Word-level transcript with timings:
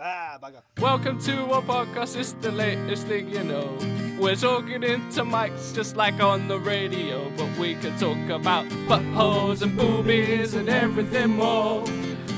Ah, 0.00 0.38
bugger. 0.40 0.62
Welcome 0.78 1.18
to 1.22 1.50
our 1.50 1.60
podcast, 1.62 2.14
it's 2.16 2.32
the 2.34 2.52
latest 2.52 3.08
thing 3.08 3.30
you 3.30 3.42
know. 3.42 3.76
We're 4.20 4.36
talking 4.36 4.84
into 4.84 5.24
mics 5.24 5.74
just 5.74 5.96
like 5.96 6.20
on 6.20 6.46
the 6.46 6.60
radio, 6.60 7.28
but 7.36 7.58
we 7.58 7.74
can 7.74 7.98
talk 7.98 8.16
about 8.28 8.66
buttholes 8.86 9.62
and 9.62 9.76
boobies 9.76 10.54
and 10.54 10.68
everything 10.68 11.30
more. 11.30 11.84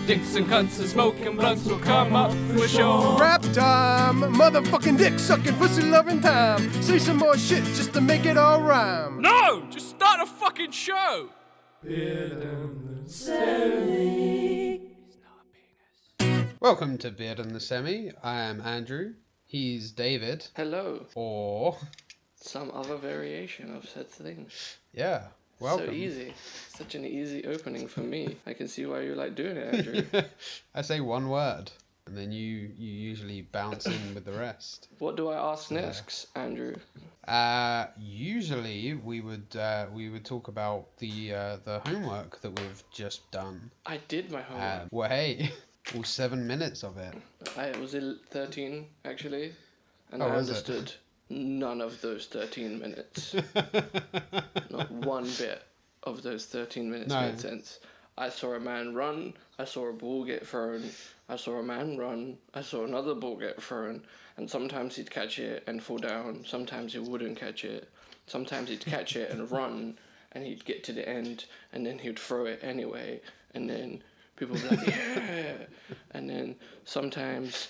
Dicks 0.06 0.36
and 0.36 0.46
cunts 0.46 0.80
and 0.80 0.88
smoking 0.88 1.36
blunts 1.36 1.66
will 1.66 1.78
come 1.80 2.16
up 2.16 2.32
for 2.56 2.66
sure. 2.66 3.18
Rap 3.18 3.43
time, 3.52 4.20
motherfucking 4.20 4.96
dick 4.96 5.18
sucking, 5.18 5.56
pussy 5.56 5.82
loving 5.82 6.22
time. 6.22 6.70
Say 6.82 6.98
some 6.98 7.18
more 7.18 7.36
shit 7.36 7.64
just 7.64 7.92
to 7.92 8.00
make 8.00 8.24
it 8.24 8.38
all 8.38 8.62
rhyme. 8.62 9.20
No, 9.20 9.66
just 9.68 9.90
start 9.90 10.20
a 10.20 10.27
fucking 10.27 10.70
show. 10.70 11.29
Welcome 16.61 16.98
to 16.98 17.11
Beard 17.11 17.38
and 17.40 17.52
the 17.52 17.61
Semi. 17.61 18.11
I 18.22 18.40
am 18.43 18.61
Andrew. 18.61 19.14
He's 19.46 19.90
David. 19.93 20.46
Hello. 20.54 21.07
Or 21.14 21.76
Some 22.36 22.71
other 22.75 22.96
variation 22.96 23.75
of 23.75 23.89
said 23.89 24.08
thing. 24.08 24.48
yeah, 24.93 25.22
welcome. 25.58 25.86
So 25.86 25.93
easy. 25.93 26.35
Such 26.68 26.94
an 26.94 27.04
easy 27.04 27.44
opening 27.46 27.88
for 27.88 28.00
me. 28.00 28.36
I 28.46 28.52
can 28.52 28.68
see 28.68 28.85
why 28.86 29.00
you 29.02 29.14
like 29.14 29.35
doing 29.35 29.57
it, 29.57 29.75
Andrew. 29.75 30.22
I 30.75 30.82
say 30.82 31.00
one 31.00 31.29
word, 31.30 31.71
and 32.06 32.16
then 32.16 32.30
you 32.30 32.70
you 32.77 32.92
usually 32.92 33.42
bounce 33.42 33.86
in 33.86 34.14
with 34.14 34.24
the 34.24 34.33
rest. 34.33 34.88
what 34.98 35.16
do 35.16 35.28
I 35.28 35.52
ask 35.52 35.70
next, 35.70 36.27
Andrew? 36.36 36.77
Uh, 37.27 37.86
usually 37.98 38.94
we 38.94 39.20
would 39.22 39.56
uh, 39.56 39.86
we 39.94 40.11
would 40.11 40.24
talk 40.27 40.48
about 40.48 40.97
the 40.98 41.34
uh, 41.34 41.56
the 41.64 41.80
homework 41.86 42.41
that 42.42 42.50
we've 42.61 42.83
just 42.92 43.30
done. 43.30 43.70
I 43.86 43.98
did 44.08 44.30
my 44.30 44.42
homework. 44.42 44.88
well, 44.91 45.08
hey, 45.08 45.50
all 45.94 46.05
seven 46.05 46.47
minutes 46.47 46.83
of 46.84 46.97
it. 46.98 47.14
I 47.56 47.77
was 47.78 47.94
il- 47.94 48.19
13, 48.30 48.86
actually. 49.05 49.52
And 50.12 50.22
Oh, 50.22 50.27
I 50.27 50.36
understood 50.36 50.92
none 51.28 51.80
of 51.80 52.00
those 52.00 52.27
13 52.27 52.78
minutes. 52.78 53.34
Not 54.70 54.90
one 54.90 55.24
bit 55.38 55.62
of 56.05 56.22
those 56.22 56.46
13 56.46 56.90
minutes 56.90 57.10
No. 57.10 57.20
made 57.22 57.40
sense. 57.40 57.78
I 58.18 58.28
saw 58.28 58.55
a 58.55 58.60
man 58.60 58.94
run. 58.94 59.34
I 59.58 59.64
saw 59.64 59.88
a 59.88 59.92
ball 59.92 60.24
get 60.24 60.46
thrown. 60.46 60.82
I 61.28 61.36
saw 61.36 61.58
a 61.58 61.62
man 61.62 61.96
run. 61.96 62.36
I 62.55 62.62
saw 62.62 62.84
another 62.84 63.14
ball 63.14 63.36
get 63.36 63.62
thrown. 63.62 64.02
And 64.36 64.48
sometimes 64.50 64.96
he'd 64.96 65.10
catch 65.10 65.38
it 65.38 65.64
and 65.66 65.83
fall 65.83 65.98
down. 65.98 66.44
Sometimes 66.46 66.92
he 66.92 66.98
wouldn't 66.98 67.38
catch 67.38 67.64
it. 67.64 67.88
Sometimes 68.27 68.68
he'd 68.68 68.84
catch 68.84 69.16
it 69.16 69.30
and 69.30 69.50
run. 69.52 69.98
And 70.33 70.44
he'd 70.44 70.64
get 70.64 70.84
to 70.84 70.92
the 70.92 71.08
end. 71.08 71.44
And 71.72 71.84
then 71.86 71.98
he'd 71.98 72.18
throw 72.18 72.46
it 72.46 72.60
anyway. 72.62 73.20
And 73.55 73.68
then 73.70 74.02
people 74.41 74.56
be 74.56 74.69
like, 74.69 74.86
yeah. 74.88 75.52
And 76.10 76.28
then 76.28 76.56
sometimes 76.84 77.69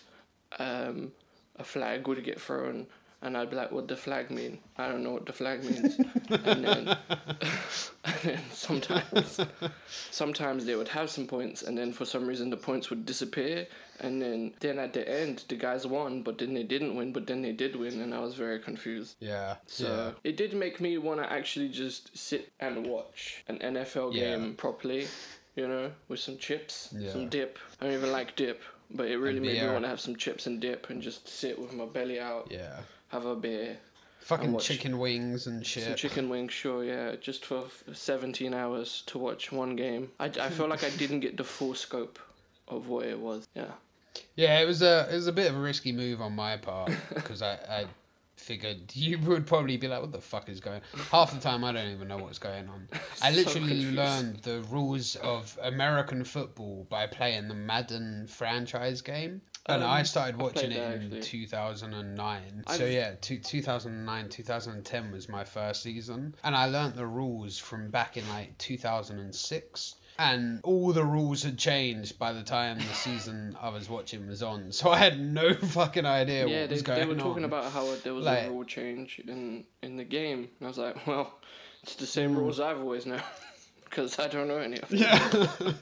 um, 0.59 1.13
a 1.57 1.65
flag 1.65 2.09
would 2.09 2.25
get 2.25 2.41
thrown, 2.41 2.87
and 3.23 3.37
I'd 3.37 3.51
be 3.51 3.57
like, 3.57 3.71
"What 3.71 3.87
the 3.87 3.97
flag 3.97 4.31
mean? 4.31 4.59
I 4.79 4.89
don't 4.89 5.03
know 5.05 5.11
what 5.13 5.27
the 5.27 5.33
flag 5.35 5.63
means." 5.63 5.97
and 6.31 6.65
then, 6.65 6.97
and 8.07 8.15
then 8.23 8.41
sometimes, 8.51 9.41
sometimes 10.11 10.65
they 10.65 10.75
would 10.75 10.89
have 10.89 11.11
some 11.11 11.27
points, 11.27 11.63
and 11.63 11.77
then 11.77 11.93
for 11.93 12.07
some 12.07 12.27
reason 12.27 12.49
the 12.49 12.57
points 12.57 12.89
would 12.89 13.05
disappear, 13.05 13.67
and 14.01 14.23
then 14.23 14.55
then 14.61 14.79
at 14.79 14.95
the 14.95 15.07
end 15.07 15.45
the 15.49 15.55
guys 15.57 15.87
won, 15.87 16.23
but 16.23 16.39
then 16.39 16.55
they 16.55 16.63
didn't 16.63 16.95
win, 16.97 17.13
but 17.13 17.27
then 17.27 17.43
they 17.43 17.53
did 17.53 17.77
win, 17.77 18.01
and 18.01 18.15
I 18.15 18.21
was 18.21 18.35
very 18.35 18.59
confused. 18.59 19.17
Yeah. 19.21 19.57
So 19.67 20.15
it 20.25 20.39
did 20.39 20.55
make 20.55 20.81
me 20.81 20.97
want 20.99 21.21
to 21.23 21.31
actually 21.31 21.69
just 21.69 22.17
sit 22.17 22.51
and 22.59 22.87
watch 22.87 23.45
an 23.49 23.59
NFL 23.59 24.15
Yeah. 24.15 24.37
game 24.37 24.55
properly, 24.55 25.07
you 25.61 25.69
know, 25.69 25.91
with 26.09 26.21
some 26.21 26.39
chips, 26.39 26.93
Yeah. 26.97 27.13
some 27.13 27.29
dip. 27.29 27.59
I 27.81 27.85
don't 27.85 27.95
even 27.95 28.13
like 28.13 28.35
dip, 28.37 28.63
but 28.91 29.07
it 29.09 29.19
really 29.19 29.41
made 29.41 29.61
me 29.63 29.69
want 29.69 29.85
to 29.85 29.89
have 29.89 30.01
some 30.01 30.17
chips 30.17 30.47
and 30.47 30.61
dip 30.61 30.91
and 30.91 31.03
just 31.03 31.29
sit 31.29 31.59
with 31.59 31.73
my 31.73 31.85
belly 31.87 32.19
out, 32.19 32.49
Yeah. 32.51 32.81
Have 33.09 33.27
a 33.27 33.37
beer, 33.37 33.77
Fucking 34.21 34.59
chicken 34.59 34.99
wings 34.99 35.47
and 35.47 35.57
some 35.67 35.83
shit. 35.83 35.97
chicken 35.97 36.29
wings, 36.29 36.53
sure, 36.53 36.85
yeah, 36.85 37.17
just 37.21 37.45
for 37.45 37.65
17 37.93 38.55
hours 38.55 39.03
to 39.07 39.19
watch 39.19 39.51
one 39.53 39.75
game. 39.77 40.11
I, 40.21 40.27
I 40.27 40.49
feel 40.51 40.69
like 40.69 40.85
I 40.85 40.91
didn't 40.91 41.21
get 41.21 41.37
the 41.37 41.45
full 41.45 41.75
scope 41.75 42.19
of 42.69 42.89
what 42.89 43.07
it 43.07 43.19
was. 43.19 43.47
Yeah. 43.55 43.73
Yeah, 44.37 44.59
it 44.61 44.67
was 44.67 44.83
a 44.83 45.09
it 45.11 45.15
was 45.15 45.27
a 45.29 45.33
bit 45.33 45.51
of 45.51 45.57
a 45.57 45.61
risky 45.61 45.93
move 45.93 46.21
on 46.21 46.35
my 46.35 46.57
part 46.57 46.93
because 47.15 47.43
I, 47.43 47.55
I 47.69 47.85
figured 48.41 48.79
you 48.95 49.19
would 49.21 49.47
probably 49.47 49.77
be 49.77 49.87
like, 49.89 50.01
"What 50.01 50.13
the 50.13 50.21
fuck 50.21 50.49
is 50.49 50.61
going?" 50.61 50.81
Half 51.11 51.33
the 51.35 51.41
time, 51.41 51.63
I 51.65 51.73
don't 51.73 51.91
even 51.93 52.09
know 52.09 52.19
what's 52.19 52.39
going 52.39 52.69
on. 52.69 52.89
I 53.23 53.31
So 53.33 53.37
literally 53.37 53.69
confused. 53.69 53.97
learned 53.97 54.37
the 54.43 54.61
rules 54.71 55.17
of 55.17 55.59
American 55.63 56.25
football 56.25 56.87
by 56.91 57.07
playing 57.07 57.49
the 57.49 57.55
Madden 57.55 58.27
franchise 58.27 59.01
game, 59.03 59.43
and 59.67 59.83
Um, 59.83 59.91
I 59.91 60.03
started 60.03 60.37
watching 60.37 60.71
played 60.71 61.03
it 61.03 61.13
in 61.13 61.21
2009. 61.21 62.65
So 62.77 62.87
yeah, 62.87 63.15
two, 63.21 63.39
2009, 63.39 64.29
2010 64.29 65.13
was 65.13 65.29
my 65.29 65.45
first 65.45 65.83
season, 65.83 66.35
and 66.43 66.57
I 66.57 66.67
learned 66.67 66.95
the 66.95 67.07
rules 67.07 67.59
from 67.59 67.91
back 67.91 68.17
in 68.17 68.29
like 68.29 68.57
2006 68.59 69.95
and 70.21 70.61
all 70.65 70.93
the 70.93 71.03
rules 71.05 71.43
had 71.43 71.57
changed 71.57 72.19
by 72.19 72.31
the 72.33 72.43
time 72.43 72.77
the 72.77 72.85
season 72.95 73.57
I 73.61 73.71
was 73.71 73.89
watching 73.89 74.27
was 74.29 74.43
on. 74.43 74.71
So 74.71 74.91
I 74.91 74.99
had 74.99 75.19
no 75.19 75.55
fucking 75.79 76.05
idea 76.05 76.47
yeah, 76.47 76.61
what 76.61 76.69
they, 76.69 76.75
was 76.75 76.83
going 76.83 76.97
on. 76.97 77.01
Yeah, 77.01 77.07
they 77.07 77.15
were 77.15 77.21
talking 77.21 77.45
on. 77.45 77.49
about 77.51 77.73
how 77.73 77.95
there 78.05 78.13
was 78.13 78.27
Like- 78.27 78.47
a 78.47 78.51
rule 78.51 78.65
change 78.65 79.19
in 79.27 79.65
in 79.83 79.97
the 79.97 80.05
game, 80.05 80.49
and 80.59 80.67
I 80.67 80.69
was 80.69 80.77
like, 80.79 81.07
well, 81.07 81.33
it's 81.83 81.95
the 81.95 82.07
same 82.07 82.33
Hmm. 82.33 82.39
rules 82.41 82.61
I've 82.61 82.79
always 82.79 83.07
known, 83.07 83.23
because 83.85 84.19
I 84.19 84.29
don't 84.29 84.47
know 84.49 84.59
any 84.59 84.79
of 84.79 84.89
them. 84.91 84.99
Yeah. 84.99 85.73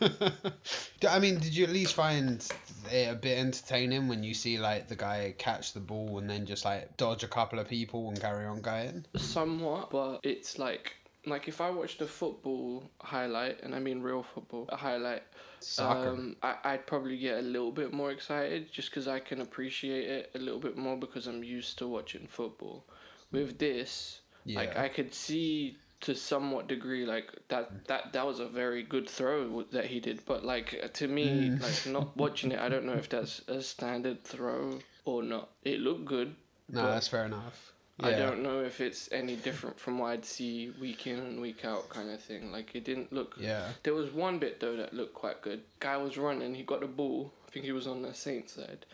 I 1.08 1.18
mean, 1.18 1.38
did 1.40 1.54
you 1.54 1.64
at 1.64 1.70
least 1.70 1.94
find 1.94 2.46
it 2.90 3.10
a 3.10 3.14
bit 3.14 3.38
entertaining 3.38 4.08
when 4.08 4.22
you 4.22 4.34
see 4.34 4.58
like 4.58 4.88
the 4.88 4.96
guy 4.96 5.34
catch 5.38 5.72
the 5.72 5.80
ball 5.80 6.18
and 6.18 6.30
then 6.30 6.46
just 6.46 6.64
like 6.64 6.96
dodge 6.96 7.24
a 7.24 7.28
couple 7.28 7.58
of 7.58 7.68
people 7.68 8.08
and 8.08 8.20
carry 8.20 8.46
on 8.46 8.60
going? 8.62 9.04
Somewhat, 9.16 9.90
but 9.90 10.20
it's 10.22 10.58
like 10.58 10.94
like 11.26 11.48
if 11.48 11.60
I 11.60 11.70
watched 11.70 12.00
a 12.00 12.06
football 12.06 12.82
highlight, 13.00 13.62
and 13.62 13.74
I 13.74 13.78
mean 13.78 14.00
real 14.00 14.22
football 14.22 14.68
highlight, 14.72 15.22
Soccer. 15.60 16.10
um, 16.10 16.36
I, 16.42 16.56
I'd 16.64 16.86
probably 16.86 17.18
get 17.18 17.38
a 17.38 17.42
little 17.42 17.72
bit 17.72 17.92
more 17.92 18.10
excited 18.10 18.72
just 18.72 18.90
because 18.90 19.06
I 19.08 19.18
can 19.20 19.40
appreciate 19.40 20.08
it 20.08 20.30
a 20.34 20.38
little 20.38 20.60
bit 20.60 20.76
more 20.76 20.96
because 20.96 21.26
I'm 21.26 21.44
used 21.44 21.78
to 21.78 21.86
watching 21.86 22.26
football. 22.26 22.84
With 23.32 23.58
this, 23.58 24.20
like 24.46 24.76
I 24.76 24.88
could 24.88 25.14
see 25.14 25.76
to 26.00 26.14
somewhat 26.14 26.66
degree 26.66 27.04
like 27.04 27.30
that 27.48 27.86
that 27.86 28.12
that 28.14 28.26
was 28.26 28.40
a 28.40 28.46
very 28.48 28.82
good 28.82 29.08
throw 29.08 29.62
that 29.64 29.84
he 29.84 30.00
did 30.00 30.24
but 30.24 30.42
like 30.44 30.90
to 30.94 31.06
me 31.06 31.50
Mm. 31.50 31.60
like 31.62 31.86
not 31.92 32.16
watching 32.16 32.52
it 32.52 32.58
i 32.58 32.70
don't 32.70 32.86
know 32.86 32.94
if 32.94 33.10
that's 33.10 33.42
a 33.48 33.60
standard 33.60 34.24
throw 34.24 34.78
or 35.04 35.22
not 35.22 35.50
it 35.62 35.78
looked 35.80 36.06
good 36.06 36.34
no, 36.72 36.88
that's 36.88 37.08
fair 37.08 37.24
enough. 37.24 37.69
Yeah. 38.02 38.08
I 38.08 38.12
don't 38.18 38.42
know 38.42 38.60
if 38.60 38.80
it's 38.80 39.08
any 39.12 39.36
different 39.36 39.78
from 39.78 39.98
what 39.98 40.08
I'd 40.12 40.24
see 40.24 40.72
week 40.80 41.06
in 41.06 41.18
and 41.18 41.40
week 41.40 41.64
out 41.64 41.88
kind 41.88 42.10
of 42.10 42.20
thing. 42.20 42.52
Like 42.52 42.74
it 42.74 42.84
didn't 42.84 43.12
look. 43.12 43.34
Yeah. 43.38 43.68
There 43.82 43.94
was 43.94 44.10
one 44.12 44.38
bit 44.38 44.60
though 44.60 44.76
that 44.76 44.94
looked 44.94 45.14
quite 45.14 45.42
good. 45.42 45.62
Guy 45.80 45.96
was 45.96 46.16
running. 46.18 46.54
He 46.54 46.62
got 46.62 46.80
the 46.80 46.86
ball. 46.86 47.32
I 47.46 47.50
think 47.50 47.64
he 47.64 47.72
was 47.72 47.86
on 47.86 48.02
the 48.02 48.14
Saints 48.14 48.52
side, 48.54 48.86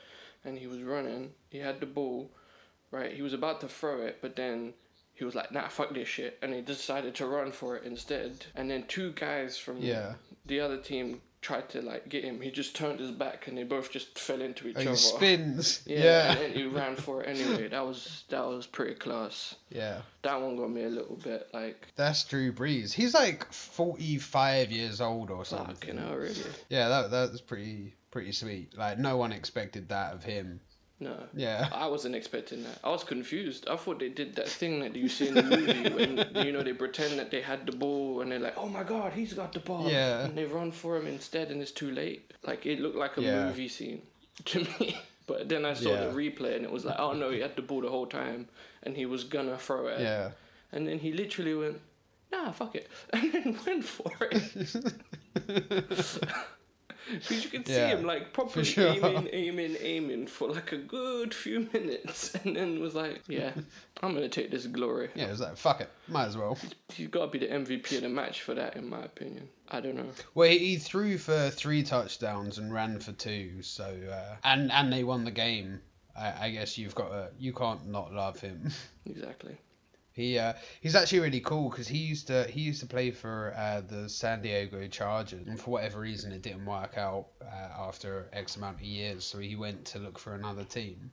and 0.44 0.58
he 0.58 0.66
was 0.66 0.82
running. 0.82 1.32
He 1.50 1.58
had 1.58 1.80
the 1.80 1.86
ball, 1.86 2.30
right. 2.90 3.12
He 3.12 3.22
was 3.22 3.34
about 3.34 3.60
to 3.60 3.68
throw 3.68 4.00
it, 4.02 4.18
but 4.22 4.34
then 4.36 4.72
he 5.14 5.24
was 5.24 5.34
like, 5.34 5.52
"Nah, 5.52 5.68
fuck 5.68 5.92
this 5.92 6.08
shit," 6.08 6.38
and 6.42 6.54
he 6.54 6.60
decided 6.62 7.14
to 7.16 7.26
run 7.26 7.52
for 7.52 7.76
it 7.76 7.84
instead. 7.84 8.46
And 8.54 8.70
then 8.70 8.84
two 8.88 9.12
guys 9.12 9.58
from 9.58 9.78
Yeah. 9.78 10.14
the 10.46 10.60
other 10.60 10.78
team 10.78 11.20
tried 11.46 11.68
to 11.68 11.80
like 11.80 12.08
get 12.08 12.24
him. 12.24 12.40
He 12.40 12.50
just 12.50 12.74
turned 12.74 12.98
his 12.98 13.12
back, 13.12 13.46
and 13.46 13.56
they 13.56 13.62
both 13.62 13.90
just 13.92 14.18
fell 14.18 14.42
into 14.42 14.66
each 14.66 14.76
Oh, 14.78 14.80
he 14.80 14.86
other. 14.88 14.96
spins. 14.96 15.82
Yeah, 15.86 15.98
Yeah. 16.34 16.38
and 16.38 16.52
he 16.54 16.64
ran 16.64 16.96
for 16.96 17.22
it 17.22 17.28
anyway. 17.28 17.68
That 17.68 17.86
was 17.86 18.24
that 18.30 18.44
was 18.44 18.66
pretty 18.66 18.94
class. 18.94 19.54
Yeah. 19.70 20.00
That 20.22 20.42
one 20.42 20.56
got 20.56 20.70
me 20.70 20.82
a 20.84 20.88
little 20.88 21.16
bit 21.16 21.48
like 21.54 21.86
That's 21.94 22.24
Drew 22.24 22.52
Brees. 22.52 22.92
He's 22.92 23.14
like 23.14 23.50
45 23.52 24.72
years 24.72 25.00
old 25.00 25.30
or 25.30 25.44
something. 25.44 25.74
fucking 25.76 25.98
hell, 25.98 26.16
really? 26.16 26.34
Yeah, 26.68 26.88
that 26.88 27.10
that's 27.12 27.40
pretty 27.40 27.94
pretty 28.10 28.32
sweet. 28.32 28.76
Like 28.76 28.98
no 28.98 29.16
one 29.16 29.30
expected 29.32 29.88
that 29.90 30.14
of 30.14 30.24
him. 30.24 30.58
No. 30.98 31.14
Yeah. 31.34 31.68
I 31.72 31.86
wasn't 31.88 32.14
expecting 32.14 32.62
that. 32.62 32.78
I 32.82 32.88
was 32.90 33.04
confused. 33.04 33.68
I 33.68 33.76
thought 33.76 33.98
they 33.98 34.08
did 34.08 34.34
that 34.36 34.48
thing 34.48 34.80
that 34.80 34.96
you 34.96 35.08
see 35.10 35.28
in 35.28 35.34
the 35.34 35.42
movie 35.42 35.88
when 35.94 36.46
you 36.46 36.52
know 36.52 36.62
they 36.62 36.72
pretend 36.72 37.18
that 37.18 37.30
they 37.30 37.42
had 37.42 37.66
the 37.66 37.72
ball 37.72 38.22
and 38.22 38.32
they're 38.32 38.38
like, 38.38 38.56
"Oh 38.56 38.66
my 38.68 38.82
god, 38.82 39.12
he's 39.12 39.34
got 39.34 39.52
the 39.52 39.60
ball!" 39.60 39.90
Yeah. 39.90 40.24
and 40.24 40.36
they 40.38 40.46
run 40.46 40.72
for 40.72 40.96
him 40.96 41.06
instead, 41.06 41.50
and 41.50 41.60
it's 41.60 41.70
too 41.70 41.90
late. 41.90 42.32
Like 42.44 42.64
it 42.64 42.80
looked 42.80 42.96
like 42.96 43.18
a 43.18 43.22
Yeah. 43.22 43.44
movie 43.46 43.68
scene 43.68 44.02
to 44.46 44.60
me. 44.60 44.96
But 45.26 45.48
then 45.50 45.64
I 45.66 45.74
saw 45.74 45.90
Yeah. 45.90 46.06
the 46.06 46.12
replay 46.14 46.56
and 46.56 46.64
it 46.64 46.70
was 46.70 46.84
like, 46.86 46.96
"Oh 46.98 47.12
no, 47.12 47.30
he 47.30 47.40
had 47.40 47.56
the 47.56 47.62
ball 47.62 47.82
the 47.82 47.90
whole 47.90 48.06
time, 48.06 48.48
and 48.82 48.96
he 48.96 49.04
was 49.04 49.24
gonna 49.24 49.58
throw 49.58 49.88
it." 49.88 50.00
Yeah. 50.00 50.30
And 50.72 50.88
then 50.88 50.98
he 50.98 51.12
literally 51.12 51.54
went, 51.54 51.80
"Nah, 52.32 52.52
fuck 52.52 52.74
it," 52.74 52.88
and 53.12 53.32
then 53.32 53.58
went 53.66 53.84
for 53.84 54.12
it. 54.30 54.44
Because 57.10 57.44
you 57.44 57.50
could 57.50 57.66
see 57.66 57.74
Yeah, 57.74 57.96
him 57.96 58.04
like 58.04 58.32
properly 58.32 58.64
sure. 58.64 58.88
aiming, 58.88 59.28
aiming, 59.32 59.76
aiming 59.80 60.26
for 60.26 60.48
like 60.50 60.72
a 60.72 60.76
good 60.76 61.32
few 61.34 61.68
minutes, 61.72 62.34
and 62.44 62.56
then 62.56 62.80
was 62.80 62.94
like, 62.94 63.22
"Yeah, 63.28 63.52
I'm 64.02 64.14
gonna 64.14 64.28
take 64.28 64.50
this 64.50 64.66
glory." 64.66 65.10
Yeah, 65.14 65.26
it 65.26 65.30
was 65.30 65.40
like 65.40 65.56
fuck 65.56 65.80
it, 65.80 65.90
might 66.08 66.26
as 66.26 66.36
well. 66.36 66.58
You've 66.96 67.10
got 67.10 67.32
to 67.32 67.38
be 67.38 67.46
the 67.46 67.52
MVP 67.52 67.96
of 67.96 68.02
the 68.02 68.08
match 68.08 68.42
for 68.42 68.54
that, 68.54 68.76
in 68.76 68.88
my 68.88 69.02
opinion. 69.02 69.48
I 69.68 69.80
don't 69.80 69.96
know. 69.96 70.10
Well, 70.34 70.48
he 70.48 70.58
he 70.58 70.76
threw 70.76 71.18
for 71.18 71.50
three 71.50 71.82
touchdowns 71.82 72.58
and 72.58 72.72
ran 72.72 72.98
for 73.00 73.12
two, 73.12 73.62
so 73.62 73.84
uh, 74.10 74.36
and 74.44 74.72
and 74.72 74.92
they 74.92 75.04
won 75.04 75.24
the 75.24 75.30
game. 75.30 75.80
I, 76.18 76.46
I 76.46 76.50
guess 76.50 76.78
you've 76.78 76.94
got 76.94 77.10
to, 77.10 77.28
you 77.38 77.52
can't 77.52 77.86
not 77.88 78.12
love 78.12 78.40
him. 78.40 78.70
Exactly. 79.08 79.56
He 80.16 80.38
uh, 80.38 80.54
he's 80.80 80.94
actually 80.94 81.20
really 81.20 81.40
cool 81.40 81.68
because 81.68 81.86
he 81.86 81.98
used 81.98 82.28
to 82.28 82.44
he 82.44 82.62
used 82.62 82.80
to 82.80 82.86
play 82.86 83.10
for 83.10 83.52
uh, 83.54 83.82
the 83.82 84.08
San 84.08 84.40
Diego 84.40 84.88
Chargers, 84.88 85.46
and 85.46 85.60
for 85.60 85.72
whatever 85.72 86.00
reason 86.00 86.32
it 86.32 86.40
didn't 86.40 86.64
work 86.64 86.96
out 86.96 87.26
uh, 87.42 87.86
after 87.86 88.26
X 88.32 88.56
amount 88.56 88.76
of 88.76 88.82
years. 88.82 89.24
So 89.24 89.38
he 89.38 89.56
went 89.56 89.84
to 89.86 89.98
look 89.98 90.18
for 90.18 90.34
another 90.34 90.64
team, 90.64 91.10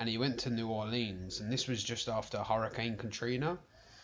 and 0.00 0.08
he 0.08 0.18
went 0.18 0.40
to 0.40 0.50
New 0.50 0.66
Orleans, 0.66 1.38
and 1.38 1.52
this 1.52 1.68
was 1.68 1.84
just 1.84 2.08
after 2.08 2.38
Hurricane 2.38 2.96
Katrina. 2.96 3.56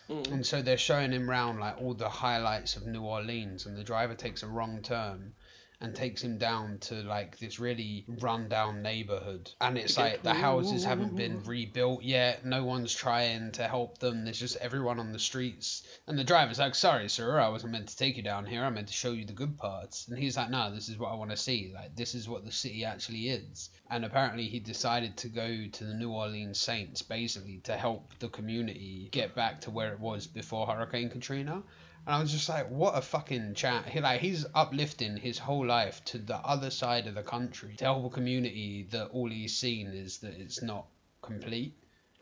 And 0.07 0.45
so 0.45 0.61
they're 0.61 0.77
showing 0.77 1.11
him 1.11 1.29
round 1.29 1.59
like 1.59 1.81
all 1.81 1.93
the 1.93 2.09
highlights 2.09 2.77
of 2.77 2.87
New 2.87 3.01
Orleans, 3.01 3.65
and 3.65 3.77
the 3.77 3.83
driver 3.83 4.15
takes 4.15 4.43
a 4.43 4.47
wrong 4.47 4.81
turn 4.81 5.33
and 5.81 5.95
takes 5.95 6.21
him 6.21 6.37
down 6.37 6.77
to 6.77 6.95
like 6.95 7.39
this 7.39 7.59
really 7.59 8.05
run-down 8.07 8.83
neighborhood, 8.83 9.51
and 9.59 9.77
it's 9.77 9.97
like 9.97 10.21
the 10.21 10.33
houses 10.33 10.83
haven't 10.83 11.15
been 11.15 11.43
rebuilt 11.43 12.03
yet. 12.03 12.45
No 12.45 12.63
one's 12.63 12.93
trying 12.93 13.51
to 13.53 13.67
help 13.67 13.97
them. 13.97 14.23
There's 14.23 14.39
just 14.39 14.57
everyone 14.57 14.99
on 14.99 15.11
the 15.11 15.19
streets, 15.19 15.83
and 16.07 16.17
the 16.17 16.23
driver's 16.23 16.59
like, 16.59 16.75
"Sorry, 16.75 17.09
sir, 17.09 17.39
I 17.39 17.49
wasn't 17.49 17.71
meant 17.71 17.89
to 17.89 17.97
take 17.97 18.17
you 18.17 18.23
down 18.23 18.45
here. 18.45 18.63
I 18.63 18.69
meant 18.69 18.87
to 18.87 18.93
show 18.93 19.11
you 19.11 19.25
the 19.25 19.33
good 19.33 19.57
parts." 19.57 20.07
And 20.07 20.17
he's 20.17 20.37
like, 20.37 20.51
"No, 20.51 20.73
this 20.73 20.87
is 20.87 20.97
what 20.97 21.11
I 21.11 21.15
want 21.15 21.31
to 21.31 21.37
see. 21.37 21.71
Like 21.73 21.95
this 21.95 22.13
is 22.13 22.29
what 22.29 22.45
the 22.45 22.51
city 22.51 22.85
actually 22.85 23.29
is." 23.29 23.69
And 23.89 24.05
apparently, 24.05 24.47
he 24.47 24.59
decided 24.59 25.17
to 25.17 25.29
go 25.29 25.67
to 25.71 25.83
the 25.83 25.95
New 25.95 26.11
Orleans 26.11 26.59
Saints 26.59 27.01
basically 27.01 27.57
to 27.63 27.75
help 27.75 28.11
the 28.19 28.29
community 28.29 29.09
get 29.11 29.35
back 29.35 29.61
to 29.61 29.71
where 29.71 29.91
it 29.93 29.99
was 29.99 30.27
before 30.27 30.67
Hurricane 30.67 31.09
Katrina. 31.09 31.63
And 32.07 32.15
I 32.15 32.19
was 32.21 32.31
just 32.31 32.49
like, 32.49 32.69
what 32.69 32.97
a 32.97 33.01
fucking 33.01 33.53
chat. 33.53 33.85
He 33.87 33.99
like 33.99 34.21
he's 34.21 34.45
uplifting 34.55 35.17
his 35.17 35.37
whole 35.37 35.65
life 35.65 36.03
to 36.05 36.17
the 36.17 36.37
other 36.37 36.69
side 36.71 37.05
of 37.07 37.15
the 37.15 37.23
country 37.23 37.75
to 37.77 37.85
help 37.85 38.05
a 38.05 38.09
community 38.09 38.87
that 38.91 39.07
all 39.09 39.29
he's 39.29 39.55
seen 39.55 39.87
is 39.87 40.17
that 40.19 40.33
it's 40.39 40.61
not 40.63 40.85
complete. 41.21 41.73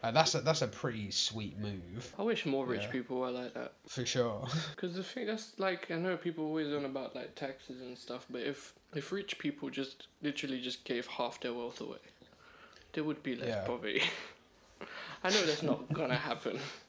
Like 0.04 0.14
that's 0.14 0.36
a 0.36 0.42
that's 0.42 0.62
a 0.62 0.68
pretty 0.68 1.12
sweet 1.12 1.58
move 1.60 2.14
I 2.18 2.24
wish 2.24 2.46
more 2.46 2.66
rich 2.66 2.84
Yeah. 2.84 2.92
people 2.92 3.20
were 3.20 3.32
like 3.32 3.54
that. 3.54 3.74
for 3.88 4.06
sure. 4.06 4.48
Because 4.76 4.96
the 4.96 5.04
thing 5.04 5.26
that's 5.28 5.60
like 5.60 5.92
I 5.92 5.96
know 5.96 6.16
people 6.18 6.46
always 6.46 6.74
on 6.74 6.86
about 6.86 7.16
like 7.16 7.36
taxes 7.36 7.82
and 7.82 7.98
stuff, 7.98 8.26
but 8.30 8.42
if 8.42 8.74
if 8.96 9.12
rich 9.12 9.38
people 9.40 9.70
just 9.70 10.08
literally 10.22 10.62
just 10.62 10.84
gave 10.86 11.06
half 11.08 11.40
their 11.42 11.54
wealth 11.54 11.80
away, 11.82 11.98
there 12.94 13.04
would 13.04 13.22
be 13.24 13.36
less 13.36 13.50
Yeah. 13.50 13.66
poverty. 13.66 14.02
I 15.24 15.30
know 15.32 15.46
that's 15.46 15.64
not 15.64 15.92
gonna 15.94 16.18
happen, 16.18 16.60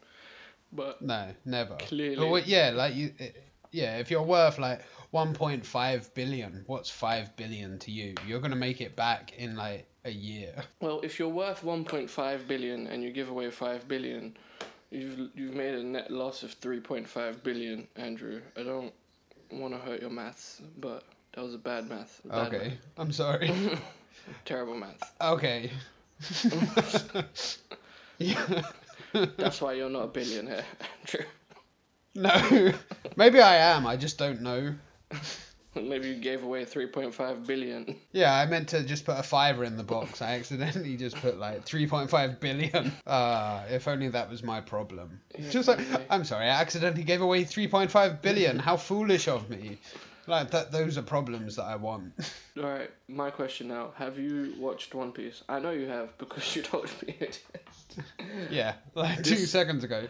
but 0.72 1.00
no, 1.02 1.28
never. 1.44 1.76
Clearly. 1.76 2.16
But 2.16 2.28
what, 2.28 2.46
yeah, 2.46 2.70
like 2.74 2.94
you, 2.94 3.12
it- 3.18 3.42
yeah. 3.72 3.98
If 3.98 4.10
you're 4.10 4.22
worth 4.22 4.58
like 4.58 4.82
1.5 5.14 6.14
billion, 6.14 6.64
what's 6.66 6.90
five 6.90 7.34
billion 7.36 7.78
to 7.80 7.90
you? 7.90 8.14
You're 8.26 8.40
gonna 8.40 8.56
make 8.56 8.80
it 8.80 8.96
back 8.96 9.32
in 9.38 9.56
like 9.56 9.86
a 10.04 10.10
year. 10.10 10.54
well, 10.80 11.00
if 11.02 11.18
you're 11.18 11.28
worth 11.28 11.62
one 11.62 11.84
point 11.84 12.08
five 12.10 12.48
billion 12.48 12.86
and 12.88 13.02
you 13.02 13.10
give 13.12 13.28
away 13.28 13.50
five 13.50 13.86
billion, 13.86 14.36
you've 14.90 15.30
you've 15.34 15.54
made 15.54 15.74
a 15.74 15.82
net 15.82 16.10
loss 16.10 16.42
of 16.42 16.52
three 16.54 16.80
point 16.80 17.08
five 17.08 17.42
billion, 17.44 17.86
Andrew. 17.96 18.40
I 18.56 18.62
don't 18.62 18.92
want 19.52 19.74
to 19.74 19.78
hurt 19.80 20.00
your 20.00 20.10
maths, 20.10 20.62
but 20.78 21.04
that 21.34 21.44
was 21.44 21.54
a 21.54 21.58
bad 21.58 21.88
math. 21.88 22.20
Bad 22.24 22.46
Okay, 22.54 22.68
math. 22.68 22.78
I'm 22.98 23.12
sorry. 23.12 23.52
Terrible 24.44 24.74
math. 24.76 25.12
okay. 25.20 25.70
yeah. 28.18 28.62
That's 29.12 29.60
why 29.60 29.74
you're 29.74 29.90
not 29.90 30.04
a 30.04 30.08
billionaire, 30.08 30.64
Andrew. 31.00 31.26
No, 32.14 32.72
maybe 33.16 33.40
I 33.40 33.56
am. 33.56 33.86
I 33.86 33.96
just 33.96 34.18
don't 34.18 34.40
know. 34.42 34.74
Maybe 35.76 36.08
you 36.08 36.16
gave 36.16 36.42
away 36.42 36.64
3.5 36.64 37.46
billion. 37.46 37.96
Yeah, 38.12 38.34
I 38.34 38.44
meant 38.46 38.68
to 38.70 38.82
just 38.82 39.04
put 39.04 39.16
a 39.18 39.22
fiver 39.22 39.62
in 39.62 39.76
the 39.76 39.84
box. 39.84 40.20
I 40.20 40.34
accidentally 40.34 40.96
just 40.96 41.14
put 41.16 41.38
like 41.38 41.64
3.5 41.64 42.40
billion. 42.40 42.92
Ah, 43.06 43.64
if 43.70 43.86
only 43.86 44.08
that 44.08 44.28
was 44.28 44.42
my 44.42 44.60
problem. 44.60 45.20
Just 45.50 45.68
like. 45.68 45.78
I'm 46.10 46.24
sorry, 46.24 46.46
I 46.46 46.60
accidentally 46.60 47.04
gave 47.04 47.20
away 47.20 47.44
3.5 47.44 48.20
billion. 48.20 48.58
How 48.58 48.76
foolish 48.76 49.28
of 49.28 49.48
me. 49.48 49.78
Like 50.26 50.50
that, 50.50 50.72
those 50.72 50.98
are 50.98 51.02
problems 51.02 51.56
that 51.56 51.64
I 51.64 51.76
want. 51.76 52.12
All 52.56 52.64
right, 52.64 52.90
my 53.08 53.30
question 53.30 53.68
now: 53.68 53.92
Have 53.94 54.18
you 54.18 54.54
watched 54.58 54.94
One 54.94 55.12
Piece? 55.12 55.42
I 55.48 55.60
know 55.60 55.70
you 55.70 55.86
have 55.86 56.16
because 56.18 56.54
you 56.56 56.62
told 56.62 56.90
me. 57.06 57.14
it. 57.20 57.40
Yeah, 58.50 58.74
like 58.94 59.22
two 59.22 59.34
This- 59.36 59.50
seconds 59.50 59.84
ago. 59.84 60.06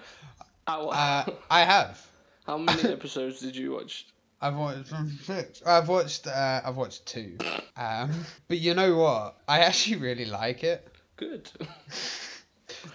Uh, 0.66 1.24
I 1.50 1.60
have. 1.64 2.06
How 2.46 2.58
many 2.58 2.82
episodes 2.90 3.40
did 3.40 3.56
you 3.56 3.72
watch? 3.72 4.06
I've 4.40 4.54
watched 4.56 4.92
um, 4.92 5.10
six. 5.22 5.62
I've 5.66 5.88
watched. 5.88 6.26
Uh, 6.26 6.60
I've 6.64 6.76
watched 6.76 7.04
two. 7.06 7.36
Um, 7.76 8.10
but 8.48 8.58
you 8.58 8.74
know 8.74 8.96
what? 8.96 9.36
I 9.46 9.60
actually 9.60 9.96
really 9.96 10.24
like 10.24 10.64
it. 10.64 10.88
Good. 11.16 11.50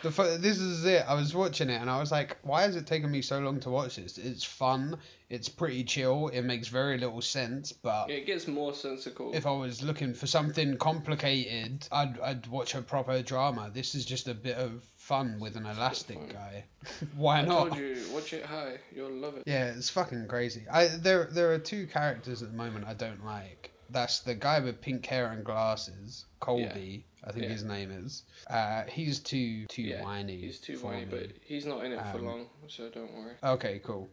The 0.01 0.09
fu- 0.09 0.37
this 0.37 0.57
is 0.57 0.83
it. 0.85 1.03
I 1.07 1.13
was 1.13 1.35
watching 1.35 1.69
it 1.69 1.79
and 1.79 1.89
I 1.89 1.99
was 1.99 2.11
like, 2.11 2.37
why 2.41 2.63
has 2.63 2.75
it 2.75 2.87
taken 2.87 3.11
me 3.11 3.21
so 3.21 3.39
long 3.39 3.59
to 3.59 3.69
watch 3.69 3.97
this? 3.97 4.17
It's 4.17 4.43
fun. 4.43 4.97
It's 5.29 5.49
pretty 5.49 5.83
chill. 5.83 6.27
It 6.27 6.43
makes 6.43 6.67
very 6.67 6.97
little 6.99 7.21
sense, 7.21 7.71
but 7.71 8.09
It 8.11 8.25
gets 8.27 8.47
more 8.47 8.73
sensical. 8.73 9.33
if 9.33 9.45
I 9.47 9.51
was 9.51 9.81
looking 9.81 10.13
for 10.13 10.27
something 10.27 10.77
complicated, 10.77 11.87
I'd 11.91 12.19
I'd 12.19 12.47
watch 12.47 12.75
a 12.75 12.81
proper 12.81 13.21
drama. 13.23 13.71
This 13.73 13.95
is 13.95 14.05
just 14.05 14.27
a 14.27 14.33
bit 14.35 14.57
of 14.57 14.83
fun 14.97 15.39
with 15.39 15.55
an 15.55 15.65
elastic 15.65 16.17
fun. 16.17 16.29
guy. 16.29 16.65
why 17.15 17.39
I 17.39 17.41
not? 17.45 17.69
told 17.69 17.77
you, 17.79 17.97
watch 18.11 18.33
it 18.33 18.45
high. 18.45 18.77
You'll 18.95 19.11
love 19.11 19.35
it. 19.37 19.43
Yeah, 19.47 19.67
it's 19.73 19.89
fucking 19.89 20.27
crazy. 20.27 20.63
I 20.71 20.87
there 20.87 21.25
there 21.31 21.51
are 21.53 21.59
two 21.59 21.87
characters 21.87 22.43
at 22.43 22.51
the 22.51 22.57
moment 22.57 22.85
I 22.85 22.93
don't 22.93 23.25
like. 23.25 23.71
That's 23.89 24.19
the 24.21 24.33
guy 24.35 24.59
with 24.59 24.81
pink 24.81 25.05
hair 25.05 25.31
and 25.31 25.43
glasses, 25.43 26.25
Colby. 26.39 27.05
I 27.23 27.31
think 27.31 27.45
Yeah. 27.45 27.49
his 27.51 27.63
name 27.63 27.91
is. 27.91 28.23
Uh, 28.47 28.83
he's 28.83 29.19
too 29.19 29.65
too 29.67 29.81
Yeah, 29.83 30.03
whiny. 30.03 30.37
He's 30.41 30.59
too 30.59 30.77
for 30.77 30.87
whiny, 30.87 31.05
me. 31.05 31.11
but 31.11 31.31
he's 31.41 31.65
not 31.65 31.83
in 31.83 31.91
it 31.93 31.99
for 32.11 32.17
Um, 32.19 32.25
long, 32.25 32.47
so 32.67 32.89
don't 32.89 33.11
worry. 33.13 33.33
Okay, 33.43 33.79
cool, 33.83 34.09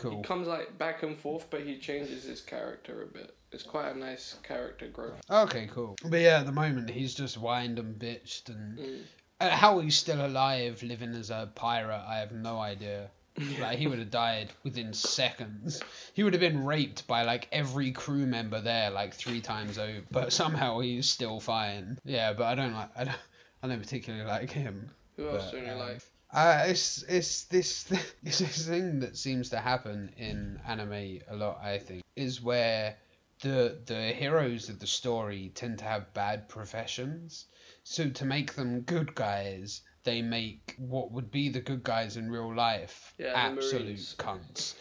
cool. 0.00 0.16
He 0.18 0.22
comes 0.22 0.48
like 0.48 0.76
back 0.78 1.02
and 1.02 1.16
forth, 1.18 1.46
but 1.50 1.60
he 1.62 1.78
changes 1.78 2.24
his 2.24 2.40
character 2.40 3.02
a 3.02 3.06
bit. 3.06 3.34
It's 3.52 3.62
quite 3.62 3.94
a 3.94 3.98
nice 3.98 4.36
character 4.42 4.88
growth. 4.88 5.20
Okay, 5.30 5.68
cool. 5.72 5.96
But 6.04 6.20
yeah, 6.20 6.40
at 6.40 6.46
the 6.46 6.52
moment 6.52 6.90
he's 6.90 7.14
just 7.14 7.36
whined 7.36 7.78
and 7.78 7.98
bitched, 7.98 8.48
and 8.48 8.78
Mm. 8.78 9.00
uh, 9.40 9.50
how 9.50 9.78
he's 9.80 9.96
still 9.96 10.24
alive, 10.24 10.82
living 10.82 11.14
as 11.14 11.30
a 11.30 11.50
pirate, 11.54 12.02
I 12.08 12.18
have 12.18 12.32
no 12.32 12.58
idea. 12.58 13.10
Like 13.60 13.78
he 13.78 13.86
would 13.86 13.98
have 14.00 14.10
died 14.10 14.50
within 14.64 14.92
seconds. 14.92 15.80
He 16.14 16.22
would 16.24 16.32
have 16.34 16.40
been 16.40 16.64
raped 16.66 17.06
by 17.06 17.22
like 17.22 17.48
every 17.52 17.92
crew 17.92 18.26
member 18.26 18.60
there, 18.60 18.90
like 18.90 19.14
three 19.14 19.40
times 19.40 19.78
over. 19.78 20.00
But 20.10 20.32
somehow 20.32 20.80
he's 20.80 21.08
still 21.08 21.40
fine. 21.40 21.98
Yeah, 22.04 22.32
but 22.34 22.46
I 22.46 22.54
don't 22.54 22.74
like. 22.74 22.90
I 22.96 23.04
don't. 23.04 23.16
I 23.62 23.68
don't 23.68 23.80
particularly 23.80 24.26
like 24.26 24.50
him. 24.50 24.90
Who 25.16 25.28
else 25.28 25.44
But, 25.46 25.52
don't 25.52 25.66
you 25.66 25.72
um, 25.72 25.78
like? 25.78 26.00
Uh, 26.32 26.64
it's 26.68 27.02
it's 27.04 27.44
this 27.44 27.90
it's 28.24 28.38
this 28.38 28.66
thing 28.66 29.00
that 29.00 29.16
seems 29.16 29.50
to 29.50 29.58
happen 29.58 30.12
in 30.16 30.60
anime 30.66 31.20
a 31.28 31.36
lot. 31.36 31.60
I 31.62 31.78
think 31.78 32.02
is 32.16 32.40
where 32.40 32.96
the 33.42 33.78
the 33.86 34.12
heroes 34.12 34.68
of 34.68 34.78
the 34.78 34.86
story 34.86 35.50
tend 35.54 35.78
to 35.78 35.84
have 35.84 36.12
bad 36.14 36.48
professions. 36.48 37.46
So 37.82 38.10
to 38.10 38.24
make 38.24 38.54
them 38.54 38.82
good 38.82 39.14
guys, 39.14 39.82
they 40.04 40.22
make 40.22 40.74
what 40.78 41.10
would 41.12 41.30
be 41.30 41.48
the 41.48 41.60
good 41.60 41.82
guys 41.82 42.16
in 42.16 42.30
real 42.30 42.54
life 42.54 43.14
Yeah, 43.18 43.32
absolute 43.34 44.14
cunts. 44.18 44.74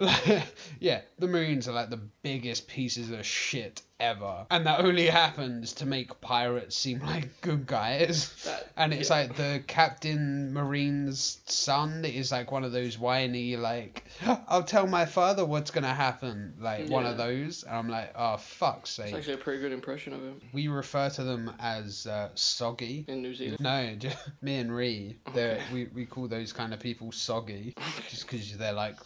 yeah, 0.80 1.02
the 1.18 1.28
Marines 1.28 1.68
are 1.68 1.72
like 1.72 1.90
the 1.90 2.00
biggest 2.22 2.66
pieces 2.68 3.10
of 3.10 3.24
shit 3.26 3.82
ever, 3.98 4.46
and 4.50 4.66
that 4.66 4.80
only 4.80 5.06
happens 5.06 5.74
to 5.74 5.86
make 5.86 6.20
pirates 6.22 6.74
seem 6.76 7.00
like 7.06 7.40
good 7.42 7.66
guys. 7.66 8.32
That- 8.44 8.72
and 8.76 8.94
it's 8.94 9.10
yeah. 9.10 9.16
like 9.16 9.36
the 9.36 9.62
Captain 9.66 10.54
Marine's 10.54 11.40
son 11.44 12.04
is 12.06 12.32
like 12.32 12.50
one 12.50 12.64
of 12.64 12.72
those 12.72 12.98
whiny 12.98 13.56
like, 13.56 14.04
I'll 14.48 14.62
tell 14.62 14.86
my 14.86 15.04
father 15.04 15.44
what's 15.44 15.70
gonna 15.70 15.92
happen, 15.92 16.54
like 16.58 16.88
one 16.88 17.04
of 17.04 17.18
those, 17.18 17.64
and 17.64 17.76
I'm 17.76 17.88
like, 17.88 18.12
oh 18.16 18.38
fuck's 18.38 18.90
sake. 18.90 19.08
It's 19.08 19.16
actually 19.16 19.34
a 19.34 19.38
pretty 19.38 19.60
good 19.60 19.72
impression 19.72 20.14
of 20.14 20.20
him 20.20 20.40
We 20.54 20.68
refer 20.68 21.10
to 21.10 21.24
them 21.24 21.52
as 21.60 22.06
uh, 22.06 22.30
soggy. 22.34 23.04
in 23.06 23.20
New 23.20 23.34
Zealand. 23.34 23.60
No, 23.60 23.94
just, 23.98 24.16
me 24.40 24.56
and 24.56 24.74
Ree, 24.74 25.18
they're 25.34 25.60
we, 25.72 25.88
we 25.94 26.06
call 26.06 26.26
those 26.26 26.54
kind 26.54 26.72
of 26.72 26.80
people 26.80 27.12
soggy, 27.12 27.74
just 28.08 28.26
because 28.26 28.56
they're 28.56 28.72
like 28.72 28.96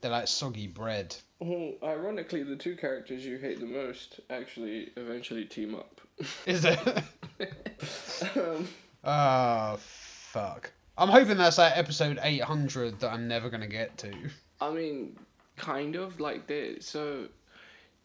they're 0.00 0.10
like 0.10 0.28
soggy 0.28 0.66
bread. 0.66 1.16
Oh, 1.40 1.74
ironically, 1.82 2.42
the 2.42 2.56
two 2.56 2.76
characters 2.76 3.24
you 3.24 3.38
hate 3.38 3.60
the 3.60 3.66
most 3.66 4.20
actually 4.30 4.90
eventually 4.96 5.44
team 5.44 5.74
up. 5.74 6.00
Is 6.46 6.64
it? 6.64 6.78
um, 8.36 8.68
oh 9.04 9.76
fuck! 9.78 10.72
I'm 10.96 11.08
hoping 11.08 11.36
that's 11.36 11.58
like 11.58 11.76
episode 11.76 12.18
800 12.22 13.00
that 13.00 13.12
I'm 13.12 13.28
never 13.28 13.48
gonna 13.50 13.68
get 13.68 13.96
to. 13.98 14.12
I 14.60 14.70
mean, 14.70 15.16
kind 15.56 15.94
of 15.96 16.18
like 16.20 16.46
they 16.46 16.78
so 16.80 17.28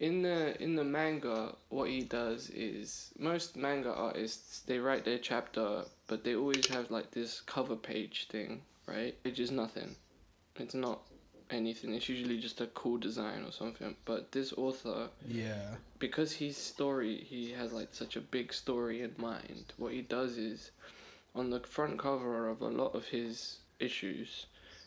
In 0.00 0.22
the 0.22 0.60
in 0.62 0.74
the 0.76 0.84
manga, 0.84 1.54
what 1.68 1.88
he 1.88 2.02
does 2.02 2.50
is 2.50 3.12
most 3.18 3.56
manga 3.56 3.92
artists 3.92 4.60
they 4.60 4.78
write 4.78 5.04
their 5.04 5.18
chapter, 5.18 5.84
but 6.08 6.24
they 6.24 6.34
always 6.36 6.66
have 6.66 6.90
like 6.90 7.10
this 7.12 7.40
cover 7.40 7.76
page 7.76 8.26
thing, 8.28 8.62
right? 8.86 9.16
It's 9.24 9.36
just 9.36 9.52
nothing. 9.52 9.96
It's 10.56 10.74
not 10.74 11.02
anything. 11.50 11.94
It's 11.94 12.08
usually 12.08 12.38
just 12.38 12.60
a 12.60 12.66
cool 12.68 12.98
design 12.98 13.44
or 13.44 13.52
something. 13.52 13.96
But 14.04 14.32
this 14.32 14.52
author, 14.52 15.08
Yeah. 15.26 15.76
because 15.98 16.32
his 16.32 16.56
story, 16.56 17.16
he 17.22 17.52
has 17.52 17.72
like 17.72 17.88
such 17.92 18.16
a 18.16 18.20
big 18.20 18.52
story 18.52 19.02
in 19.02 19.14
mind. 19.18 19.72
What 19.76 19.92
he 19.92 20.02
does 20.02 20.36
is, 20.38 20.70
on 21.34 21.50
the 21.50 21.60
front 21.60 21.98
cover 21.98 22.48
of 22.48 22.60
a 22.62 22.68
lot 22.68 22.94
of 22.94 23.06
his 23.08 23.58
issues, 23.78 24.46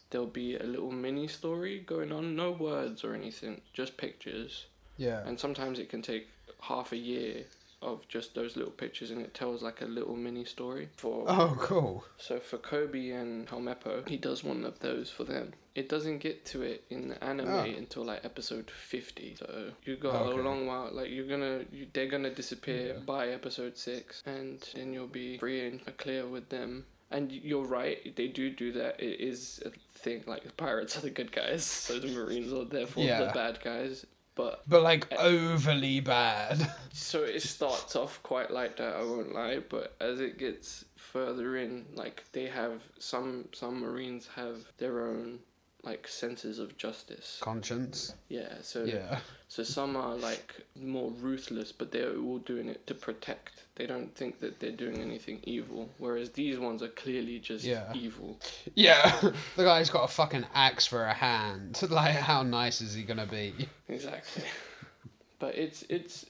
there'll 0.10 0.28
be 0.28 0.56
a 0.56 0.64
little 0.64 0.92
mini 0.92 1.28
story 1.28 1.80
going 1.80 2.12
on, 2.12 2.36
no 2.36 2.52
words 2.52 3.04
or 3.04 3.14
anything, 3.14 3.62
just 3.74 3.98
pictures. 3.98 4.66
Yeah. 4.98 5.28
And 5.28 5.40
sometimes 5.40 5.80
it 5.80 5.90
can 5.90 6.02
take 6.02 6.28
half 6.62 6.92
a 6.92 6.98
year 6.98 7.44
of 7.82 8.08
just 8.08 8.34
those 8.34 8.56
little 8.58 8.72
pictures, 8.72 9.12
and 9.12 9.22
it 9.22 9.34
tells 9.34 9.62
like 9.62 9.82
a 9.82 9.86
little 9.86 10.16
mini 10.16 10.46
story 10.46 10.90
for. 10.98 11.26
Oh, 11.28 11.56
cool. 11.60 12.04
So 12.18 12.40
for 12.40 12.58
Koby 12.58 13.14
and 13.14 13.48
Helmeppo, 13.48 14.08
he 14.10 14.18
does 14.18 14.44
one 14.44 14.66
of 14.66 14.80
those 14.80 15.10
for 15.10 15.24
them. 15.24 15.54
It 15.76 15.90
doesn't 15.90 16.18
get 16.20 16.44
to 16.48 16.64
it 16.64 16.86
in 16.90 17.10
the 17.10 17.24
anime 17.24 17.48
Oh. 17.50 17.60
until 17.66 18.04
like 18.04 18.26
episode 18.26 18.72
fifty. 18.72 19.36
So 19.38 19.72
you 19.86 19.96
got 19.96 20.16
oh, 20.16 20.30
Okay. 20.30 20.40
a 20.40 20.44
long 20.44 20.66
while. 20.66 20.90
Like 20.92 21.12
you're 21.12 21.28
gonna, 21.28 21.66
you, 21.72 21.86
they're 21.94 22.08
gonna 22.08 22.34
disappear 22.34 22.88
Yeah. 22.96 23.00
by 23.06 23.28
episode 23.30 23.78
six, 23.78 24.24
and 24.26 24.60
then 24.74 24.92
you'll 24.94 25.08
be 25.08 25.38
free 25.38 25.68
and 25.68 25.80
clear 25.98 26.26
with 26.26 26.50
them. 26.50 26.86
And 27.12 27.32
you're 27.32 27.64
right, 27.64 28.14
they 28.18 28.28
do 28.28 28.50
do 28.50 28.74
that. 28.74 29.00
It 29.00 29.22
is 29.22 29.62
a 29.66 29.70
thing. 30.00 30.24
Like 30.28 30.44
the 30.44 30.52
pirates 30.52 30.98
are 30.98 31.02
the 31.02 31.10
good 31.12 31.32
guys, 31.32 31.64
so 31.64 32.00
the 32.00 32.08
Marines 32.08 32.52
are 32.52 32.66
therefore 32.66 33.06
the 33.06 33.32
bad 33.34 33.60
guys. 33.64 34.06
But 34.38 34.62
But 34.68 34.84
like 34.84 35.12
overly 35.14 36.00
bad. 36.00 36.72
so 36.94 37.24
it 37.24 37.42
starts 37.42 37.96
off 37.96 38.22
quite 38.24 38.52
like 38.52 38.78
that, 38.78 38.96
I 38.96 39.02
won't 39.02 39.34
lie, 39.34 39.60
but 39.68 39.96
as 40.00 40.22
it 40.22 40.38
gets 40.38 40.86
further 40.96 41.58
in, 41.58 41.86
like 41.96 42.24
they 42.32 42.46
have 42.46 42.84
some 43.00 43.50
some 43.52 43.82
Marines 43.82 44.30
have 44.36 44.60
their 44.78 45.08
own 45.08 45.40
like 45.84 46.08
senses 46.08 46.60
of 46.60 46.78
justice. 46.78 47.38
Conscience. 47.42 48.14
Yeah, 48.30 48.56
so 48.62 48.84
Yeah. 48.84 49.20
so 49.48 49.64
some 49.64 49.96
are 49.96 50.16
like 50.16 50.56
more 50.76 51.12
ruthless, 51.12 51.72
but 51.72 51.92
they're 51.92 52.18
all 52.18 52.40
doing 52.40 52.68
it 52.68 52.86
to 52.88 52.94
protect. 52.94 53.64
They 53.76 53.86
don't 53.86 54.14
think 54.16 54.40
that 54.40 54.60
they're 54.60 54.72
doing 54.72 54.98
anything 55.02 55.40
evil, 55.44 55.88
whereas 56.00 56.32
these 56.32 56.58
ones 56.58 56.82
are 56.82 56.88
clearly 56.90 57.40
just 57.40 57.64
Yeah. 57.64 57.94
evil. 57.94 58.40
Yeah. 58.76 59.16
the 59.56 59.64
guy's 59.64 59.90
got 59.90 60.04
a 60.04 60.08
fucking 60.08 60.46
axe 60.54 60.86
for 60.88 61.06
a 61.06 61.14
hand. 61.14 61.80
Like, 61.90 62.16
how 62.16 62.44
nice 62.44 62.82
is 62.82 62.94
he 62.94 63.04
gonna 63.04 63.28
be? 63.28 63.54
Exactly. 63.88 64.44
but 65.40 65.56
it's 65.56 65.84
it's 65.90 66.26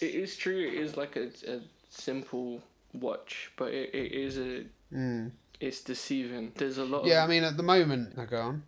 it 0.00 0.14
is 0.14 0.36
true. 0.36 0.58
It 0.58 0.74
is 0.74 0.96
like 0.96 1.16
a, 1.16 1.26
a 1.48 1.60
simple 1.90 2.62
watch, 2.94 3.50
but 3.56 3.72
it, 3.72 3.90
it 3.94 4.12
is 4.12 4.38
a 4.38 4.64
Mm. 4.94 5.30
it's 5.60 5.80
deceiving. 5.82 6.52
There's 6.54 6.78
a 6.78 6.84
lot. 6.84 7.04
Yeah, 7.06 7.24
I 7.24 7.26
mean, 7.26 7.44
at 7.44 7.56
the 7.56 7.62
moment. 7.62 8.18
I 8.18 8.26
go 8.26 8.40
on. 8.40 8.62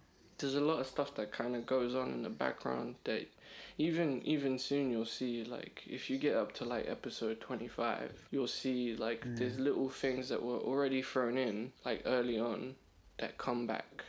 There's 0.45 0.57
a 0.57 0.61
lot 0.61 0.79
of 0.79 0.87
stuff 0.87 1.15
that 1.15 1.33
kind 1.33 1.57
of 1.57 1.65
goes 1.65 1.95
on 1.95 2.13
in 2.13 2.23
the 2.23 2.29
background 2.29 2.95
that 3.05 3.27
even 3.79 4.21
even 4.25 4.59
soon 4.59 4.91
you'll 4.91 5.07
see 5.07 5.43
like 5.45 5.83
if 5.87 6.11
you 6.11 6.19
get 6.19 6.37
up 6.37 6.53
to 6.53 6.65
like 6.65 6.87
episode 6.87 7.41
25 7.41 8.13
you'll 8.31 8.47
see 8.47 8.95
like 8.97 9.25
there's 9.37 9.59
little 9.59 9.89
things 9.89 10.29
that 10.29 10.43
were 10.43 10.59
already 10.59 11.01
thrown 11.01 11.39
in 11.39 11.73
like 11.85 12.03
early 12.05 12.39
on 12.39 12.75
that 13.19 13.39
come 13.39 13.67
back 13.67 14.05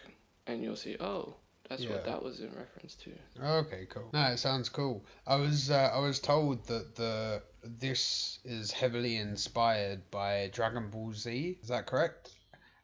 and 0.45 0.61
you'll 0.61 0.75
see 0.75 0.97
oh 0.99 1.33
that's 1.69 1.85
what 1.87 2.05
that 2.05 2.21
was 2.21 2.41
in 2.41 2.49
reference 2.55 2.93
to 2.95 3.11
Okay, 3.43 3.87
cool. 3.89 4.09
No, 4.13 4.21
it 4.27 4.37
sounds 4.37 4.69
cool. 4.69 5.03
I 5.25 5.35
was 5.35 5.71
uh, 5.71 5.91
I 5.91 5.99
was 5.99 6.19
told 6.19 6.63
that 6.67 6.95
the 6.95 7.41
this 7.63 8.37
is 8.45 8.71
heavily 8.71 9.17
inspired 9.17 10.01
by 10.11 10.51
Dragon 10.53 10.89
Ball 10.91 11.11
Z. 11.13 11.57
Is 11.61 11.69
that 11.69 11.87
correct? 11.87 12.34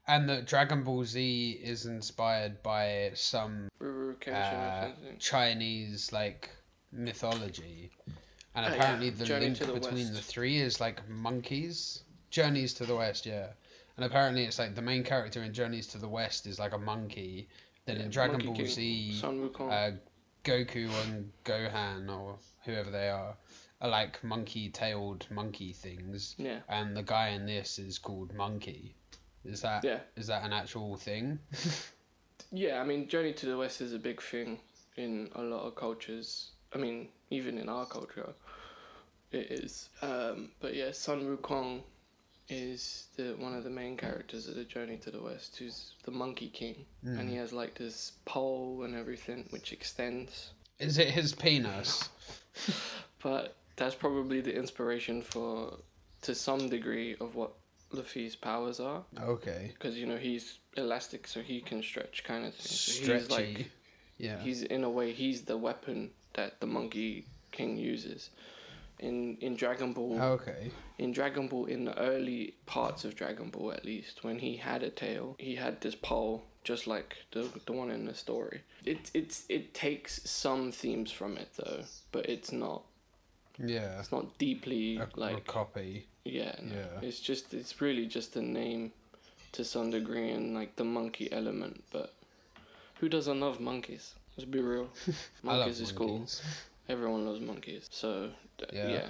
And 0.08 0.28
that 0.30 0.46
Dragon 0.48 0.84
Ball 0.84 1.04
Z 1.06 1.60
is 1.64 1.86
inspired 1.86 2.62
by 2.64 3.12
some 3.14 3.70
Rurouni 3.80 4.16
Kenshin 4.20 4.34
or 4.54 4.88
uh, 4.88 4.92
Chinese 5.20 6.12
like 6.12 6.50
mythology, 6.92 7.92
and 8.56 8.66
Oh, 8.66 8.70
yeah. 8.70 8.76
apparently 8.76 9.10
the 9.12 9.26
Journey 9.26 9.46
link 9.46 9.60
the 9.60 9.66
between 9.74 9.96
West. 10.08 10.14
the 10.14 10.22
three 10.22 10.58
is 10.58 10.80
like 10.82 11.08
monkeys. 11.08 12.04
Journeys 12.30 12.74
to 12.76 12.86
the 12.86 12.96
West, 12.96 13.26
yeah. 13.26 13.48
And 13.98 14.06
apparently 14.06 14.46
it's 14.46 14.58
like 14.58 14.74
the 14.76 14.82
main 14.82 15.04
character 15.04 15.44
in 15.44 15.54
Journeys 15.54 15.88
to 15.88 15.98
the 15.98 16.08
West 16.08 16.48
is 16.48 16.58
like 16.60 16.74
a 16.74 16.78
monkey. 16.78 17.48
Then 17.86 17.98
Yeah, 17.98 18.04
in 18.04 18.10
Dragon 18.10 18.34
Monkey 18.34 18.48
Ball 18.48 18.56
King, 18.56 18.68
Z, 18.68 19.22
uh, 19.60 19.92
Goku 20.44 20.90
and 21.06 21.32
Gohan 21.46 22.10
or 22.10 22.38
whoever 22.66 22.90
they 22.90 23.10
are 23.10 23.36
are 23.82 23.90
like 23.90 24.24
monkey-tailed 24.24 25.26
monkey 25.32 25.74
things, 25.74 26.36
yeah 26.38 26.60
and 26.70 26.96
the 26.96 27.02
guy 27.04 27.30
in 27.30 27.46
this 27.48 27.80
is 27.80 27.98
called 27.98 28.34
Monkey. 28.36 28.96
Is 29.44 29.62
that 29.62 29.84
yeah 29.84 30.00
is 30.16 30.28
that 30.28 30.44
an 30.44 30.54
actual 30.54 30.98
thing? 30.98 31.40
Yeah, 32.52 32.82
I 32.82 32.86
mean, 32.86 33.08
Journey 33.08 33.34
to 33.34 33.46
the 33.46 33.58
West 33.58 33.80
is 33.80 33.94
a 33.94 34.00
big 34.00 34.22
thing 34.22 34.60
in 34.98 35.30
a 35.36 35.42
lot 35.42 35.66
of 35.66 35.76
cultures. 35.76 36.52
I 36.74 36.78
mean, 36.78 37.08
even 37.30 37.58
in 37.58 37.70
our 37.70 37.86
culture, 37.86 38.34
it 39.32 39.52
is. 39.52 39.90
Um, 40.02 40.52
but 40.60 40.76
yeah, 40.76 40.92
Sun 40.92 41.22
Wukong 41.22 41.82
is 42.50 43.08
the 43.16 43.36
one 43.38 43.54
of 43.54 43.64
the 43.64 43.70
main 43.70 43.96
characters 43.96 44.50
of 44.50 44.56
the 44.56 44.66
Journey 44.66 44.98
to 44.98 45.12
the 45.12 45.22
West, 45.22 45.56
who's 45.58 45.94
the 46.04 46.12
Monkey 46.12 46.50
King, 46.50 46.86
and 47.04 47.30
he 47.30 47.38
has 47.38 47.54
like 47.54 47.76
this 47.76 48.14
pole 48.26 48.84
and 48.84 48.96
everything 48.96 49.46
which 49.52 49.72
extends. 49.72 50.52
Is 50.80 50.98
it 50.98 51.08
his 51.10 51.34
penis? 51.34 52.10
But 53.24 53.56
that's 53.76 53.94
probably 53.94 54.42
the 54.42 54.54
inspiration 54.54 55.22
for, 55.22 55.78
to 56.24 56.34
some 56.34 56.70
degree, 56.70 57.16
of 57.22 57.36
what 57.36 57.52
Luffy's 57.94 58.36
powers 58.36 58.80
are, 58.80 59.04
Okay. 59.20 59.72
because 59.74 59.98
you 59.98 60.06
know 60.06 60.18
he's 60.18 60.60
elastic, 60.78 61.28
so 61.28 61.42
he 61.42 61.62
can 61.62 61.82
stretch, 61.84 62.24
kind 62.24 62.46
of 62.46 62.54
thing. 62.54 62.66
So 62.72 62.92
Stretchy. 63.04 63.20
he's 63.20 63.30
like 63.32 63.72
yeah. 64.18 64.40
he's 64.40 64.64
in 64.64 64.84
a 64.84 64.90
way 64.90 65.12
he's 65.14 65.42
the 65.44 65.58
weapon 65.58 66.12
that 66.34 66.60
the 66.60 66.68
monkey 66.68 67.26
king 67.52 67.78
uses 67.78 68.30
in 69.00 69.36
in 69.42 69.56
dragon 69.56 69.94
ball 69.94 70.22
Okay. 70.22 70.72
in 71.00 71.12
dragon 71.12 71.48
ball 71.48 71.66
in 71.66 71.86
the 71.86 71.98
early 72.00 72.54
parts 72.68 73.04
of 73.04 73.16
dragon 73.16 73.50
ball 73.50 73.72
at 73.72 73.84
least 73.84 74.24
when 74.24 74.38
he 74.40 74.56
had 74.58 74.84
a 74.84 74.90
tail 74.90 75.36
he 75.40 75.56
had 75.56 75.82
this 75.82 75.96
pole 75.96 76.44
just 76.64 76.86
like 76.86 77.18
the, 77.32 77.50
the 77.66 77.72
one 77.74 77.90
in 77.90 78.06
the 78.06 78.14
story 78.14 78.62
it 78.86 79.10
it's 79.16 79.44
it 79.50 79.74
takes 79.74 80.22
some 80.30 80.72
themes 80.72 81.12
from 81.12 81.36
it 81.36 81.50
though 81.58 81.84
but 82.12 82.28
it's 82.30 82.52
not 82.52 82.84
Yeah. 83.58 84.00
it's 84.00 84.12
not 84.12 84.38
deeply 84.38 84.98
A, 84.98 85.04
a 85.04 85.10
like 85.16 85.48
copy. 85.48 86.06
Yeah, 86.26 86.56
no. 86.62 86.76
Yeah. 86.76 87.08
It's 87.08 87.20
just 87.20 87.54
it's 87.54 87.82
really 87.82 88.06
just 88.06 88.36
a 88.36 88.42
name 88.42 88.92
to 89.54 89.64
some 89.66 89.92
degree 89.92 90.30
and 90.32 90.54
like 90.54 90.76
the 90.76 90.84
monkey 90.84 91.32
element, 91.32 91.84
but 91.92 92.14
who 93.00 93.10
doesn't 93.10 93.40
love 93.40 93.60
monkeys? 93.60 94.14
Let's 94.38 94.50
be 94.50 94.62
real. 94.62 94.90
Monkeys 95.44 95.82
is 95.82 95.92
cool. 95.92 96.26
Everyone 96.88 97.26
loves 97.26 97.42
monkeys. 97.42 97.88
So 97.92 98.30
Yeah. 98.72 98.88
yeah. 98.90 99.08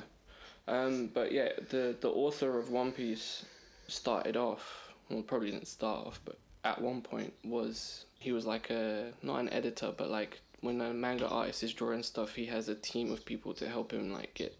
Um 0.68 1.08
but 1.14 1.32
yeah, 1.32 1.50
the 1.70 1.96
the 2.00 2.10
author 2.10 2.58
of 2.58 2.72
One 2.72 2.92
Piece 2.92 3.46
started 3.88 4.36
off 4.38 4.94
well 5.10 5.22
probably 5.22 5.52
didn't 5.52 5.68
start 5.68 6.08
off, 6.08 6.20
but 6.26 6.38
at 6.64 6.82
one 6.82 7.02
point 7.02 7.34
was 7.44 8.06
he 8.20 8.32
was 8.32 8.46
like 8.46 8.70
a 8.70 9.12
not 9.22 9.40
an 9.40 9.50
editor, 9.50 9.94
but 9.96 10.10
like 10.10 10.40
when 10.62 10.80
a 10.82 10.94
manga 10.94 11.28
artist 11.28 11.64
is 11.64 11.74
drawing 11.74 12.04
stuff, 12.04 12.36
he 12.36 12.46
has 12.46 12.70
a 12.70 12.76
team 12.76 13.12
of 13.12 13.26
people 13.26 13.54
to 13.56 13.68
help 13.68 13.92
him 13.92 14.12
like 14.14 14.34
get 14.34 14.56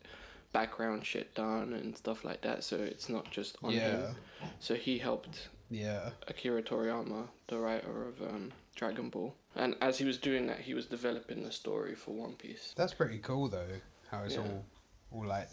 background 0.54 1.06
shit 1.06 1.34
done 1.36 1.74
and 1.74 1.96
stuff 1.98 2.24
like 2.26 2.42
that. 2.42 2.64
So 2.64 2.76
it's 2.78 3.10
not 3.10 3.30
just 3.32 3.58
on 3.64 3.72
Yeah. 3.72 4.08
him. 4.08 4.16
So 4.60 4.76
he 4.76 4.98
helped 4.98 5.50
Yeah. 5.70 6.12
Akira 6.28 6.62
Toriyama, 6.62 7.30
the 7.48 7.58
writer 7.58 8.08
of 8.08 8.22
um, 8.22 8.52
Dragon 8.76 9.10
Ball, 9.10 9.34
and 9.56 9.76
as 9.82 9.98
he 9.98 10.06
was 10.06 10.18
doing 10.18 10.48
that, 10.48 10.60
he 10.60 10.74
was 10.74 10.86
developing 10.86 11.44
the 11.44 11.52
story 11.52 11.96
for 11.96 12.12
One 12.12 12.36
Piece. 12.36 12.74
That's 12.76 12.94
pretty 12.94 13.20
cool 13.20 13.48
though. 13.48 13.80
How 14.10 14.24
it's 14.24 14.36
Yeah. 14.36 14.42
all 14.42 14.66
all 15.14 15.26
like 15.26 15.50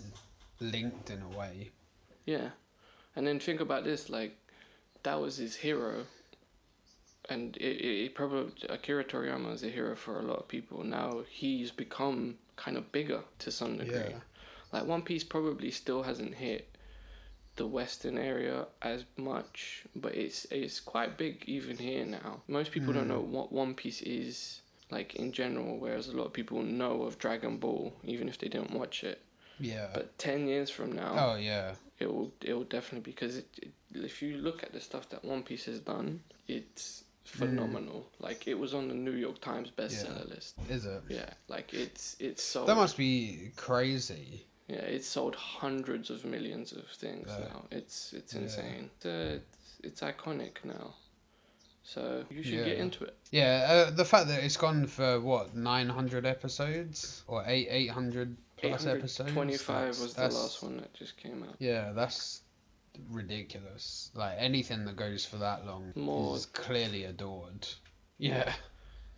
linked 0.60 1.10
in 1.10 1.22
a 1.22 1.28
way. 1.28 1.70
Yeah, 2.26 2.50
and 3.16 3.26
then 3.26 3.38
think 3.40 3.60
about 3.60 3.84
this: 3.84 4.08
like 4.10 4.36
that 5.04 5.20
was 5.20 5.36
his 5.36 5.56
hero, 5.56 6.06
and 7.28 7.56
it, 7.56 7.62
it, 7.80 8.04
it 8.06 8.14
probably 8.14 8.52
Akira 8.68 9.04
Toriyama 9.04 9.52
is 9.54 9.62
a 9.62 9.68
hero 9.68 9.94
for 9.94 10.18
a 10.18 10.22
lot 10.22 10.38
of 10.38 10.48
people. 10.48 10.82
Now 10.84 11.22
he's 11.28 11.70
become 11.70 12.38
kind 12.56 12.76
of 12.76 12.90
bigger 12.92 13.22
to 13.40 13.50
some 13.52 13.78
degree. 13.78 13.94
Yeah. 14.10 14.20
Like 14.72 14.86
One 14.86 15.02
Piece 15.02 15.24
probably 15.24 15.70
still 15.70 16.02
hasn't 16.02 16.34
hit 16.34 16.74
the 17.58 17.66
western 17.66 18.16
area 18.16 18.66
as 18.82 19.04
much, 19.16 19.84
but 19.94 20.14
it's 20.14 20.46
it's 20.50 20.80
quite 20.80 21.18
big 21.18 21.44
even 21.46 21.76
here 21.76 22.06
now. 22.06 22.40
Most 22.48 22.72
people 22.72 22.92
don't 22.92 23.04
hmm. 23.04 23.10
know 23.10 23.20
what 23.20 23.52
One 23.52 23.74
Piece 23.74 24.00
is 24.02 24.62
like 24.90 25.16
in 25.16 25.32
general, 25.32 25.76
whereas 25.78 26.08
a 26.08 26.16
lot 26.16 26.26
of 26.26 26.32
people 26.32 26.62
know 26.62 27.02
of 27.02 27.18
Dragon 27.18 27.58
Ball 27.58 27.92
even 28.04 28.28
if 28.28 28.38
they 28.38 28.48
didn't 28.48 28.72
watch 28.72 29.04
it. 29.04 29.20
Yeah. 29.60 29.88
But 29.92 30.16
ten 30.18 30.46
years 30.46 30.70
from 30.70 30.92
now, 30.92 31.14
oh 31.18 31.36
yeah. 31.36 31.74
it 31.98 32.06
will 32.06 32.32
it 32.40 32.54
will 32.54 32.64
definitely 32.64 33.10
because 33.10 33.36
it, 33.38 33.48
it, 33.60 33.72
if 33.92 34.22
you 34.22 34.38
look 34.38 34.62
at 34.62 34.72
the 34.72 34.80
stuff 34.80 35.08
that 35.10 35.24
One 35.24 35.42
Piece 35.42 35.64
has 35.64 35.80
done, 35.80 36.20
it's 36.46 37.04
phenomenal. 37.24 38.08
Hmm. 38.18 38.24
Like 38.24 38.46
it 38.46 38.58
was 38.58 38.72
on 38.72 38.88
the 38.88 38.94
New 38.94 39.12
York 39.12 39.40
Times 39.40 39.70
bestseller 39.76 40.28
list. 40.28 40.54
Is 40.70 40.86
it? 40.86 41.02
Yeah, 41.08 41.30
like 41.48 41.74
it's 41.74 42.16
it's 42.20 42.42
sold. 42.42 42.68
That 42.68 42.76
must 42.76 42.96
be 42.96 43.50
crazy. 43.56 44.46
Yeah, 44.68 44.76
it's 44.76 45.08
sold 45.08 45.34
hundreds 45.34 46.10
of 46.10 46.24
millions 46.24 46.72
of 46.72 46.86
things 46.88 47.26
Yeah. 47.28 47.38
now. 47.48 47.64
It's 47.70 48.12
it's 48.12 48.34
Yeah. 48.34 48.40
insane. 48.42 48.90
It's, 48.96 49.06
uh, 49.06 49.38
it's 49.82 50.02
quick 50.18 50.64
now. 50.64 50.94
So 51.82 52.26
you 52.30 52.42
should 52.42 52.52
Yeah. 52.52 52.64
get 52.64 52.78
into 52.78 53.04
it. 53.04 53.16
Yeah, 53.30 53.66
uh, 53.88 53.90
the 53.90 54.04
fact 54.04 54.28
that 54.28 54.44
it's 54.44 54.58
gone 54.58 54.86
for 54.86 55.20
what 55.20 55.54
nine 55.56 55.88
hundred 55.88 56.26
episodes 56.26 57.22
or 57.26 57.44
eight 57.46 57.68
eight 57.70 57.90
hundred 57.90 58.36
plus 58.58 58.84
episodes. 58.84 59.32
Twenty-five 59.32 59.96
that's- 59.96 60.00
was 60.00 60.14
the 60.14 60.28
last 60.28 60.62
one 60.62 60.76
that 60.78 60.92
just 60.92 61.16
came 61.16 61.42
out. 61.44 61.56
Yeah, 61.58 61.92
that's 61.92 62.42
ridiculous. 63.10 64.10
Like 64.14 64.36
anything 64.38 64.84
that 64.84 64.96
goes 64.96 65.24
for 65.24 65.36
that 65.38 65.64
long 65.64 65.92
More. 65.96 66.36
is 66.36 66.46
clearly 66.46 67.04
adored. 67.04 67.66
Yeah. 68.18 68.54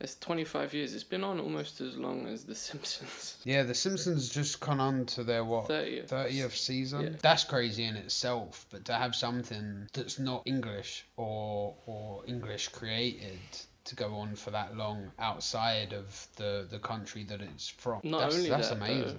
It's 0.01 0.17
twenty-five 0.17 0.73
years. 0.73 0.95
It's 0.95 1.05
been 1.05 1.23
on 1.25 1.39
almost 1.41 1.81
as 1.83 1.97
long 1.97 2.27
as 2.27 2.45
The 2.45 2.55
Simpsons. 2.55 3.37
Yeah, 3.45 3.65
The 3.65 3.75
Simpsons 3.75 4.29
just 4.31 4.59
gone 4.61 4.81
on 4.81 5.05
to 5.07 5.25
their 5.25 5.45
what 5.45 5.69
Thirtieth. 5.69 6.09
thirtieth 6.09 6.57
season. 6.57 7.01
Yeah. 7.03 7.09
That's 7.21 7.45
crazy 7.45 7.85
in 7.85 7.97
itself. 7.97 8.65
But 8.71 8.87
to 8.87 8.95
have 8.95 9.15
something 9.15 9.89
that's 9.93 10.19
not 10.19 10.43
English 10.47 11.05
or 11.17 11.75
or 11.87 12.23
English 12.27 12.69
created 12.69 13.39
to 13.85 13.95
go 13.95 14.15
on 14.15 14.37
for 14.37 14.51
that 14.53 14.77
long 14.77 15.11
outside 15.19 15.93
of 15.93 16.27
the 16.37 16.67
the 16.71 16.79
country 16.79 17.25
that 17.25 17.41
it's 17.43 17.69
from. 17.69 18.01
Not 18.03 18.21
that's, 18.21 18.37
only 18.37 18.49
that's 18.49 18.69
that, 18.71 18.79
though, 18.79 18.85
amazing. 18.87 19.19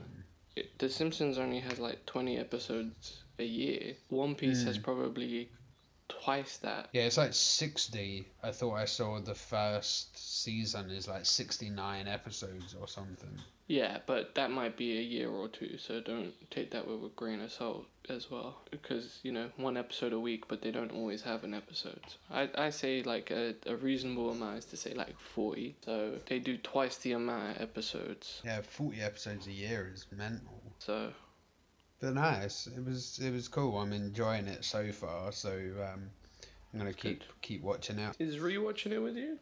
It, 0.55 0.77
the 0.79 0.89
Simpsons 0.89 1.37
only 1.37 1.59
has 1.59 1.77
like 1.79 2.05
twenty 2.07 2.37
episodes 2.39 3.21
a 3.39 3.43
year. 3.43 3.93
One 4.09 4.33
Piece 4.35 4.61
Hmm. 4.61 4.67
has 4.67 4.77
probably 4.79 5.49
twice 6.23 6.57
that. 6.57 6.89
Yeah, 6.93 7.03
it's 7.03 7.17
like 7.17 7.33
60. 7.33 8.25
I 8.43 8.51
thought 8.51 8.75
I 8.75 8.85
saw 8.85 9.19
the 9.19 9.35
first 9.35 10.17
season 10.17 10.89
is 10.89 11.07
like 11.07 11.25
69 11.25 12.07
episodes 12.07 12.75
or 12.79 12.87
something. 12.87 13.39
Yeah, 13.67 13.99
but 14.05 14.35
that 14.35 14.51
might 14.51 14.75
be 14.75 14.97
a 14.97 15.01
year 15.01 15.29
or 15.29 15.47
two, 15.47 15.77
so 15.77 16.01
don't 16.01 16.33
take 16.49 16.71
that 16.71 16.85
with 16.85 17.05
a 17.05 17.09
grain 17.15 17.39
of 17.39 17.53
salt 17.53 17.85
as 18.09 18.29
well. 18.29 18.57
Because, 18.69 19.19
you 19.23 19.31
know, 19.31 19.49
one 19.55 19.77
episode 19.77 20.11
a 20.11 20.19
week, 20.19 20.49
but 20.49 20.61
they 20.61 20.71
don't 20.71 20.91
always 20.91 21.21
have 21.21 21.45
an 21.45 21.53
episode. 21.53 22.01
I, 22.29 22.49
I 22.55 22.69
say 22.69 23.01
like 23.01 23.31
a, 23.31 23.55
a 23.65 23.77
reasonable 23.77 24.31
amount 24.31 24.57
is 24.57 24.65
to 24.65 24.77
say 24.77 24.93
like 24.93 25.17
40. 25.17 25.75
So 25.85 26.17
they 26.25 26.39
do 26.39 26.57
twice 26.57 26.97
the 26.97 27.13
amount 27.13 27.55
of 27.55 27.61
episodes. 27.61 28.41
Yeah, 28.43 28.61
40 28.61 29.01
episodes 29.01 29.47
a 29.47 29.53
year 29.53 29.89
is 29.93 30.05
mental. 30.11 30.61
So, 30.79 31.13
But 32.01 32.15
nice. 32.15 32.67
It 32.67 32.83
was 32.83 33.19
it 33.23 33.31
was 33.31 33.47
cool. 33.47 33.77
I'm 33.77 33.93
enjoying 33.93 34.47
it 34.47 34.65
so 34.65 34.91
far. 34.91 35.31
So 35.31 35.51
um, 35.51 36.09
I'm 36.73 36.79
gonna 36.79 36.93
keep 36.93 37.19
good. 37.19 37.27
keep 37.41 37.61
watching 37.61 37.99
it. 37.99 38.15
is 38.19 38.37
rewatching 38.37 38.91
it 38.91 38.99
with 38.99 39.15
you? 39.15 39.37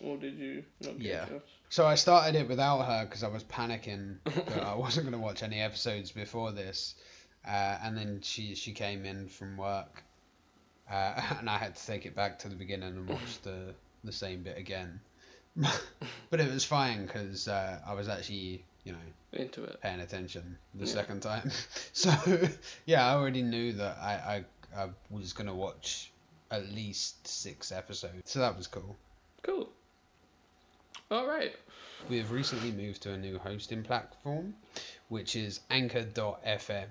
Or 0.00 0.18
did 0.18 0.36
you 0.36 0.62
not 0.82 0.98
get 0.98 1.06
Yeah. 1.06 1.38
So 1.70 1.86
I 1.86 1.94
started 1.94 2.38
it 2.38 2.48
without 2.48 2.82
her 2.82 3.06
because 3.06 3.22
I 3.22 3.28
was 3.28 3.44
panicking 3.44 4.18
that 4.24 4.62
I 4.62 4.74
wasn't 4.74 5.06
gonna 5.06 5.22
watch 5.22 5.42
any 5.42 5.60
episodes 5.60 6.12
before 6.12 6.52
this, 6.52 6.94
uh, 7.46 7.78
and 7.82 7.96
then 7.96 8.20
she 8.20 8.54
she 8.54 8.72
came 8.72 9.06
in 9.06 9.28
from 9.28 9.56
work, 9.56 10.02
uh, 10.90 11.14
and 11.38 11.48
I 11.48 11.56
had 11.56 11.76
to 11.76 11.86
take 11.86 12.04
it 12.04 12.14
back 12.14 12.40
to 12.40 12.48
the 12.50 12.56
beginning 12.56 12.88
and 12.88 13.08
watch 13.08 13.40
the 13.42 13.74
the 14.04 14.12
same 14.12 14.42
bit 14.42 14.58
again. 14.58 15.00
but 16.30 16.40
it 16.40 16.52
was 16.52 16.64
fine 16.64 17.06
because 17.06 17.48
uh, 17.48 17.80
I 17.86 17.94
was 17.94 18.08
actually 18.08 18.64
you 18.84 18.92
know 18.92 18.98
Into 19.32 19.64
it. 19.64 19.80
paying 19.80 20.00
attention 20.00 20.58
the 20.74 20.86
Yeah. 20.86 20.92
second 20.92 21.20
time. 21.22 21.50
so 21.92 22.12
yeah, 22.86 23.06
I 23.06 23.14
already 23.14 23.42
knew 23.42 23.72
that 23.74 23.96
I, 23.98 24.44
I 24.76 24.84
I 24.84 24.88
was 25.10 25.32
gonna 25.32 25.54
watch 25.54 26.10
at 26.50 26.68
least 26.70 27.26
six 27.26 27.72
episodes. 27.72 28.30
So 28.30 28.40
that 28.40 28.56
was 28.56 28.66
cool. 28.66 28.96
Cool. 29.42 29.68
All 31.10 31.26
right. 31.26 31.54
We 32.08 32.18
have 32.18 32.32
recently 32.32 32.72
moved 32.72 33.02
to 33.02 33.12
a 33.12 33.16
new 33.16 33.38
hosting 33.38 33.82
platform, 33.84 34.54
which 35.08 35.36
is 35.36 35.60
Anchor.fm, 35.70 36.86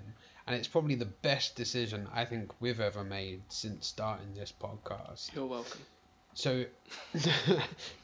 and 0.46 0.56
it's 0.56 0.68
probably 0.68 0.94
the 0.94 1.04
best 1.06 1.54
decision 1.54 2.08
I 2.14 2.24
think 2.24 2.50
we've 2.60 2.80
ever 2.80 3.04
made 3.04 3.42
since 3.48 3.86
starting 3.86 4.32
this 4.34 4.52
podcast. 4.58 5.34
You're 5.34 5.46
welcome. 5.46 5.80
So 6.34 6.64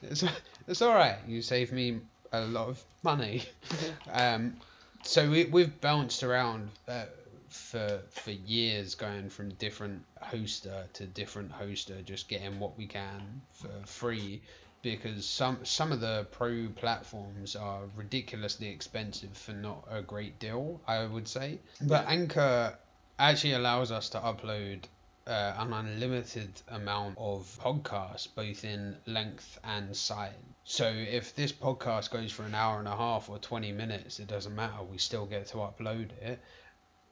it's, 0.02 0.25
it's 0.66 0.83
all 0.83 0.95
right. 0.95 1.16
You 1.26 1.40
save 1.40 1.73
me 1.73 2.00
a 2.32 2.42
lot 2.42 2.68
of 2.68 2.82
money. 3.02 3.42
um, 4.12 4.56
so 5.02 5.30
we, 5.30 5.44
we've 5.44 5.80
bounced 5.80 6.23
around 6.23 6.70
uh, 6.87 7.04
for 7.49 8.00
for 8.11 8.30
years, 8.30 8.94
going 8.94 9.30
from 9.30 9.50
different 9.54 10.04
hoster 10.23 10.92
to 10.94 11.06
different 11.06 11.52
hoster, 11.52 12.04
just 12.04 12.28
getting 12.28 12.59
what 12.59 12.76
we 12.76 12.87
can 12.87 13.40
for 13.53 13.70
free. 13.87 14.42
Because 14.83 15.26
some 15.26 15.64
some 15.64 15.90
of 15.90 16.00
the 16.00 16.26
pro 16.31 16.68
platforms 16.68 17.57
are 17.57 17.83
ridiculously 17.96 18.68
expensive 18.68 19.37
for 19.37 19.53
not 19.53 19.85
a 19.90 20.03
great 20.03 20.38
deal, 20.38 20.81
I 20.87 21.05
would 21.05 21.26
say. 21.26 21.59
But 21.81 22.05
Yeah. 22.05 22.11
Anchor 22.11 22.79
actually 23.18 23.55
allows 23.55 23.90
us 23.90 24.09
to 24.11 24.20
upload 24.20 24.85
uh, 25.26 25.55
an 25.59 25.72
unlimited 25.72 26.50
amount 26.68 27.18
of 27.18 27.59
podcasts, 27.61 28.29
both 28.35 28.64
in 28.64 28.96
length 29.07 29.59
and 29.64 29.96
size. 29.96 30.33
So 30.70 30.87
if 30.87 31.35
this 31.35 31.50
podcast 31.50 32.11
goes 32.11 32.31
for 32.31 32.42
an 32.42 32.54
hour 32.54 32.78
and 32.78 32.87
a 32.87 32.94
half 32.94 33.31
or 33.31 33.38
20 33.38 33.72
minutes, 33.72 34.20
it 34.20 34.26
doesn't 34.26 34.54
matter. 34.54 34.83
We 34.83 34.98
still 34.98 35.24
get 35.24 35.46
to 35.46 35.57
upload 35.57 36.11
it. 36.20 36.40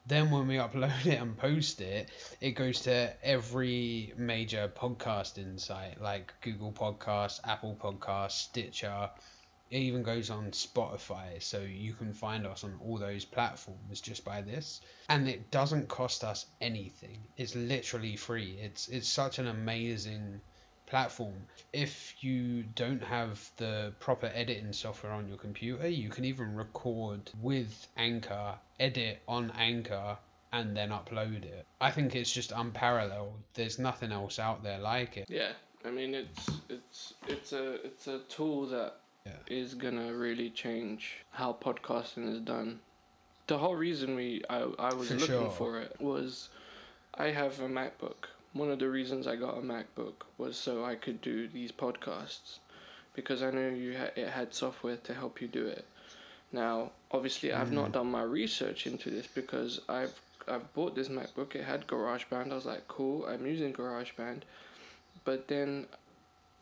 Then 0.04 0.30
when 0.30 0.46
we 0.46 0.56
upload 0.66 1.06
it 1.06 1.18
and 1.18 1.38
post 1.38 1.80
it, 1.80 2.10
it 2.42 2.50
goes 2.50 2.80
to 2.82 3.14
every 3.22 4.12
major 4.18 4.70
podcasting 4.76 5.58
site 5.58 6.02
like 6.02 6.34
Google 6.42 6.70
Podcasts, 6.70 7.40
Apple 7.44 7.74
Podcasts, 7.82 8.32
Stitcher. 8.32 9.08
It 9.70 9.78
even 9.78 10.02
goes 10.02 10.28
on 10.28 10.50
Spotify, 10.50 11.42
so 11.42 11.60
you 11.60 11.94
can 11.94 12.12
find 12.12 12.46
us 12.46 12.62
on 12.62 12.78
all 12.84 12.98
those 12.98 13.24
platforms 13.24 14.02
just 14.02 14.22
by 14.22 14.42
this. 14.42 14.82
And 15.08 15.26
it 15.26 15.50
doesn't 15.50 15.88
cost 15.88 16.24
us 16.24 16.44
anything. 16.60 17.26
It's 17.38 17.56
literally 17.56 18.16
free. 18.16 18.58
It's 18.60 18.88
it's 18.88 19.08
such 19.08 19.38
an 19.38 19.46
amazing 19.46 20.42
platform. 20.86 21.34
If 21.72 22.14
you 22.20 22.62
don't 22.74 23.02
have 23.02 23.50
the 23.56 23.92
proper 24.00 24.30
editing 24.34 24.72
software 24.72 25.12
on 25.12 25.28
your 25.28 25.36
computer, 25.36 25.88
you 25.88 26.08
can 26.08 26.24
even 26.24 26.54
record 26.56 27.30
with 27.42 27.88
Anchor, 27.96 28.54
edit 28.80 29.20
on 29.28 29.52
Anchor, 29.58 30.16
and 30.52 30.76
then 30.76 30.90
upload 30.90 31.44
it. 31.44 31.66
I 31.80 31.90
think 31.90 32.14
it's 32.14 32.32
just 32.32 32.52
unparalleled. 32.52 33.34
There's 33.54 33.78
nothing 33.78 34.12
else 34.12 34.38
out 34.38 34.62
there 34.62 34.78
like 34.78 35.16
it. 35.16 35.26
Yeah, 35.28 35.52
I 35.84 35.90
mean 35.90 36.14
it's 36.14 36.50
it's 36.68 37.14
it's 37.26 37.52
a 37.52 37.84
it's 37.84 38.06
a 38.06 38.20
tool 38.28 38.66
that 38.68 38.94
is 39.48 39.74
Yeah. 39.74 39.80
gonna 39.80 40.14
really 40.14 40.50
change 40.50 41.24
how 41.30 41.52
podcasting 41.60 42.32
is 42.32 42.40
done. 42.40 42.80
The 43.48 43.58
whole 43.58 43.76
reason 43.76 44.14
we 44.16 44.42
I, 44.48 44.60
I 44.78 44.94
was 44.94 45.08
For 45.08 45.14
looking 45.14 45.26
sure. 45.26 45.50
for 45.50 45.80
it 45.80 45.96
was 46.00 46.48
I 47.14 47.26
have 47.30 47.60
a 47.60 47.68
MacBook. 47.68 48.28
One 48.52 48.70
of 48.70 48.78
the 48.78 48.88
reasons 48.88 49.26
I 49.26 49.36
got 49.36 49.58
a 49.58 49.60
MacBook 49.60 50.24
was 50.38 50.56
so 50.56 50.84
I 50.84 50.94
could 50.94 51.20
do 51.20 51.46
these 51.48 51.72
podcasts 51.72 52.58
because 53.14 53.42
I 53.42 53.50
know 53.50 53.68
you 53.68 53.96
ha- 53.98 54.12
it 54.14 54.28
had 54.28 54.54
software 54.54 54.96
to 54.96 55.14
help 55.14 55.40
you 55.40 55.48
do 55.48 55.66
it. 55.66 55.84
Now, 56.52 56.92
obviously, 57.10 57.52
I've 57.52 57.72
not 57.72 57.90
mm. 57.90 57.92
done 57.92 58.10
my 58.10 58.22
research 58.22 58.86
into 58.86 59.10
this 59.10 59.26
because 59.26 59.80
I've 59.88 60.18
I've 60.48 60.72
bought 60.74 60.94
this 60.94 61.08
MacBook. 61.08 61.54
It 61.56 61.64
had 61.64 61.86
GarageBand. 61.86 62.52
I 62.52 62.54
was 62.54 62.66
like, 62.66 62.86
cool. 62.86 63.26
I'm 63.26 63.46
using 63.46 63.72
GarageBand, 63.72 64.42
but 65.24 65.48
then 65.48 65.86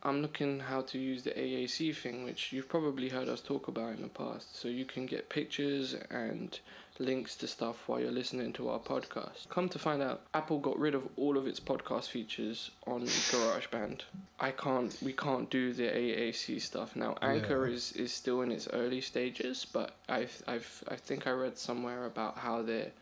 I'm 0.05 0.21
looking 0.21 0.61
how 0.61 0.83
to 0.83 0.99
use 0.99 1.23
the 1.23 1.31
AAC 1.31 1.97
thing, 1.97 2.25
which 2.25 2.53
you've 2.53 2.69
probably 2.69 3.09
heard 3.09 3.29
us 3.29 3.40
talk 3.40 3.69
about 3.69 3.95
in 3.97 4.03
the 4.03 4.09
past. 4.09 4.55
So 4.61 4.69
you 4.69 4.85
can 4.85 5.07
get 5.07 5.31
pictures 5.31 5.95
and 6.11 6.59
links 6.99 7.35
to 7.37 7.47
stuff 7.49 7.88
while 7.88 7.99
you're 8.01 8.12
listening 8.12 8.53
to 8.53 8.69
our 8.69 8.79
podcast. 8.79 9.49
Come 9.49 9.69
to 9.71 9.79
find 9.79 10.03
out, 10.03 10.23
Apple 10.35 10.59
got 10.59 10.79
rid 10.79 10.95
of 10.95 11.09
all 11.17 11.38
of 11.38 11.47
its 11.47 11.59
podcast 11.59 12.09
features 12.09 12.71
on 12.87 13.03
GarageBand. 13.03 14.03
I 14.38 14.51
can't, 14.51 14.97
we 15.03 15.12
can't 15.14 15.49
do 15.51 15.73
the 15.73 15.85
AAC 15.85 16.61
stuff 16.61 16.95
now. 16.95 17.17
Anchor 17.23 17.67
Yeah. 17.67 17.75
is, 17.75 17.93
is 17.93 18.12
still 18.12 18.43
in 18.43 18.53
its 18.53 18.69
early 18.73 19.01
stages, 19.01 19.67
but 19.73 19.97
I've, 20.09 20.43
I've, 20.47 20.85
I 20.88 20.97
think 20.97 21.27
I 21.27 21.31
read 21.31 21.57
somewhere 21.59 22.05
about 22.07 22.37
how 22.38 22.62
they're 22.62 22.93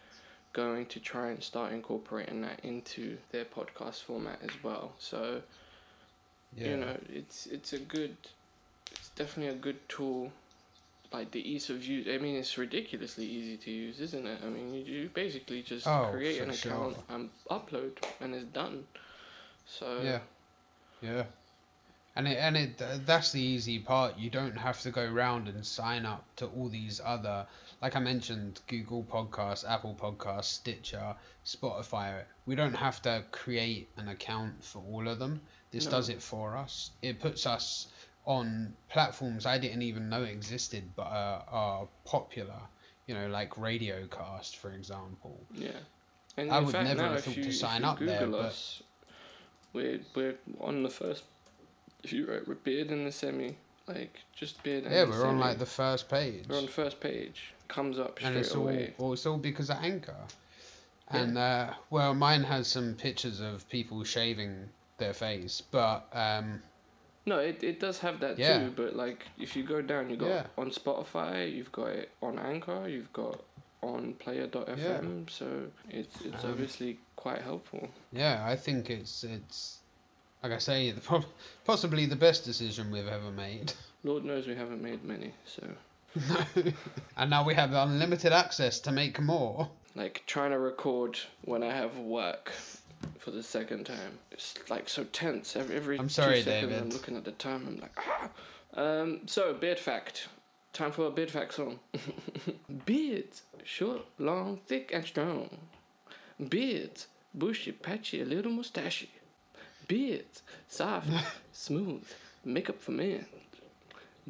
going 0.52 0.86
to 0.86 1.00
try 1.00 1.30
and 1.30 1.42
start 1.42 1.72
incorporating 1.72 2.42
that 2.42 2.60
into 2.62 3.16
their 3.30 3.44
podcast 3.44 4.02
format 4.02 4.38
as 4.42 4.50
well. 4.62 4.92
So 4.98 5.42
Yeah. 6.56 6.68
you 6.68 6.76
know 6.76 6.96
it's 7.08 7.46
it's 7.46 7.72
a 7.72 7.78
good 7.78 8.16
it's 8.90 9.08
definitely 9.10 9.52
a 9.54 9.58
good 9.58 9.88
tool 9.88 10.30
like 11.12 11.30
the 11.32 11.40
ease 11.52 11.70
of 11.70 11.84
use 11.84 12.06
i 12.08 12.18
mean 12.18 12.36
it's 12.36 12.56
ridiculously 12.58 13.24
easy 13.26 13.56
to 13.56 13.70
use 13.70 14.00
isn't 14.00 14.26
it 14.26 14.40
i 14.44 14.48
mean 14.48 14.72
you, 14.74 14.82
you 14.84 15.10
basically 15.12 15.62
just 15.62 15.86
Oh, 15.86 16.10
create 16.10 16.40
an 16.40 16.50
sure. 16.52 16.72
account 16.72 16.96
and 17.08 17.30
upload 17.50 17.92
and 18.20 18.34
it's 18.34 18.44
done 18.46 18.84
so 19.66 19.86
Yeah, 20.02 20.20
yeah, 21.02 21.24
and 22.16 22.26
it 22.28 22.38
and 22.38 22.56
it 22.56 22.78
that's 23.06 23.32
the 23.32 23.40
easy 23.42 23.78
part. 23.78 24.18
You 24.18 24.30
don't 24.30 24.56
have 24.56 24.80
to 24.82 24.90
go 24.90 25.06
round 25.06 25.48
and 25.48 25.66
sign 25.66 26.06
up 26.06 26.24
to 26.36 26.46
all 26.46 26.68
these 26.68 27.00
other 27.04 27.46
like 27.82 27.96
I 27.96 28.00
mentioned, 28.00 28.60
Google 28.66 29.04
Podcasts, 29.04 29.68
Apple 29.68 29.94
Podcasts, 29.94 30.44
Stitcher, 30.44 31.16
Spotify. 31.44 32.24
We 32.46 32.54
don't 32.54 32.74
have 32.76 33.02
to 33.02 33.24
create 33.32 33.90
an 33.96 34.08
account 34.08 34.64
for 34.64 34.82
all 34.90 35.08
of 35.08 35.18
them. 35.18 35.42
This 35.72 35.86
No. 35.86 35.90
does 35.92 36.08
it 36.10 36.22
for 36.22 36.56
us. 36.56 36.90
It 37.02 37.18
puts 37.18 37.46
us 37.46 37.88
on 38.24 38.72
platforms 38.88 39.46
I 39.46 39.58
didn't 39.58 39.82
even 39.82 40.08
know 40.08 40.22
existed, 40.22 40.84
but 40.94 41.06
are, 41.08 41.44
are 41.50 41.88
popular. 42.04 42.60
You 43.06 43.14
know, 43.16 43.26
like 43.28 43.50
Radiocast, 43.56 44.54
for 44.56 44.70
example. 44.70 45.36
Yeah. 45.52 45.70
And 46.36 46.52
I 46.52 46.60
would 46.60 46.72
fact, 46.72 46.88
never 46.88 47.02
have 47.02 47.24
thought 47.24 47.36
you, 47.36 47.44
to 47.44 47.52
sign 47.52 47.84
up 47.84 47.98
there, 47.98 48.20
Google 48.20 48.40
but- 48.40 48.46
us, 48.46 48.82
we're 49.72 50.00
we're 50.14 50.36
on 50.60 50.82
the 50.82 50.88
first. 50.90 51.24
If 52.04 52.12
you 52.12 52.26
wrote 52.26 52.46
with 52.48 52.62
beard 52.64 52.90
in 52.90 53.04
the 53.04 53.12
semi, 53.12 53.56
like 53.86 54.18
just 54.34 54.62
beard. 54.62 54.84
and 54.84 54.94
Yeah, 54.94 55.04
we're 55.04 55.26
on 55.26 55.38
like 55.38 55.58
the 55.58 55.66
first 55.66 56.08
page. 56.08 56.44
We're 56.48 56.58
on 56.58 56.66
the 56.66 56.70
first 56.70 57.00
page. 57.00 57.52
Comes 57.68 57.98
up 57.98 58.18
straight 58.18 58.28
and 58.28 58.36
it's 58.38 58.54
all, 58.54 58.62
away. 58.68 58.92
well, 58.98 59.12
it's 59.14 59.24
all 59.26 59.38
because 59.38 59.70
of 59.70 59.78
Anchor. 59.82 60.16
And 61.08 61.36
uh, 61.38 61.74
well, 61.90 62.14
mine 62.14 62.42
has 62.44 62.66
some 62.68 62.94
pictures 62.94 63.40
of 63.40 63.68
people 63.68 64.02
shaving 64.04 64.68
their 65.02 65.12
face, 65.14 65.62
but 65.70 66.06
um, 66.12 66.62
No, 67.26 67.38
it, 67.38 67.62
it 67.62 67.78
does 67.80 67.98
have 68.00 68.20
that 68.20 68.38
Yeah. 68.38 68.58
too, 68.58 68.72
but 68.76 68.94
like 68.96 69.26
if 69.38 69.56
you 69.56 69.62
go 69.64 69.80
down, 69.82 70.10
you 70.10 70.16
got 70.16 70.28
Yeah. 70.28 70.46
on 70.56 70.70
Spotify, 70.70 71.52
you've 71.54 71.72
got 71.72 71.88
it 72.00 72.10
on 72.22 72.38
Anchor, 72.38 72.88
you've 72.88 73.12
got 73.12 73.40
on 73.82 74.14
Player.fm, 74.14 75.28
so 75.30 75.46
it's 75.90 76.20
it's 76.22 76.44
Um, 76.44 76.50
obviously 76.50 76.98
quite 77.16 77.42
helpful. 77.42 77.88
yeah, 78.12 78.44
I 78.52 78.56
think 78.56 78.90
it's 78.90 79.24
it's 79.24 79.78
like 80.42 80.52
I 80.52 80.58
say, 80.58 80.90
the 80.92 81.00
prob- 81.00 81.32
possibly 81.64 82.06
the 82.06 82.16
best 82.16 82.44
decision 82.44 82.90
we've 82.90 83.06
ever 83.18 83.30
made. 83.30 83.72
Lord 84.04 84.24
knows 84.24 84.46
we 84.48 84.56
haven't 84.56 84.82
made 84.82 85.04
many, 85.04 85.32
so 85.46 85.62
no. 86.28 86.72
and 87.16 87.30
now 87.30 87.44
we 87.44 87.54
have 87.54 87.72
unlimited 87.72 88.32
access 88.32 88.80
to 88.80 88.90
make 88.92 89.20
more. 89.20 89.68
like 89.94 90.22
trying 90.26 90.50
to 90.50 90.58
record 90.58 91.18
when 91.44 91.62
I 91.62 91.72
have 91.82 91.96
work 91.98 92.52
for 93.18 93.30
the 93.30 93.42
second 93.42 93.84
time. 93.86 94.18
It's 94.30 94.54
like 94.68 94.88
so 94.88 95.04
tense. 95.04 95.56
Every 95.56 95.76
every 95.76 95.98
I'm 95.98 96.08
sorry, 96.08 96.38
two 96.38 96.42
seconds 96.50 96.74
I'm 96.80 96.90
looking 96.90 97.16
at 97.16 97.24
the 97.24 97.32
time. 97.32 97.66
I'm 97.66 97.80
like, 97.80 97.96
ah. 97.98 98.28
Um. 98.74 99.20
So 99.26 99.54
beard 99.54 99.78
fact. 99.78 100.28
Time 100.72 100.90
for 100.90 101.06
a 101.06 101.10
beard 101.10 101.30
fact 101.30 101.52
song. 101.54 101.78
Beards, 102.86 103.42
short, 103.62 104.06
long, 104.18 104.58
thick, 104.66 104.90
and 104.94 105.04
strong. 105.04 105.50
Beards, 106.48 107.08
bushy, 107.34 107.72
patchy, 107.72 108.22
a 108.22 108.24
little 108.24 108.52
mustachy. 108.52 109.08
Beards, 109.86 110.42
soft, 110.68 111.08
smooth, 111.52 112.06
makeup 112.44 112.80
for 112.80 112.92
men. 112.92 113.26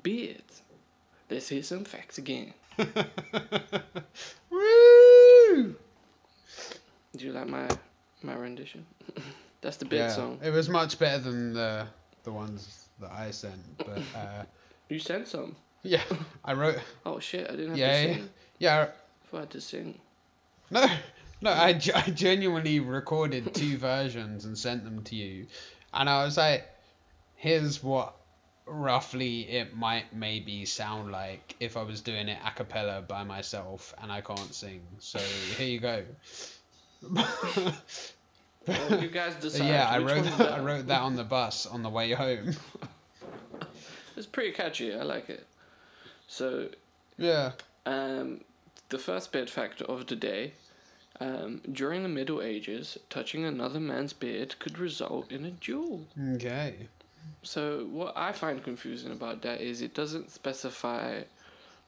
Beards. 0.02 0.62
Let's 1.30 1.48
hear 1.48 1.62
some 1.62 1.84
facts 1.84 2.18
again. 2.18 2.52
Woo! 4.50 5.76
Do 7.16 7.26
you 7.26 7.32
like 7.32 7.48
my 7.48 7.68
my 8.24 8.34
rendition? 8.34 8.86
That's 9.60 9.76
the 9.76 9.84
beard 9.84 10.02
Yeah, 10.02 10.08
song. 10.08 10.40
it 10.42 10.50
was 10.50 10.68
much 10.68 10.98
better 10.98 11.18
than 11.18 11.52
the 11.52 11.86
the 12.24 12.32
ones 12.32 12.88
that 13.00 13.10
I 13.12 13.30
sent, 13.30 13.60
but 13.78 14.02
uh, 14.16 14.44
You 14.88 14.98
sent 14.98 15.28
some. 15.28 15.56
yeah, 15.82 16.02
I 16.44 16.52
wrote. 16.54 16.78
Oh 17.06 17.18
shit! 17.20 17.48
I 17.48 17.52
didn't 17.52 17.70
have 17.70 17.78
Yeah, 17.78 18.06
to 18.06 18.14
sing. 18.14 18.28
yeah. 18.58 18.88
If 19.24 19.34
I 19.34 19.40
had 19.40 19.50
to 19.50 19.60
sing. 19.60 19.98
No, 20.70 20.86
no, 21.40 21.50
I, 21.50 21.68
I 21.94 22.10
genuinely 22.10 22.80
recorded 22.80 23.52
two 23.54 23.76
versions 23.76 24.44
and 24.44 24.56
sent 24.56 24.84
them 24.84 25.02
to 25.04 25.14
you. 25.16 25.46
And 25.92 26.08
I 26.08 26.24
was 26.24 26.36
like, 26.38 26.66
here's 27.34 27.82
what 27.82 28.14
roughly 28.64 29.40
it 29.50 29.76
might 29.76 30.14
maybe 30.14 30.64
sound 30.64 31.10
like 31.12 31.56
if 31.60 31.76
I 31.76 31.82
was 31.82 32.00
doing 32.00 32.28
it 32.28 32.38
a 32.46 32.50
cappella 32.52 33.02
by 33.02 33.24
myself 33.24 33.92
and 34.00 34.10
I 34.10 34.20
can't 34.22 34.54
sing. 34.54 34.80
So 34.98 35.18
here 35.18 35.66
you 35.68 35.80
go. 35.80 36.04
Well, 37.02 39.02
you 39.02 39.08
guys 39.08 39.34
decide. 39.40 39.66
yeah, 39.68 39.88
I 39.88 39.98
wrote 39.98 40.24
that, 40.38 40.52
I 40.52 40.60
wrote 40.60 40.86
that 40.86 41.00
on 41.00 41.16
the 41.16 41.24
bus 41.24 41.66
on 41.66 41.82
the 41.82 41.90
way 41.90 42.12
home. 42.12 42.54
It's 44.14 44.26
pretty 44.26 44.52
catchy. 44.52 44.92
I 44.94 45.02
like 45.04 45.30
it. 45.30 45.46
So, 46.28 46.68
Yeah. 47.16 47.52
um, 47.86 48.42
the 48.90 48.98
first 48.98 49.32
beard 49.32 49.48
fact 49.48 49.80
of 49.80 50.06
the 50.06 50.16
day. 50.16 50.52
Um, 51.18 51.62
during 51.72 52.02
the 52.02 52.10
Middle 52.10 52.42
Ages, 52.42 52.98
touching 53.08 53.46
another 53.46 53.80
man's 53.80 54.12
beard 54.12 54.58
could 54.58 54.78
result 54.78 55.32
in 55.32 55.46
a 55.46 55.50
duel. 55.50 56.04
Okay. 56.34 56.88
So 57.42 57.86
what 57.90 58.14
I 58.14 58.32
find 58.32 58.62
confusing 58.62 59.12
about 59.12 59.40
that 59.42 59.62
is 59.62 59.80
it 59.80 59.94
doesn't 59.94 60.30
specify 60.30 61.22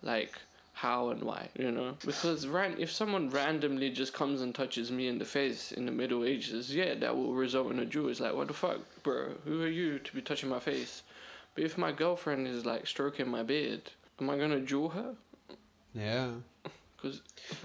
like 0.03 0.33
how 0.74 1.10
and 1.10 1.22
why, 1.22 1.48
you 1.56 1.70
know? 1.70 1.96
Because 2.04 2.46
ran- 2.46 2.76
if 2.78 2.90
someone 2.90 3.30
randomly 3.30 3.90
just 3.90 4.12
comes 4.12 4.42
and 4.42 4.54
touches 4.54 4.90
me 4.90 5.06
in 5.06 5.18
the 5.18 5.24
face 5.24 5.70
in 5.72 5.87
the 5.87 5.92
Middle 5.92 6.24
Ages, 6.24 6.74
yeah, 6.74 6.94
that 6.94 7.16
will 7.16 7.32
result 7.32 7.70
in 7.70 7.78
a 7.78 7.84
duel. 7.84 8.08
It's 8.10 8.20
like, 8.20 8.34
what 8.34 8.48
the 8.48 8.54
fuck, 8.54 8.80
bro? 9.04 9.34
Who 9.44 9.62
are 9.62 9.68
you 9.68 10.00
to 10.00 10.14
be 10.14 10.20
touching 10.20 10.48
my 10.48 10.58
face? 10.58 11.02
But 11.54 11.64
if 11.64 11.78
my 11.78 11.92
girlfriend 11.92 12.48
is 12.48 12.66
like 12.66 12.87
stroking 12.88 13.28
my 13.28 13.44
beard, 13.44 13.92
am 14.20 14.28
I 14.28 14.37
gonna 14.37 14.60
duel 14.60 14.88
her? 14.90 15.14
Yeah. 15.94 16.30
Because 17.04 17.20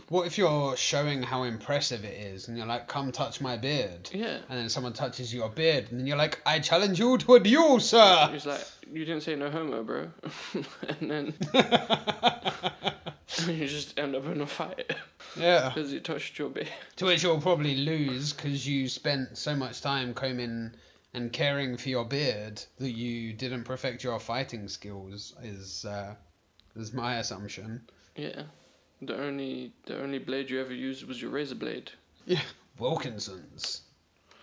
What 0.10 0.28
if 0.28 0.38
you're 0.38 0.76
showing 0.76 1.24
how 1.24 1.44
impressive 1.44 2.04
it 2.04 2.14
is 2.14 2.50
and 2.50 2.58
you're 2.58 2.68
like, 2.68 2.90
come 2.90 3.14
touch 3.14 3.40
my 3.40 3.56
beard? 3.56 4.10
yeah, 4.14 4.40
And 4.50 4.60
then 4.60 4.68
someone 4.68 4.92
touches 4.92 5.34
your 5.34 5.50
beard, 5.50 5.88
and 5.90 6.00
then 6.00 6.08
you're 6.08 6.18
like, 6.18 6.42
I 6.46 6.60
challenge 6.60 7.00
you 7.00 7.18
to 7.20 7.36
a 7.36 7.40
duel, 7.40 7.80
sir! 7.80 8.30
it's 8.34 8.46
like 8.46 8.66
you 8.92 9.06
didn't 9.06 9.24
say 9.24 9.36
no 9.36 9.50
homo, 9.50 9.84
bro, 9.84 10.10
and 11.00 11.10
then 11.10 11.34
you 13.48 13.68
just 13.68 13.98
end 13.98 14.14
up 14.14 14.26
in 14.26 14.42
a 14.42 14.46
fight 14.48 14.94
yeah. 15.38 15.70
because 15.74 15.94
you 15.94 16.02
touched 16.02 16.38
your 16.38 16.50
beard. 16.50 16.68
To 16.98 17.06
which 17.06 17.24
you'll 17.24 17.40
probably 17.40 17.76
lose 17.76 18.34
because 18.34 18.68
you 18.68 18.90
spent 18.90 19.38
so 19.38 19.56
much 19.56 19.82
time 19.82 20.14
combing 20.14 20.72
and 21.14 21.32
caring 21.32 21.78
for 21.78 21.88
your 21.88 22.04
beard 22.04 22.62
that 22.80 22.92
you 22.92 23.32
didn't 23.32 23.64
perfect 23.64 24.04
your 24.04 24.20
fighting 24.20 24.68
skills, 24.68 25.34
is, 25.42 25.86
uh, 25.86 26.16
is 26.76 26.94
my 26.94 27.20
assumption. 27.20 27.82
Yeah. 28.18 28.44
The 29.02 29.18
only 29.18 29.72
the 29.86 30.02
only 30.02 30.20
blade 30.20 30.50
you 30.50 30.60
ever 30.60 30.74
used 30.74 31.08
was 31.08 31.22
your 31.22 31.32
razor 31.32 31.56
blade. 31.56 31.92
Yeah. 32.26 32.42
Wilkinson's. 32.78 33.82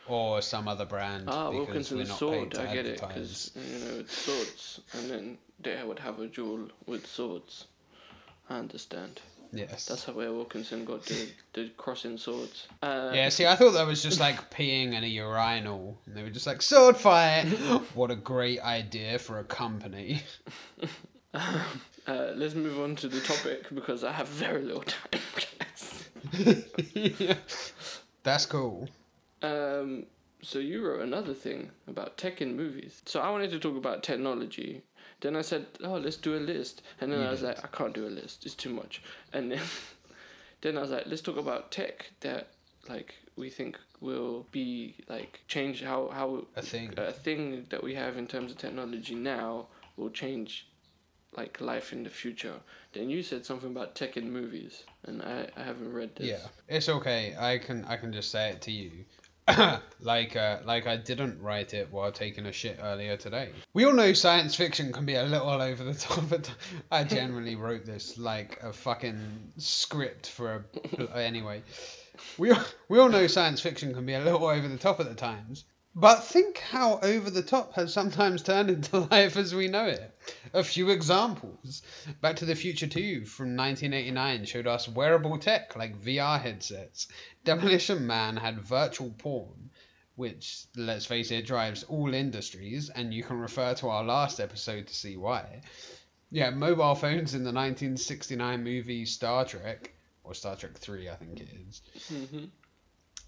Or 0.08 0.40
some 0.40 0.68
other 0.68 0.84
brand. 0.84 1.24
Ah, 1.26 1.50
because 1.50 1.66
Wilkinson's 1.66 1.98
we're 2.00 2.08
not 2.08 2.18
sword. 2.18 2.38
paid 2.38 2.50
to 2.52 2.70
I 2.70 2.74
get 2.74 2.86
it 2.86 3.00
because 3.00 3.50
you 3.56 3.78
know 3.84 4.00
it's 4.00 4.16
swords, 4.16 4.80
and 4.92 5.10
then 5.10 5.38
they 5.60 5.82
would 5.82 5.98
have 5.98 6.20
a 6.20 6.28
duel 6.28 6.68
with 6.86 7.06
swords. 7.06 7.66
I 8.48 8.58
understand. 8.58 9.20
Yes. 9.52 9.86
That's 9.86 10.04
how 10.04 10.12
where 10.12 10.32
Wilkinson 10.32 10.84
got 10.84 11.04
the 11.06 11.28
the 11.54 11.70
crossing 11.76 12.18
swords. 12.18 12.68
Uh, 12.82 13.10
Yeah, 13.14 13.28
see, 13.30 13.46
I 13.46 13.56
thought 13.56 13.72
that 13.72 13.86
was 13.86 14.02
just 14.02 14.20
like 14.20 14.50
peeing 14.50 14.92
in 14.92 15.02
a 15.02 15.06
urinal. 15.06 15.98
And 16.06 16.16
they 16.16 16.22
were 16.22 16.30
just 16.30 16.46
like, 16.46 16.62
sword 16.62 16.96
fight! 16.96 17.44
what 17.94 18.10
a 18.10 18.16
great 18.16 18.60
idea 18.60 19.18
for 19.18 19.38
a 19.38 19.44
company. 19.44 20.22
Uh, 22.06 22.32
let's 22.36 22.54
move 22.54 22.78
on 22.78 22.94
to 22.96 23.08
the 23.08 23.20
topic 23.20 23.66
because 23.74 24.04
I 24.04 24.12
have 24.12 24.28
very 24.28 24.62
little 24.62 24.82
time. 24.84 25.20
yeah. 26.94 27.34
That's 28.22 28.46
cool. 28.46 28.88
Um, 29.42 30.06
so 30.42 30.58
you 30.58 30.86
wrote 30.86 31.00
another 31.00 31.34
thing 31.34 31.70
about 31.88 32.16
tech 32.16 32.40
in 32.40 32.56
movies. 32.56 33.02
So 33.06 33.20
I 33.20 33.30
wanted 33.30 33.50
to 33.50 33.58
talk 33.58 33.76
about 33.76 34.02
technology. 34.02 34.82
Then 35.20 35.34
I 35.36 35.42
said, 35.42 35.66
"Oh, 35.82 35.94
let's 35.96 36.16
do 36.16 36.36
a 36.36 36.38
list." 36.38 36.82
And 37.00 37.10
then 37.10 37.20
I 37.20 37.30
was 37.30 37.42
like, 37.42 37.64
"I 37.64 37.68
can't 37.68 37.94
do 37.94 38.06
a 38.06 38.10
list. 38.10 38.44
It's 38.44 38.54
too 38.54 38.70
much." 38.70 39.02
And 39.32 39.50
then, 39.50 39.62
then 40.60 40.76
I 40.76 40.82
was 40.82 40.90
like, 40.90 41.04
"Let's 41.06 41.22
talk 41.22 41.36
about 41.38 41.70
tech 41.72 42.10
that 42.20 42.48
like 42.88 43.14
we 43.36 43.50
think 43.50 43.78
will 44.00 44.46
be 44.52 44.94
like 45.08 45.40
change 45.48 45.82
how 45.82 46.08
how 46.12 46.46
A 46.56 46.62
thing. 46.62 46.92
a 46.96 47.12
thing 47.12 47.66
that 47.70 47.82
we 47.82 47.94
have 47.94 48.16
in 48.16 48.26
terms 48.26 48.52
of 48.52 48.58
technology 48.58 49.14
now 49.14 49.66
will 49.96 50.10
change 50.10 50.68
like 51.36 51.60
life 51.60 51.92
in 51.92 52.02
the 52.02 52.10
future." 52.10 52.60
Then 52.92 53.10
you 53.10 53.22
said 53.22 53.44
something 53.44 53.70
about 53.70 53.94
tech 53.94 54.16
in 54.16 54.32
movies, 54.32 54.84
and 55.04 55.22
I, 55.22 55.48
I 55.56 55.62
haven't 55.62 55.92
read 55.92 56.16
this. 56.16 56.26
Yeah, 56.26 56.46
it's 56.68 56.88
okay. 56.88 57.34
I 57.38 57.58
can 57.58 57.84
I 57.84 57.96
can 57.96 58.12
just 58.12 58.30
say 58.30 58.50
it 58.50 58.62
to 58.62 58.72
you. 58.72 59.04
like 60.00 60.34
uh, 60.34 60.58
like 60.64 60.86
I 60.86 60.96
didn't 60.96 61.40
write 61.40 61.72
it 61.72 61.92
while 61.92 62.10
taking 62.10 62.46
a 62.46 62.52
shit 62.52 62.80
earlier 62.82 63.16
today. 63.16 63.50
We 63.74 63.84
all 63.84 63.92
know 63.92 64.12
science 64.12 64.56
fiction 64.56 64.92
can 64.92 65.06
be 65.06 65.14
a 65.14 65.22
little 65.22 65.48
over 65.48 65.84
the 65.84 65.94
top. 66.06 66.28
But 66.28 66.52
I 66.90 67.04
generally 67.04 67.54
wrote 67.54 67.84
this 67.84 68.18
like 68.18 68.58
a 68.62 68.72
fucking 68.72 69.52
script 69.56 70.28
for 70.28 70.64
a 70.98 71.16
anyway. 71.16 71.62
We 72.38 72.50
all, 72.50 72.64
we 72.88 72.98
all 72.98 73.08
know 73.08 73.26
science 73.26 73.60
fiction 73.60 73.94
can 73.94 74.04
be 74.04 74.14
a 74.14 74.24
little 74.24 74.46
over 74.46 74.66
the 74.66 74.78
top 74.78 74.98
at 75.00 75.08
the 75.08 75.14
times. 75.14 75.64
But 75.94 76.24
think 76.24 76.58
how 76.58 76.98
over 77.02 77.30
the 77.30 77.42
top 77.42 77.72
has 77.74 77.92
sometimes 77.92 78.42
turned 78.42 78.68
into 78.68 78.98
life 79.10 79.36
as 79.36 79.54
we 79.54 79.68
know 79.68 79.86
it. 79.86 80.15
A 80.52 80.64
few 80.64 80.90
examples. 80.90 81.82
Back 82.20 82.36
to 82.36 82.44
the 82.44 82.54
Future 82.54 82.86
2 82.86 83.26
from 83.26 83.56
1989 83.56 84.44
showed 84.44 84.66
us 84.66 84.88
wearable 84.88 85.38
tech 85.38 85.76
like 85.76 86.02
VR 86.02 86.40
headsets. 86.40 87.08
Demolition 87.44 88.06
Man 88.06 88.36
had 88.36 88.60
virtual 88.60 89.10
porn, 89.18 89.70
which, 90.16 90.64
let's 90.76 91.06
face 91.06 91.30
it, 91.30 91.46
drives 91.46 91.84
all 91.84 92.12
industries, 92.14 92.88
and 92.90 93.12
you 93.14 93.22
can 93.22 93.38
refer 93.38 93.74
to 93.74 93.88
our 93.88 94.02
last 94.02 94.40
episode 94.40 94.86
to 94.86 94.94
see 94.94 95.16
why. 95.16 95.60
Yeah, 96.30 96.50
mobile 96.50 96.94
phones 96.94 97.34
in 97.34 97.44
the 97.44 97.52
1969 97.52 98.64
movie 98.64 99.04
Star 99.06 99.44
Trek, 99.44 99.92
or 100.24 100.34
Star 100.34 100.56
Trek 100.56 100.74
3, 100.74 101.08
I 101.08 101.14
think 101.14 101.40
it 101.40 101.48
is. 101.68 101.82
hmm 102.08 102.46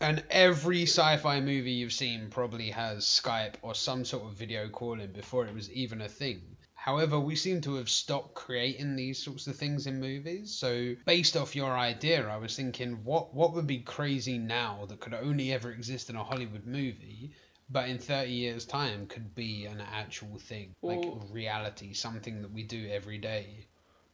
And 0.01 0.25
every 0.31 0.83
sci 0.83 1.17
fi 1.19 1.41
movie 1.41 1.73
you've 1.73 1.93
seen 1.93 2.29
probably 2.31 2.71
has 2.71 3.05
Skype 3.05 3.55
or 3.63 3.75
some 3.75 4.05
sort 4.05 4.25
of 4.25 4.33
video 4.33 4.69
calling 4.69 5.13
before 5.13 5.47
it 5.47 5.55
was 5.55 5.71
even 5.71 6.01
a 6.01 6.09
thing. 6.09 6.57
However, 6.89 7.21
we 7.21 7.37
seem 7.37 7.61
to 7.61 7.75
have 7.75 7.91
stopped 7.91 8.35
creating 8.35 8.97
these 8.97 9.23
sorts 9.23 9.47
of 9.47 9.57
things 9.57 9.87
in 9.87 10.01
movies. 10.01 10.51
So, 10.51 10.97
based 11.05 11.37
off 11.37 11.55
your 11.55 11.77
idea, 11.77 12.27
I 12.27 12.39
was 12.39 12.57
thinking, 12.57 13.05
what 13.05 13.35
what 13.35 13.53
would 13.53 13.67
be 13.67 13.81
crazy 13.81 14.39
now 14.39 14.87
that 14.87 14.99
could 14.99 15.13
only 15.13 15.53
ever 15.53 15.71
exist 15.71 16.09
in 16.09 16.17
a 16.17 16.25
Hollywood 16.25 16.65
movie, 16.65 17.33
but 17.69 17.91
in 17.91 17.99
30 17.99 18.33
years' 18.33 18.65
time 18.65 19.07
could 19.07 19.35
be 19.35 19.67
an 19.67 19.83
actual 19.83 20.39
thing, 20.39 20.75
like 20.81 21.01
Well- 21.01 21.29
reality, 21.31 21.93
something 21.93 22.41
that 22.41 22.53
we 22.53 22.63
do 22.63 22.89
every 22.89 23.19
day. 23.19 23.67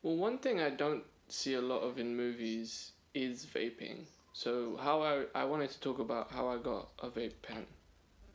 Well, 0.02 0.16
one 0.16 0.38
thing 0.38 0.58
I 0.58 0.70
don't 0.70 1.04
see 1.28 1.54
a 1.54 1.60
lot 1.60 1.82
of 1.82 2.00
in 2.00 2.16
movies 2.16 2.90
is 3.14 3.46
vaping. 3.46 4.06
So 4.32 4.76
how 4.78 5.00
I 5.00 5.26
I 5.32 5.44
wanted 5.44 5.70
to 5.70 5.78
talk 5.78 6.00
about 6.00 6.32
how 6.32 6.48
I 6.48 6.56
got 6.58 6.90
a 6.98 7.08
vape 7.08 7.40
pen 7.40 7.66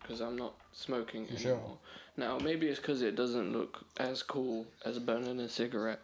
because 0.09 0.21
I'm 0.21 0.35
not 0.35 0.55
smoking 0.71 1.25
anymore. 1.25 1.37
sure. 1.39 1.77
Now 2.17 2.39
maybe 2.39 2.67
it's 2.67 2.79
because 2.79 3.03
it 3.03 3.15
doesn't 3.15 3.53
look 3.53 3.85
as 3.97 4.23
cool 4.23 4.65
as 4.83 4.97
burning 4.97 5.39
a 5.39 5.47
cigarette. 5.47 6.01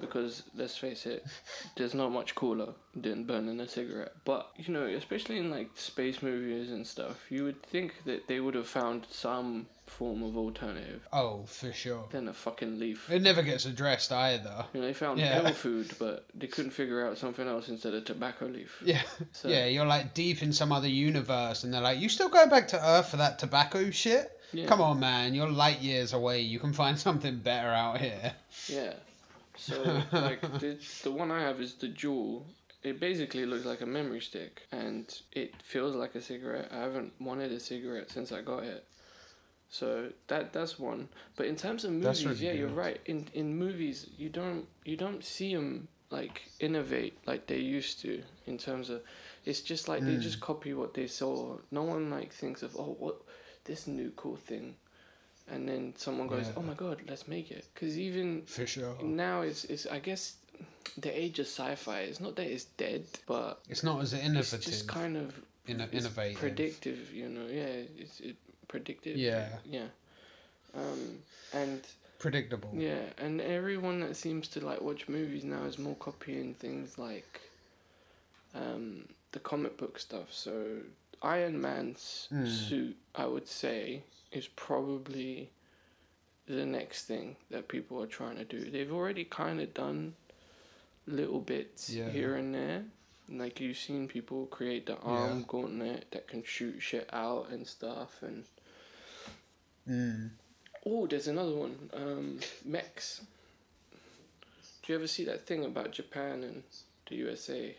Because 0.00 0.44
let's 0.56 0.76
face 0.76 1.06
it, 1.06 1.26
there's 1.76 1.92
not 1.92 2.12
much 2.12 2.34
cooler 2.34 2.68
than 2.94 3.24
burning 3.24 3.60
a 3.60 3.68
cigarette. 3.68 4.14
But 4.24 4.48
you 4.56 4.72
know, 4.72 4.86
especially 4.86 5.38
in 5.38 5.50
like 5.50 5.70
space 5.74 6.22
movies 6.22 6.70
and 6.70 6.86
stuff, 6.86 7.26
you 7.30 7.44
would 7.44 7.62
think 7.62 8.04
that 8.06 8.26
they 8.26 8.40
would 8.40 8.54
have 8.54 8.68
found 8.68 9.06
some 9.10 9.66
form 9.98 10.22
of 10.22 10.36
alternative 10.36 11.06
Oh, 11.12 11.44
for 11.46 11.72
sure. 11.72 12.06
than 12.10 12.28
a 12.28 12.32
fucking 12.32 12.78
leaf. 12.78 13.10
It 13.10 13.22
never 13.22 13.42
gets 13.42 13.66
addressed 13.66 14.10
either. 14.12 14.64
You 14.72 14.80
know, 14.80 14.86
they 14.86 14.92
found 14.94 15.18
Yeah. 15.20 15.40
pill 15.40 15.52
food, 15.66 15.90
but 15.98 16.24
they 16.34 16.46
couldn't 16.46 16.72
figure 16.72 17.06
out 17.06 17.18
something 17.18 17.46
else 17.46 17.68
instead 17.68 17.94
of 17.94 18.04
tobacco 18.04 18.46
leaf. 18.46 18.80
Yeah, 18.84 19.02
So- 19.32 19.48
yeah, 19.48 19.66
you're 19.66 19.86
like 19.86 20.14
deep 20.14 20.42
in 20.42 20.52
some 20.52 20.72
other 20.72 20.88
universe, 20.88 21.64
and 21.64 21.72
they're 21.72 21.80
like, 21.80 22.00
"You 22.00 22.08
still 22.08 22.28
going 22.28 22.48
back 22.50 22.68
to 22.68 22.84
Earth 22.84 23.08
for 23.10 23.18
that 23.18 23.38
tobacco 23.38 23.90
shit? 23.90 24.30
Yeah. 24.52 24.66
Come 24.66 24.80
on, 24.82 25.00
man, 25.00 25.34
you're 25.34 25.48
light 25.50 25.80
years 25.80 26.12
away. 26.12 26.40
You 26.40 26.58
can 26.58 26.72
find 26.72 26.98
something 27.06 27.38
better 27.38 27.68
out 27.68 28.00
here." 28.00 28.34
Yeah. 28.68 28.94
So 29.56 29.82
like 30.12 30.40
the 30.60 30.78
the 31.04 31.10
one 31.10 31.30
I 31.30 31.40
have 31.42 31.60
is 31.60 31.74
the 31.74 31.88
Juul. 31.88 32.42
It 32.82 32.98
basically 32.98 33.46
looks 33.46 33.64
like 33.64 33.80
a 33.82 33.86
memory 33.86 34.20
stick, 34.20 34.62
and 34.72 35.06
it 35.30 35.54
feels 35.62 35.94
like 35.94 36.16
a 36.16 36.20
cigarette. 36.20 36.68
I 36.72 36.78
haven't 36.78 37.12
wanted 37.20 37.52
a 37.52 37.60
cigarette 37.60 38.10
since 38.10 38.32
I 38.32 38.40
got 38.42 38.64
it. 38.64 38.84
So 39.72 40.10
that 40.28 40.52
that's 40.52 40.78
one. 40.78 41.08
But 41.36 41.46
in 41.46 41.56
terms 41.56 41.84
of 41.86 41.92
movies, 41.92 42.42
yeah, 42.42 42.52
you're 42.52 42.68
right. 42.86 43.00
In 43.06 43.26
in 43.32 43.56
movies, 43.56 44.06
you 44.18 44.28
don't 44.28 44.66
you 44.84 44.98
don't 44.98 45.24
see 45.24 45.54
them 45.54 45.88
like 46.10 46.42
innovate 46.60 47.16
like 47.26 47.46
they 47.46 47.56
used 47.78 48.00
to. 48.02 48.22
In 48.46 48.58
terms 48.58 48.90
of, 48.90 49.00
it's 49.46 49.62
just 49.62 49.88
like 49.88 50.02
they 50.04 50.16
Mm. 50.16 50.20
just 50.28 50.40
copy 50.40 50.74
what 50.74 50.92
they 50.92 51.06
saw. 51.06 51.56
No 51.70 51.84
one 51.84 52.10
like 52.10 52.30
thinks 52.34 52.62
of 52.62 52.76
oh 52.76 52.96
what 52.98 53.16
this 53.64 53.86
new 53.86 54.10
cool 54.14 54.36
thing, 54.36 54.76
and 55.48 55.66
then 55.66 55.94
someone 55.96 56.28
goes 56.28 56.48
Yeah. 56.48 56.58
oh 56.58 56.62
my 56.70 56.74
god 56.74 56.96
let's 57.08 57.26
make 57.26 57.50
it. 57.50 57.64
Because 57.72 57.96
even 57.98 58.42
sure. 58.46 58.94
now 59.02 59.40
it's, 59.40 59.64
it's 59.64 59.86
I 59.86 60.00
guess 60.00 60.36
the 60.98 61.10
age 61.18 61.38
of 61.38 61.46
sci-fi. 61.46 62.00
It's 62.10 62.20
not 62.20 62.36
that 62.36 62.46
it's 62.46 62.66
dead, 62.76 63.04
but 63.26 63.60
It's 63.70 63.82
not 63.82 64.02
as 64.02 64.12
innovative. 64.12 64.54
it's 64.58 64.66
just 64.66 64.86
kind 64.86 65.16
of 65.16 65.28
it's 65.66 65.80
innovative. 65.94 66.38
predictive. 66.38 67.00
You 67.14 67.28
know, 67.30 67.46
yeah, 67.46 67.88
it's 68.02 68.20
it, 68.20 68.36
predictive. 68.72 69.16
Yeah. 69.18 69.48
yeah. 69.64 69.88
Um, 70.74 71.18
and 71.52 71.80
Predictable. 72.18 72.70
yeah, 72.74 73.02
and 73.18 73.40
everyone 73.40 74.00
that 74.00 74.16
seems 74.16 74.48
to 74.48 74.64
like 74.64 74.80
watch 74.80 75.08
movies 75.08 75.44
now 75.44 75.64
is 75.64 75.78
more 75.78 75.96
copying 75.96 76.54
things 76.54 76.96
like 76.98 77.40
um, 78.54 79.04
the 79.32 79.38
comic 79.40 79.76
book 79.76 79.98
stuff. 79.98 80.28
So 80.32 80.52
Iron 81.22 81.60
Man's 81.60 82.28
Mm. 82.32 82.48
suit, 82.68 82.96
I 83.14 83.26
would 83.26 83.46
say, 83.46 84.02
is 84.32 84.48
probably 84.48 85.50
the 86.46 86.64
next 86.66 87.04
thing 87.04 87.36
that 87.50 87.68
people 87.68 88.02
are 88.02 88.06
trying 88.18 88.36
to 88.36 88.44
do. 88.44 88.70
They've 88.70 88.92
already 88.92 89.24
kind 89.24 89.60
of 89.60 89.74
done 89.74 90.14
little 91.06 91.40
bits 91.40 91.90
Yeah. 91.90 92.08
here 92.10 92.34
and 92.36 92.54
there. 92.54 92.84
Like 93.28 93.60
you've 93.60 93.76
seen 93.78 94.08
people 94.08 94.46
create 94.46 94.86
the 94.86 94.96
arm 94.98 95.38
Yeah. 95.40 95.44
gauntlet 95.48 96.06
that 96.12 96.26
can 96.28 96.42
shoot 96.44 96.80
shit 96.80 97.08
out 97.12 97.50
and 97.50 97.66
stuff 97.66 98.22
and 98.22 98.44
Mm. 99.88 100.30
Oh, 100.86 101.06
there's 101.06 101.28
another 101.28 101.54
one. 101.54 101.90
Um, 101.94 102.40
mechs. 102.64 103.22
Do 104.82 104.92
you 104.92 104.98
ever 104.98 105.06
see 105.06 105.24
that 105.26 105.46
thing 105.46 105.64
about 105.64 105.92
Japan 105.92 106.42
and 106.42 106.62
the 107.08 107.16
USA 107.16 107.74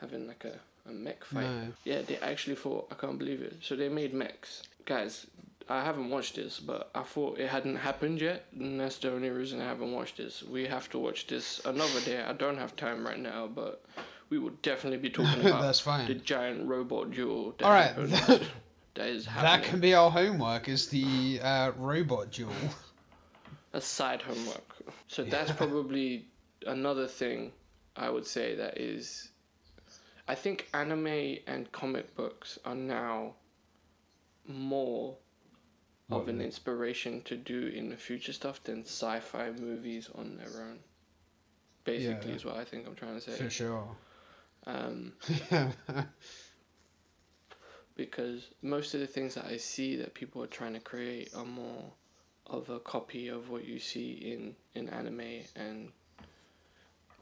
having 0.00 0.26
like 0.26 0.44
a, 0.44 0.58
a 0.88 0.92
mech 0.92 1.24
fight? 1.24 1.42
No. 1.44 1.62
Yeah, 1.84 2.02
they 2.02 2.18
actually 2.18 2.56
fought. 2.56 2.88
I 2.90 2.94
can't 2.94 3.18
believe 3.18 3.40
it. 3.40 3.56
So 3.62 3.76
they 3.76 3.88
made 3.88 4.12
mechs. 4.12 4.62
Guys, 4.84 5.26
I 5.70 5.82
haven't 5.82 6.10
watched 6.10 6.36
this, 6.36 6.60
but 6.60 6.90
I 6.94 7.02
thought 7.02 7.38
it 7.38 7.48
hadn't 7.48 7.76
happened 7.76 8.20
yet, 8.20 8.46
and 8.58 8.80
that's 8.80 8.98
the 8.98 9.12
only 9.12 9.30
reason 9.30 9.60
I 9.60 9.66
haven't 9.66 9.92
watched 9.92 10.18
this. 10.18 10.42
We 10.42 10.66
have 10.66 10.88
to 10.90 10.98
watch 10.98 11.26
this 11.26 11.60
another 11.64 12.00
day. 12.00 12.22
I 12.22 12.32
don't 12.32 12.58
have 12.58 12.76
time 12.76 13.06
right 13.06 13.18
now, 13.18 13.46
but 13.46 13.84
we 14.30 14.38
will 14.38 14.52
definitely 14.62 14.98
be 14.98 15.10
talking 15.10 15.40
about 15.46 15.62
That's 15.62 15.80
fine. 15.80 16.06
the 16.08 16.14
giant 16.14 16.66
robot 16.68 17.10
duel 17.10 17.54
that 17.58 17.64
All 17.64 17.72
right. 17.72 17.94
that 18.98 19.08
is 19.08 19.24
happening. 19.26 19.60
That 19.62 19.62
can 19.70 19.80
be 19.80 19.94
our 19.94 20.10
homework. 20.10 20.68
Is 20.68 20.88
the 20.88 21.40
uh, 21.42 21.70
robot 21.76 22.32
duel? 22.32 22.52
a 23.72 23.80
side 23.80 24.22
homework. 24.22 24.74
So 25.06 25.22
Yeah. 25.22 25.30
that's 25.30 25.52
probably 25.62 26.26
another 26.66 27.06
thing 27.06 27.52
I 27.96 28.10
would 28.10 28.26
say 28.26 28.54
that 28.56 28.76
is. 28.78 29.30
I 30.26 30.34
think 30.34 30.68
anime 30.74 31.38
and 31.46 31.70
comic 31.72 32.14
books 32.14 32.58
are 32.66 32.74
now 32.74 33.34
more 34.46 35.16
of 36.10 36.22
What? 36.26 36.28
an 36.28 36.40
inspiration 36.42 37.22
to 37.22 37.36
do 37.36 37.68
in 37.68 37.88
the 37.88 37.96
future 37.96 38.32
stuff 38.34 38.62
than 38.64 38.80
sci-fi 38.82 39.50
movies 39.52 40.10
on 40.14 40.36
their 40.36 40.62
own. 40.66 40.80
Basically, 41.84 42.30
Yeah. 42.30 42.36
is 42.36 42.44
what 42.44 42.56
I 42.56 42.64
think 42.64 42.86
I'm 42.86 42.94
trying 42.94 43.14
to 43.14 43.20
say. 43.20 43.36
For 43.42 43.48
sure. 43.48 43.96
Um, 44.66 45.12
because 47.98 48.48
most 48.62 48.94
of 48.94 49.00
the 49.00 49.06
things 49.06 49.34
that 49.34 49.44
I 49.44 49.58
see 49.58 49.96
that 49.96 50.14
people 50.14 50.42
are 50.42 50.46
trying 50.46 50.72
to 50.74 50.80
create 50.80 51.34
are 51.36 51.44
more 51.44 51.84
of 52.46 52.70
a 52.70 52.78
copy 52.78 53.28
of 53.28 53.50
what 53.50 53.66
you 53.66 53.78
see 53.78 54.12
in 54.32 54.54
in 54.74 54.88
anime 54.88 55.42
and 55.54 55.90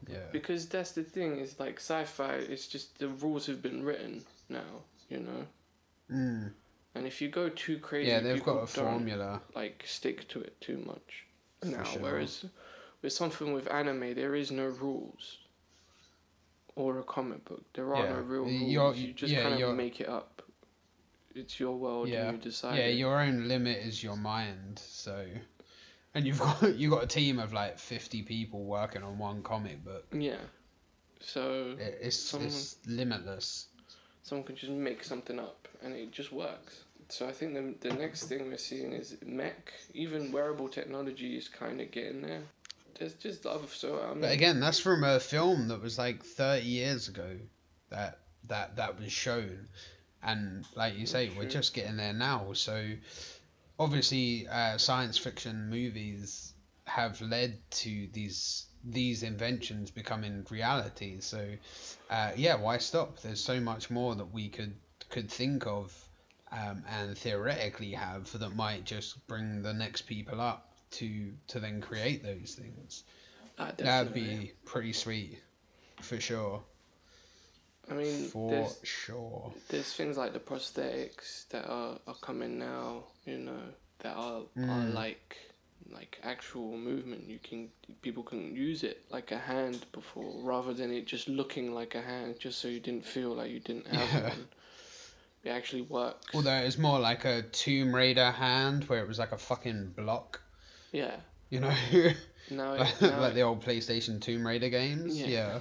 yeah. 0.07 0.19
because 0.31 0.69
that's 0.69 0.93
the 0.93 1.03
thing 1.03 1.41
is 1.41 1.59
like 1.59 1.77
sci-fi 1.81 2.35
it's 2.35 2.69
just 2.69 2.99
the 3.01 3.09
rules 3.09 3.47
have 3.47 3.61
been 3.61 3.83
written 3.85 4.23
now 4.49 4.71
you 5.11 5.19
know 5.19 5.43
Mm. 6.09 6.53
and 6.95 7.05
if 7.09 7.21
you 7.21 7.29
go 7.29 7.49
too 7.49 7.79
crazy 7.79 8.09
Yeah, 8.13 8.21
they've 8.21 8.45
got 8.45 8.59
a 8.63 8.67
formula. 8.69 9.41
like 9.57 9.83
stick 9.85 10.29
to 10.29 10.41
it 10.41 10.61
too 10.61 10.79
much 10.87 11.25
now 11.65 11.83
sure. 11.83 12.01
whereas 12.03 12.45
with 13.03 13.13
something 13.13 13.53
with 13.53 13.67
anime 13.73 14.15
there 14.15 14.37
is 14.37 14.53
no 14.53 14.67
rules 14.67 15.39
or 16.77 17.01
a 17.01 17.03
comic 17.03 17.45
book 17.45 17.65
there 17.75 17.93
are 17.93 18.05
Yeah, 18.05 18.13
no 18.13 18.21
real 18.21 18.43
rules 18.45 18.63
you're- 18.73 18.97
you 18.97 19.13
just 19.15 19.33
yeah, 19.33 19.43
kind 19.43 19.61
of 19.61 19.75
make 19.75 20.01
it 20.01 20.09
up 20.09 20.43
it's 21.37 21.59
your 21.61 21.77
world 21.77 22.09
Yeah. 22.09 22.31
you 22.33 22.39
decide 22.39 22.79
Yeah, 22.79 22.89
your 22.89 23.21
own 23.21 23.49
limit 23.49 23.79
is 23.79 24.03
your 24.03 24.17
mind. 24.17 24.79
So, 24.85 25.25
and 26.15 26.27
you've 26.27 26.39
got 26.47 26.75
you've 26.77 26.91
got 26.93 27.05
a 27.05 27.07
team 27.07 27.39
of 27.39 27.53
like 27.53 27.79
fifty 27.79 28.23
people 28.23 28.65
working 28.65 29.03
on 29.03 29.19
one 29.19 29.43
comic 29.43 29.85
book. 29.85 30.05
yeah 30.13 30.37
so 31.21 31.75
It, 31.79 31.99
it's 32.03 32.17
Someone- 32.17 32.49
it's 32.49 32.77
limitless. 32.87 33.67
someone 34.23 34.47
can 34.47 34.57
just 34.57 34.73
make 34.73 35.03
something 35.05 35.39
up 35.39 35.69
and 35.83 35.95
it 35.95 36.11
just 36.13 36.33
works. 36.33 36.83
So 37.09 37.29
I 37.29 37.33
think 37.33 37.55
the, 37.55 37.89
the 37.89 37.95
next 37.95 38.25
thing 38.25 38.49
we're 38.49 38.57
seeing 38.59 38.93
is 38.93 39.17
mech. 39.25 39.73
Even 39.95 40.33
wearable 40.33 40.69
technology 40.69 41.37
is 41.37 41.49
kind 41.49 41.81
of 41.81 41.91
getting 41.93 42.21
there. 42.23 42.43
There's 42.99 43.13
just 43.15 43.45
love. 43.45 43.73
So 43.73 44.03
um, 44.03 44.21
But 44.21 44.33
again, 44.33 44.59
that's 44.59 44.81
from 44.81 45.05
a 45.05 45.21
film 45.21 45.69
that 45.69 45.81
was 45.81 45.99
like 45.99 46.25
thirty 46.25 46.67
years 46.67 47.09
ago. 47.09 47.37
That 47.91 48.19
that 48.49 48.75
that 48.77 48.99
was 48.99 49.13
shown, 49.13 49.69
and 50.27 50.67
like 50.75 50.99
you 50.99 51.07
say, 51.07 51.31
we're 51.37 51.49
just 51.49 51.73
getting 51.75 51.97
there 51.97 52.13
now. 52.13 52.53
So 52.53 52.85
obviously, 53.79 54.47
uh, 54.49 54.77
science 54.79 55.17
fiction 55.19 55.71
movies 55.71 56.53
have 56.85 57.21
led 57.21 57.59
to 57.71 58.09
these 58.13 58.67
these 58.85 59.23
inventions 59.23 59.91
becoming 59.91 60.47
reality. 60.51 61.21
So 61.21 61.45
uh, 62.11 62.33
yeah, 62.37 62.57
why 62.57 62.79
stop? 62.79 63.21
There's 63.21 63.43
so 63.43 63.61
much 63.61 63.91
more 63.91 64.15
that 64.15 64.33
we 64.33 64.49
could 64.49 64.75
could 65.09 65.31
think 65.31 65.67
of 65.67 65.93
um, 66.53 66.85
and 66.89 67.17
theoretically 67.17 67.93
have 67.93 68.39
that 68.39 68.55
might 68.55 68.85
just 68.85 69.27
bring 69.27 69.63
the 69.63 69.73
next 69.73 70.03
people 70.03 70.41
up 70.41 70.73
to 70.93 71.33
to 71.49 71.61
then 71.61 71.81
create 71.81 72.23
those 72.23 72.57
things. 72.59 73.05
ah, 73.59 73.73
That'd 73.77 74.15
be 74.15 74.53
pretty 74.65 74.93
sweet, 74.93 75.39
for 76.01 76.21
sure. 76.21 76.63
I 77.91 77.95
mean, 77.95 78.25
For 78.29 78.51
there's 78.51 78.79
sure. 78.83 79.53
there's 79.69 79.93
things 79.93 80.17
like 80.17 80.33
the 80.33 80.41
prosthetics 80.41 81.49
that 81.51 81.67
are, 81.69 81.99
are 82.07 82.17
coming 82.21 82.59
now. 82.59 83.05
You 83.25 83.39
know, 83.39 83.61
that 84.01 84.15
are 84.17 84.41
are 84.41 84.45
Mm. 84.57 84.95
like 84.95 85.37
like 85.93 86.19
actual 86.25 86.77
movement. 86.77 87.29
You 87.29 87.39
can 87.39 87.71
people 88.03 88.23
can 88.25 88.57
use 88.57 88.83
it 88.83 89.05
like 89.11 89.31
a 89.31 89.39
hand 89.39 89.87
before, 89.93 90.33
rather 90.43 90.75
than 90.75 90.91
it 90.93 91.07
just 91.07 91.29
looking 91.29 91.73
like 91.75 91.95
a 91.95 92.03
hand, 92.03 92.41
just 92.41 92.59
so 92.61 92.67
you 92.69 92.81
didn't 92.81 93.05
feel 93.05 93.31
like 93.35 93.51
you 93.51 93.61
didn't 93.61 93.87
have 93.87 94.13
Yeah. 94.13 94.29
one. 94.31 94.49
It 95.45 95.51
actually 95.51 95.83
works. 95.83 96.35
Although 96.35 96.57
it's 96.57 96.77
more 96.77 96.99
like 96.99 97.25
a 97.25 97.43
Tomb 97.43 97.95
Raider 97.95 98.33
hand 98.33 98.85
where 98.89 99.01
it 99.01 99.07
was 99.07 99.21
like 99.21 99.31
a 99.31 99.39
fucking 99.39 99.91
block, 99.97 100.41
yeah. 100.91 101.17
you 101.51 101.61
know? 101.61 101.73
Now, 102.51 102.75
it, 102.75 103.01
like 103.01 103.35
the 103.35 103.43
old 103.43 103.65
PlayStation 103.65 104.21
Tomb 104.21 104.47
Raider 104.47 104.69
games. 104.69 105.17
Yeah. 105.21 105.27
Yeah. 105.27 105.61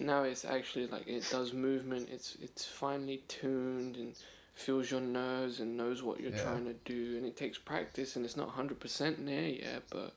Now 0.00 0.22
it's 0.24 0.44
actually 0.44 0.86
like 0.88 1.06
it 1.06 1.28
does 1.30 1.52
movement. 1.52 2.08
It's 2.10 2.36
it's 2.42 2.64
finely 2.64 3.22
tuned 3.28 3.96
and 3.96 4.14
feels 4.54 4.90
your 4.90 5.00
nerves 5.00 5.60
and 5.60 5.76
knows 5.76 6.02
what 6.02 6.20
you're 6.20 6.32
Yeah. 6.32 6.42
trying 6.42 6.64
to 6.66 6.74
do. 6.84 7.16
And 7.16 7.24
it 7.26 7.36
takes 7.36 7.58
practice, 7.58 8.16
and 8.16 8.24
it's 8.24 8.36
not 8.36 8.50
hundred 8.50 8.80
percent 8.80 9.24
there 9.24 9.48
yet, 9.48 9.82
but 9.90 10.14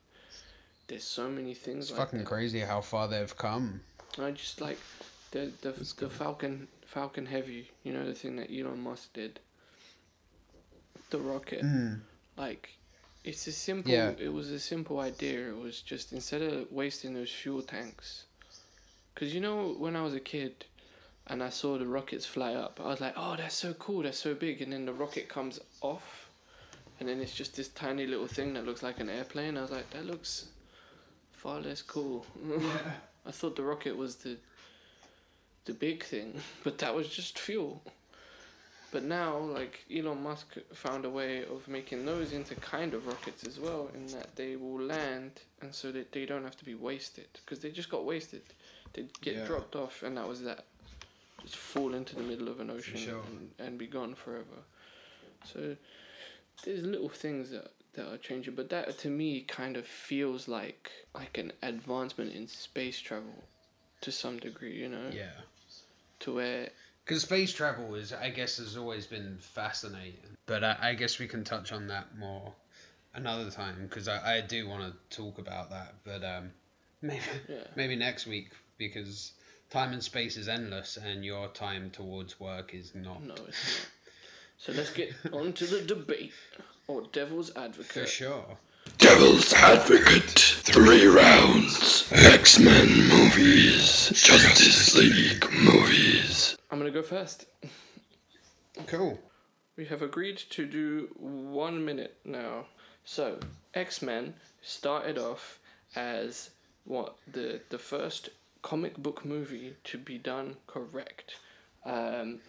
there's 0.88 1.04
so 1.04 1.28
many 1.28 1.54
things. 1.54 1.90
It's 1.90 1.98
like 1.98 2.08
fucking 2.08 2.18
that. 2.20 2.26
crazy 2.28 2.60
how 2.60 2.80
far 2.80 3.08
they've 3.08 3.36
come. 3.36 3.80
I 4.18 4.30
just 4.32 4.60
like 4.60 4.78
the 5.30 5.50
the 5.62 5.72
the 5.98 6.10
Falcon 6.10 6.68
Falcon 6.86 7.26
Heavy. 7.26 7.70
You 7.82 7.92
know 7.92 8.04
the 8.06 8.14
thing 8.14 8.36
that 8.36 8.50
Elon 8.50 8.80
Musk 8.80 9.12
did. 9.12 9.40
The 11.10 11.18
rocket, 11.20 11.62
Mm. 11.62 12.00
like, 12.36 12.70
it's 13.22 13.46
a 13.46 13.52
simple. 13.52 13.92
Yeah. 13.92 14.14
It 14.18 14.32
was 14.32 14.50
a 14.50 14.58
simple 14.58 14.98
idea. 15.00 15.48
It 15.48 15.56
was 15.56 15.80
just 15.80 16.12
instead 16.12 16.42
of 16.42 16.70
wasting 16.72 17.14
those 17.14 17.30
fuel 17.30 17.62
tanks, 17.62 18.24
because 19.14 19.34
you 19.34 19.40
know 19.40 19.74
when 19.78 19.94
I 19.96 20.02
was 20.02 20.14
a 20.14 20.20
kid, 20.20 20.64
and 21.26 21.42
I 21.42 21.48
saw 21.48 21.78
the 21.78 21.86
rockets 21.86 22.26
fly 22.26 22.54
up, 22.54 22.80
I 22.82 22.88
was 22.88 23.00
like, 23.00 23.14
oh, 23.16 23.36
that's 23.36 23.54
so 23.54 23.72
cool. 23.74 24.02
That's 24.02 24.18
so 24.18 24.34
big. 24.34 24.60
And 24.60 24.72
then 24.72 24.84
the 24.84 24.92
rocket 24.92 25.28
comes 25.28 25.60
off, 25.80 26.28
and 27.00 27.08
then 27.08 27.20
it's 27.20 27.34
just 27.34 27.56
this 27.56 27.68
tiny 27.68 28.06
little 28.06 28.26
thing 28.26 28.54
that 28.54 28.66
looks 28.66 28.82
like 28.82 29.00
an 29.00 29.08
airplane. 29.08 29.56
I 29.56 29.62
was 29.62 29.70
like, 29.70 29.88
that 29.90 30.04
looks 30.04 30.46
far 31.32 31.60
less 31.60 31.82
cool. 31.82 32.26
I 33.26 33.30
thought 33.30 33.56
the 33.56 33.62
rocket 33.62 33.96
was 33.96 34.16
the 34.16 34.36
the 35.64 35.72
big 35.72 36.04
thing, 36.04 36.34
but 36.64 36.78
that 36.78 36.94
was 36.94 37.08
just 37.08 37.38
fuel. 37.38 37.82
But 38.92 39.02
now, 39.02 39.38
like 39.38 39.84
Elon 39.92 40.22
Musk 40.22 40.56
found 40.72 41.04
a 41.04 41.10
way 41.10 41.42
of 41.42 41.66
making 41.66 42.04
those 42.04 42.32
into 42.32 42.54
kind 42.56 42.94
of 42.94 43.06
rockets 43.06 43.44
as 43.44 43.58
well, 43.58 43.90
in 43.94 44.06
that 44.08 44.36
they 44.36 44.56
will 44.56 44.80
land, 44.80 45.32
and 45.62 45.74
so 45.74 45.90
that 45.90 46.12
they 46.12 46.26
don't 46.26 46.44
have 46.44 46.56
to 46.58 46.64
be 46.64 46.74
wasted, 46.74 47.26
because 47.44 47.60
they 47.60 47.70
just 47.70 47.88
got 47.88 48.04
wasted. 48.04 48.42
They 48.94 49.06
get 49.20 49.36
Yeah. 49.36 49.44
dropped 49.44 49.76
off, 49.76 50.02
and 50.02 50.16
that 50.16 50.26
was 50.26 50.42
that. 50.42 50.64
Just 51.42 51.56
fall 51.56 51.94
into 51.94 52.16
the 52.16 52.22
middle 52.22 52.48
of 52.48 52.60
an 52.60 52.70
ocean 52.70 52.96
sure. 52.96 53.22
and, 53.26 53.50
and 53.58 53.78
be 53.78 53.86
gone 53.86 54.14
forever. 54.14 54.64
So 55.44 55.76
there's 56.64 56.82
little 56.82 57.10
things 57.10 57.50
that 57.50 57.70
that 57.94 58.12
are 58.12 58.16
changing, 58.18 58.54
but 58.54 58.70
that 58.70 58.98
to 58.98 59.08
me 59.08 59.42
kind 59.42 59.76
of 59.76 59.86
feels 59.86 60.48
like 60.48 60.90
like 61.14 61.38
an 61.38 61.52
advancement 61.62 62.32
in 62.32 62.48
space 62.48 62.98
travel, 62.98 63.44
to 64.00 64.10
some 64.10 64.38
degree, 64.38 64.74
you 64.76 64.88
know, 64.88 65.10
Yeah. 65.12 65.42
to 66.20 66.34
where 66.34 66.70
Because 67.04 67.22
space 67.22 67.52
travel 67.52 67.94
is, 67.94 68.12
I 68.12 68.30
guess, 68.30 68.56
has 68.58 68.76
always 68.76 69.06
been 69.06 69.36
fascinating. 69.38 70.36
But 70.46 70.64
I, 70.64 70.76
I 70.80 70.94
guess 70.94 71.18
we 71.18 71.28
can 71.28 71.44
touch 71.44 71.72
on 71.72 71.86
that 71.88 72.16
more 72.16 72.52
another 73.14 73.50
time 73.50 73.86
because 73.88 74.08
I, 74.08 74.36
I 74.36 74.40
do 74.40 74.68
want 74.68 74.92
to 75.10 75.16
talk 75.16 75.38
about 75.38 75.70
that. 75.70 75.94
But 76.04 76.24
um, 76.24 76.50
maybe 77.02 77.22
Yeah. 77.48 77.66
maybe 77.76 77.96
next 77.96 78.26
week 78.26 78.50
because 78.78 79.32
time 79.70 79.92
and 79.92 80.02
space 80.02 80.36
is 80.36 80.48
endless 80.48 80.96
and 80.96 81.24
your 81.24 81.48
time 81.48 81.90
towards 81.90 82.38
work 82.40 82.74
is 82.74 82.94
not. 82.94 83.22
No, 83.22 83.34
it's 83.34 83.80
not. 83.80 83.88
So 84.56 84.72
let's 84.72 84.90
get 84.92 85.12
on 85.32 85.52
to 85.54 85.66
the 85.66 85.82
debate, 85.82 86.32
or 86.86 87.02
devil's 87.12 87.54
advocate. 87.56 87.86
For 87.86 88.06
sure. 88.06 88.58
Devil's 88.98 89.52
Advocate, 89.54 90.38
three 90.38 91.06
rounds. 91.06 92.06
X 92.12 92.58
Men 92.58 92.86
movies, 93.08 94.10
Justice 94.10 94.94
League 94.94 95.50
movies. 95.52 96.56
I'm 96.70 96.78
gonna 96.78 96.90
go 96.90 97.02
first. 97.02 97.46
Cool. 98.86 99.18
We 99.76 99.86
have 99.86 100.02
agreed 100.02 100.36
to 100.50 100.66
do 100.66 101.08
one 101.18 101.84
minute 101.84 102.18
now. 102.24 102.66
So, 103.04 103.38
X 103.72 104.02
Men 104.02 104.34
started 104.62 105.18
off 105.18 105.58
as 105.96 106.50
what 106.84 107.16
the 107.26 107.62
the 107.70 107.78
first 107.78 108.30
comic 108.64 108.96
book 108.96 109.26
movie 109.26 109.76
to 109.84 109.98
be 109.98 110.16
done 110.16 110.56
correct. 110.66 111.36
Um, 111.84 112.40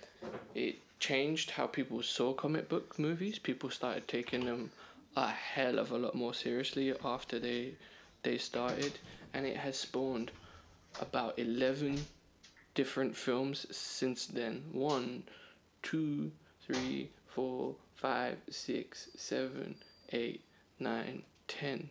it 0.56 0.78
changed 0.98 1.52
how 1.52 1.68
people 1.68 2.02
saw 2.02 2.34
comic 2.34 2.70
book 2.70 2.98
movies. 2.98 3.38
People 3.38 3.70
started 3.70 4.08
taking 4.08 4.46
them 4.46 4.72
a 5.18 5.28
hell 5.28 5.78
of 5.78 5.92
a 5.92 5.98
lot 5.98 6.16
more 6.16 6.34
seriously 6.34 6.94
after 7.04 7.38
they 7.38 7.74
they 8.24 8.38
started, 8.38 8.94
and 9.34 9.46
it 9.46 9.58
has 9.58 9.78
spawned 9.78 10.32
about 11.02 11.38
eleven 11.38 12.06
different 12.76 13.14
films 13.16 13.66
since 13.70 14.26
then. 14.26 14.64
One, 14.72 15.24
two, 15.84 16.32
three, 16.66 17.10
four, 17.28 17.76
five, 17.94 18.38
six, 18.50 19.10
seven, 19.18 19.76
eight, 20.14 20.42
nine, 20.80 21.24
ten 21.50 21.90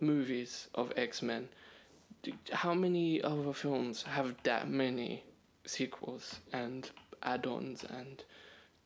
movies 0.00 0.68
of 0.74 0.92
X 0.96 1.22
Men. 1.22 1.48
How 2.52 2.74
many 2.74 3.22
other 3.22 3.52
films 3.52 4.02
have 4.02 4.34
that 4.42 4.68
many 4.68 5.22
sequels 5.64 6.40
and 6.52 6.90
add 7.22 7.46
ons 7.46 7.84
and 7.84 8.22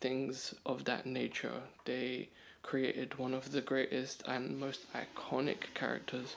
things 0.01 0.55
of 0.67 0.85
that 0.85 1.07
nature? 1.07 1.63
They 1.85 2.29
created 2.63 3.19
one 3.19 3.35
of 3.35 3.53
the 3.53 3.61
greatest 3.61 4.23
and 4.27 4.59
most 4.59 4.81
iconic 4.93 5.75
characters 5.75 6.37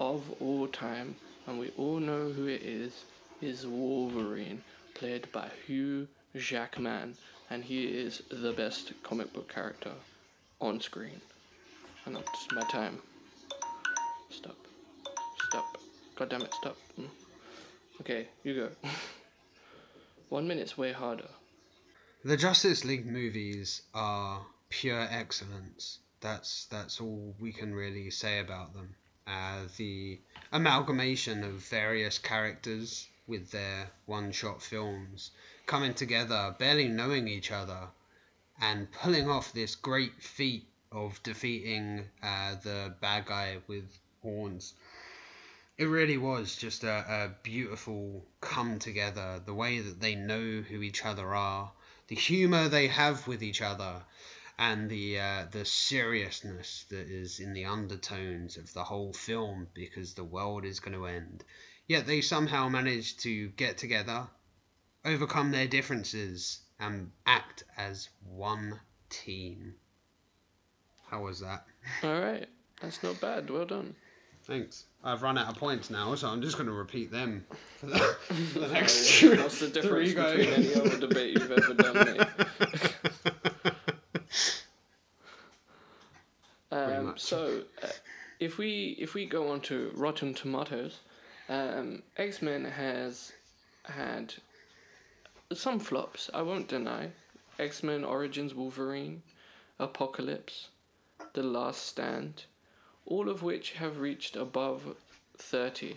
of 0.00 0.30
all 0.40 0.68
time, 0.68 1.16
and 1.46 1.58
we 1.58 1.70
all 1.76 1.98
know 1.98 2.30
who 2.30 2.46
it 2.46 2.62
is, 2.62 3.04
is 3.40 3.66
Wolverine, 3.66 4.62
played 4.94 5.30
by 5.32 5.50
Hugh 5.66 6.08
Jackman, 6.36 7.16
and 7.50 7.64
he 7.64 7.86
is 7.86 8.22
the 8.30 8.52
best 8.52 8.92
comic 9.02 9.32
book 9.32 9.48
character 9.52 9.92
on 10.60 10.80
screen. 10.80 11.20
And 12.04 12.16
that's 12.16 12.46
my 12.52 12.62
time. 12.70 12.98
Stop. 14.30 14.56
Stop. 15.48 15.78
God 16.18 16.30
damn 16.30 16.42
it, 16.42 16.52
stop. 16.52 16.76
Mm. 16.98 17.06
Okay, 18.00 18.26
you 18.42 18.54
go. 18.56 18.70
One 20.30 20.48
minute's 20.48 20.76
way 20.76 20.90
harder. 20.90 21.28
The 22.24 22.36
Justice 22.36 22.84
League 22.84 23.06
movies 23.06 23.82
are 23.94 24.44
pure 24.68 25.06
excellence. 25.08 26.00
That's 26.20 26.66
that's 26.72 27.00
all 27.00 27.36
we 27.38 27.52
can 27.52 27.72
really 27.72 28.10
say 28.10 28.40
about 28.40 28.74
them. 28.74 28.96
Uh, 29.28 29.66
the 29.76 30.18
amalgamation 30.50 31.44
of 31.44 31.52
various 31.52 32.18
characters 32.18 33.06
with 33.28 33.52
their 33.52 33.88
one-shot 34.06 34.60
films 34.60 35.30
coming 35.66 35.94
together, 35.94 36.56
barely 36.58 36.88
knowing 36.88 37.28
each 37.28 37.52
other, 37.52 37.86
and 38.60 38.90
pulling 38.90 39.30
off 39.30 39.52
this 39.52 39.76
great 39.76 40.20
feat 40.20 40.66
of 40.90 41.22
defeating 41.22 42.06
uh, 42.24 42.56
the 42.64 42.92
bad 43.00 43.26
guy 43.26 43.58
with 43.68 43.84
horns. 44.20 44.74
It 45.78 45.84
really 45.84 46.18
was 46.18 46.56
just 46.56 46.82
a, 46.82 47.04
a 47.08 47.30
beautiful 47.44 48.26
come 48.40 48.80
together. 48.80 49.40
The 49.44 49.54
way 49.54 49.78
that 49.78 50.00
they 50.00 50.16
know 50.16 50.60
who 50.60 50.82
each 50.82 51.04
other 51.04 51.32
are, 51.32 51.72
the 52.08 52.16
humor 52.16 52.68
they 52.68 52.88
have 52.88 53.28
with 53.28 53.44
each 53.44 53.62
other, 53.62 54.02
and 54.58 54.90
the 54.90 55.20
uh, 55.20 55.46
the 55.52 55.64
seriousness 55.64 56.84
that 56.90 57.08
is 57.08 57.38
in 57.38 57.52
the 57.52 57.66
undertones 57.66 58.56
of 58.56 58.72
the 58.72 58.82
whole 58.82 59.12
film 59.12 59.68
because 59.72 60.14
the 60.14 60.24
world 60.24 60.64
is 60.64 60.80
going 60.80 60.96
to 60.96 61.06
end. 61.06 61.44
Yet 61.86 62.08
they 62.08 62.22
somehow 62.22 62.68
manage 62.68 63.16
to 63.18 63.48
get 63.50 63.78
together, 63.78 64.26
overcome 65.04 65.52
their 65.52 65.68
differences, 65.68 66.58
and 66.80 67.12
act 67.24 67.62
as 67.76 68.08
one 68.24 68.80
team. 69.10 69.76
How 71.06 71.22
was 71.22 71.38
that? 71.38 71.64
Alright, 72.02 72.48
that's 72.80 73.00
not 73.04 73.20
bad. 73.20 73.48
Well 73.48 73.64
done. 73.64 73.94
Thanks. 74.48 74.86
I've 75.04 75.22
run 75.22 75.36
out 75.36 75.48
of 75.52 75.56
points 75.58 75.90
now, 75.90 76.14
so 76.14 76.26
I'm 76.26 76.40
just 76.40 76.56
going 76.56 76.66
to 76.68 76.72
repeat 76.72 77.12
them 77.12 77.44
for 77.78 77.86
the, 77.86 77.98
for 78.52 78.58
the 78.60 78.68
next 78.68 79.22
what- 79.22 79.38
What's 79.40 79.60
the 79.60 79.68
difference 79.68 80.14
between 80.14 80.48
any 80.48 80.74
other 80.74 80.98
debate 80.98 81.34
you've 81.38 81.52
ever 81.52 81.74
done, 81.74 81.94
mate? 82.16 82.26
Um, 86.70 87.14
so, 87.16 87.62
uh, 87.82 87.86
if 88.40 88.58
we 88.58 88.94
if 88.98 89.14
we 89.14 89.24
go 89.24 89.50
on 89.50 89.60
to 89.62 89.90
Rotten 89.94 90.34
Tomatoes, 90.34 90.98
um, 91.48 92.02
X 92.18 92.42
Men 92.42 92.64
has 92.66 93.32
had 93.84 94.34
some 95.54 95.80
flops. 95.80 96.28
I 96.34 96.42
won't 96.42 96.68
deny. 96.68 97.10
X 97.58 97.82
Men 97.82 98.04
Origins 98.04 98.54
Wolverine, 98.54 99.22
Apocalypse, 99.78 100.68
The 101.32 101.42
Last 101.42 101.86
Stand, 101.86 102.44
all 103.08 103.28
of 103.28 103.42
which 103.42 103.72
have 103.72 103.98
reached 103.98 104.36
above 104.36 104.94
thirty. 105.36 105.96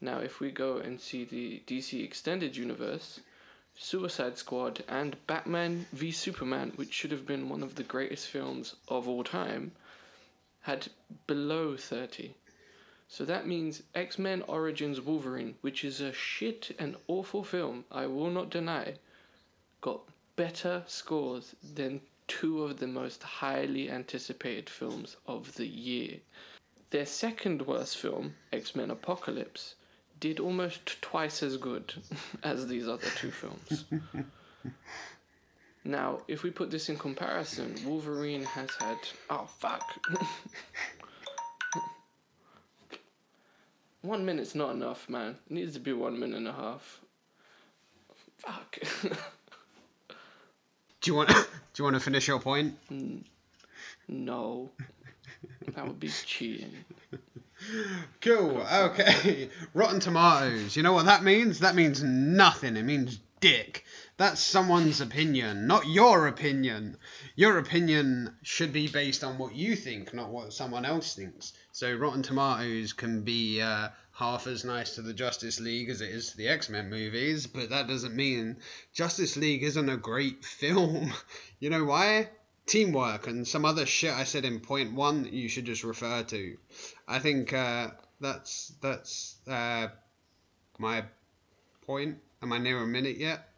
Now, 0.00 0.20
if 0.20 0.38
we 0.38 0.52
go 0.52 0.76
and 0.76 1.00
see 1.00 1.24
the 1.24 1.62
DC 1.66 2.04
Extended 2.04 2.56
Universe, 2.56 3.20
Suicide 3.76 4.38
Squad, 4.38 4.84
and 4.88 5.16
Batman 5.26 5.86
v 5.92 6.12
Superman, 6.12 6.72
which 6.76 6.92
should 6.92 7.10
have 7.10 7.26
been 7.26 7.48
one 7.48 7.64
of 7.64 7.74
the 7.74 7.82
greatest 7.82 8.28
films 8.28 8.76
of 8.86 9.08
all 9.08 9.24
time, 9.24 9.72
had 10.60 10.88
below 11.26 11.76
30. 11.76 12.34
So 13.08 13.24
that 13.24 13.46
means 13.46 13.82
X 13.94 14.18
Men 14.18 14.42
Origins 14.42 15.00
Wolverine, 15.00 15.56
which 15.62 15.82
is 15.82 16.00
a 16.00 16.12
shit 16.12 16.76
and 16.78 16.94
awful 17.08 17.42
film, 17.42 17.84
I 17.90 18.06
will 18.06 18.30
not 18.30 18.50
deny, 18.50 18.94
got 19.80 20.02
better 20.36 20.84
scores 20.86 21.56
than 21.74 22.00
two 22.28 22.62
of 22.62 22.78
the 22.78 22.86
most 22.86 23.22
highly 23.22 23.90
anticipated 23.90 24.70
films 24.70 25.16
of 25.26 25.54
the 25.56 25.66
year. 25.66 26.18
Their 26.90 27.06
second 27.06 27.62
worst 27.62 27.96
film, 27.96 28.34
X 28.52 28.76
Men 28.76 28.90
Apocalypse, 28.90 29.74
did 30.20 30.38
almost 30.38 31.00
twice 31.02 31.42
as 31.42 31.56
good 31.56 31.92
as 32.42 32.66
these 32.66 32.86
other 32.86 33.08
two 33.16 33.30
films. 33.30 33.84
now, 35.84 36.20
if 36.28 36.42
we 36.42 36.50
put 36.50 36.70
this 36.70 36.88
in 36.88 36.96
comparison, 36.96 37.74
Wolverine 37.84 38.44
has 38.44 38.70
had. 38.78 38.98
Oh, 39.28 39.48
fuck! 39.58 39.82
one 44.02 44.24
minute's 44.24 44.54
not 44.54 44.74
enough, 44.74 45.08
man. 45.08 45.36
It 45.46 45.52
needs 45.52 45.74
to 45.74 45.80
be 45.80 45.92
one 45.92 46.18
minute 46.18 46.36
and 46.36 46.48
a 46.48 46.52
half. 46.52 47.00
Fuck. 48.38 48.78
Do 51.00 51.10
you 51.10 51.16
want? 51.16 51.30
Do 51.78 51.82
you 51.82 51.92
want 51.92 51.94
to 51.94 52.00
finish 52.00 52.26
your 52.26 52.40
point? 52.40 52.76
no. 54.08 54.70
That 55.76 55.86
would 55.86 56.00
be 56.00 56.08
cheating. 56.08 56.72
Cool. 58.20 58.62
Okay. 58.62 59.48
Rotten 59.74 60.00
Tomatoes. 60.00 60.76
You 60.76 60.82
know 60.82 60.92
what 60.92 61.06
that 61.06 61.22
means? 61.22 61.60
That 61.60 61.76
means 61.76 62.02
nothing. 62.02 62.76
It 62.76 62.82
means 62.82 63.20
dick. 63.38 63.84
That's 64.16 64.40
someone's 64.40 65.00
opinion, 65.00 65.68
not 65.68 65.86
your 65.86 66.26
opinion. 66.26 66.96
Your 67.36 67.58
opinion 67.58 68.34
should 68.42 68.72
be 68.72 68.88
based 68.88 69.22
on 69.22 69.38
what 69.38 69.54
you 69.54 69.76
think, 69.76 70.12
not 70.12 70.30
what 70.30 70.52
someone 70.52 70.84
else 70.84 71.14
thinks. 71.14 71.52
So 71.70 71.94
Rotten 71.94 72.22
Tomatoes 72.22 72.92
can 72.92 73.22
be 73.22 73.60
uh, 73.60 73.90
half 74.18 74.48
as 74.48 74.64
nice 74.64 74.96
to 74.96 75.02
the 75.02 75.14
Justice 75.14 75.60
League 75.60 75.88
as 75.88 76.00
it 76.00 76.10
is 76.10 76.30
to 76.30 76.36
the 76.36 76.48
X 76.48 76.68
Men 76.68 76.90
movies, 76.90 77.46
but 77.46 77.70
that 77.70 77.86
doesn't 77.86 78.16
mean 78.16 78.56
Justice 78.92 79.36
League 79.36 79.62
isn't 79.62 79.88
a 79.88 79.96
great 79.96 80.44
film. 80.60 81.12
you 81.60 81.70
know 81.70 81.84
why? 81.84 82.28
Teamwork 82.66 83.28
and 83.28 83.46
some 83.46 83.64
other 83.64 83.86
shit 83.86 84.12
I 84.12 84.24
said 84.24 84.44
in 84.44 84.58
point 84.58 84.92
one 84.92 85.22
that 85.22 85.32
you 85.32 85.48
should 85.48 85.64
just 85.64 85.84
refer 85.84 86.24
to. 86.24 86.58
I 87.06 87.20
think 87.20 87.52
uh, 87.52 87.90
that's 88.20 88.72
that's 88.82 89.36
uh, 89.46 89.88
my 90.78 91.04
point. 91.86 92.18
Am 92.42 92.52
I 92.52 92.58
near 92.58 92.82
a 92.82 92.86
minute 92.86 93.18
yet? 93.18 93.48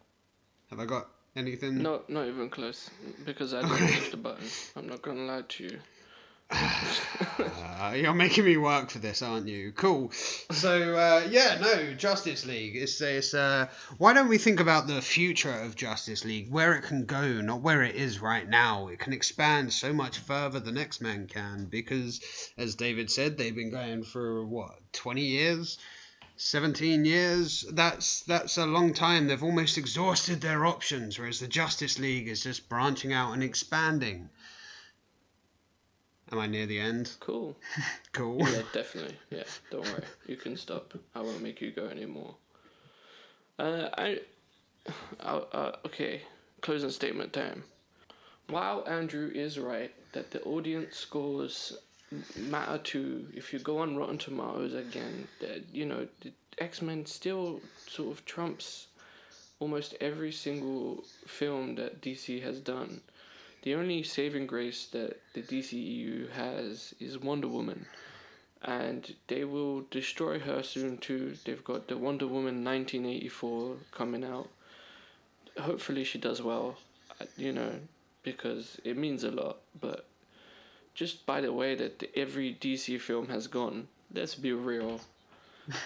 Have 0.68 0.78
I 0.78 0.84
got 0.84 1.08
anything? 1.34 1.82
No, 1.82 2.02
not 2.06 2.28
even 2.28 2.50
close. 2.50 2.90
Because 3.24 3.54
I 3.54 3.62
didn't 3.62 3.78
push 3.78 4.10
the 4.10 4.16
button. 4.18 4.46
I'm 4.76 4.86
not 4.86 5.02
gonna 5.02 5.22
lie 5.22 5.42
to 5.48 5.64
you. 5.64 5.78
Uh, 7.80 7.94
you're 7.94 8.12
making 8.12 8.44
me 8.44 8.58
work 8.58 8.90
for 8.90 8.98
this, 8.98 9.22
aren't 9.22 9.48
you? 9.48 9.72
Cool. 9.72 10.10
So 10.12 10.96
uh, 10.96 11.26
yeah, 11.30 11.56
no, 11.58 11.94
Justice 11.94 12.44
League. 12.44 12.76
It's 12.76 13.00
it's. 13.00 13.32
Uh, 13.32 13.68
why 13.96 14.12
don't 14.12 14.28
we 14.28 14.36
think 14.36 14.60
about 14.60 14.86
the 14.86 15.00
future 15.00 15.62
of 15.62 15.76
Justice 15.76 16.26
League, 16.26 16.50
where 16.50 16.74
it 16.74 16.82
can 16.82 17.06
go, 17.06 17.40
not 17.40 17.62
where 17.62 17.82
it 17.82 17.94
is 17.94 18.20
right 18.20 18.46
now. 18.46 18.88
It 18.88 18.98
can 18.98 19.14
expand 19.14 19.72
so 19.72 19.94
much 19.94 20.18
further 20.18 20.60
than 20.60 20.76
X 20.76 21.00
Men 21.00 21.26
can, 21.26 21.64
because 21.64 22.20
as 22.58 22.74
David 22.74 23.10
said, 23.10 23.38
they've 23.38 23.56
been 23.56 23.70
going 23.70 24.04
for 24.04 24.44
what 24.44 24.74
twenty 24.92 25.24
years. 25.24 25.78
17 26.42 27.04
years 27.04 27.66
that's 27.72 28.22
that's 28.22 28.56
a 28.56 28.64
long 28.64 28.94
time 28.94 29.26
they've 29.26 29.42
almost 29.42 29.76
exhausted 29.76 30.40
their 30.40 30.64
options 30.64 31.18
whereas 31.18 31.38
the 31.38 31.46
justice 31.46 31.98
league 31.98 32.28
is 32.28 32.42
just 32.42 32.66
branching 32.66 33.12
out 33.12 33.34
and 33.34 33.42
expanding 33.42 34.30
am 36.32 36.38
i 36.38 36.46
near 36.46 36.66
the 36.66 36.78
end 36.78 37.16
Cool. 37.20 37.56
cool 38.12 38.38
Yeah, 38.38 38.62
definitely. 38.72 39.16
Yeah, 39.30 39.44
don't 39.70 39.84
worry. 39.84 40.04
You 40.26 40.36
can 40.36 40.56
stop. 40.56 40.94
I 41.14 41.20
won't 41.20 41.42
make 41.42 41.60
you 41.60 41.70
go 41.70 41.86
anymore. 41.86 42.34
Uh, 43.58 43.88
I. 43.96 44.20
Uh, 45.20 45.72
okay, 45.84 46.22
closing 46.62 46.90
statement 46.90 47.32
time. 47.32 47.62
While 48.48 48.82
Andrew 48.88 49.30
is 49.32 49.58
right 49.58 49.92
that 50.12 50.30
the 50.30 50.42
audience 50.42 50.96
scores 50.96 51.76
matter 52.36 52.78
too, 52.78 53.28
if 53.34 53.52
you 53.52 53.58
go 53.58 53.78
on 53.78 53.96
Rotten 53.96 54.18
Tomatoes 54.18 54.74
again, 54.74 55.28
that 55.40 55.62
you 55.72 55.84
know, 55.84 56.08
X 56.58 56.82
Men 56.82 57.06
still 57.06 57.60
sort 57.86 58.10
of 58.10 58.24
trumps 58.24 58.88
almost 59.60 59.94
every 60.00 60.32
single 60.32 61.04
film 61.26 61.74
that 61.76 62.00
DC 62.00 62.42
has 62.42 62.58
done. 62.60 63.02
The 63.62 63.74
only 63.74 64.02
saving 64.02 64.46
grace 64.46 64.86
that 64.92 65.20
the 65.34 65.42
DCEU 65.42 66.30
has 66.32 66.94
is 66.98 67.18
Wonder 67.18 67.48
Woman 67.48 67.86
and 68.62 69.14
they 69.28 69.44
will 69.44 69.82
destroy 69.90 70.38
her 70.38 70.62
soon 70.62 70.98
too. 70.98 71.34
They've 71.44 71.64
got 71.64 71.88
the 71.88 71.96
Wonder 71.96 72.26
Woman 72.26 72.64
1984 72.64 73.76
coming 73.92 74.24
out. 74.24 74.48
Hopefully 75.58 76.04
she 76.04 76.18
does 76.18 76.42
well, 76.42 76.76
you 77.36 77.52
know, 77.52 77.72
because 78.22 78.80
it 78.84 78.96
means 78.96 79.24
a 79.24 79.30
lot. 79.30 79.58
But 79.80 80.06
just 80.94 81.24
by 81.24 81.40
the 81.40 81.52
way 81.52 81.74
that 81.74 82.10
every 82.14 82.56
DC 82.60 83.00
film 83.00 83.28
has 83.28 83.46
gone, 83.46 83.88
let's 84.14 84.34
be 84.34 84.52
real, 84.52 85.00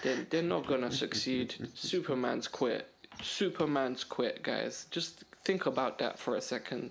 they're, 0.03 0.25
they're 0.31 0.43
not 0.43 0.67
gonna 0.67 0.91
succeed. 0.91 1.55
Superman's 1.75 2.49
quit. 2.49 2.89
Superman's 3.23 4.03
quit, 4.03 4.43
guys. 4.43 4.87
Just 4.91 5.23
think 5.45 5.67
about 5.67 5.99
that 6.01 6.19
for 6.19 6.35
a 6.35 6.41
second. 6.41 6.91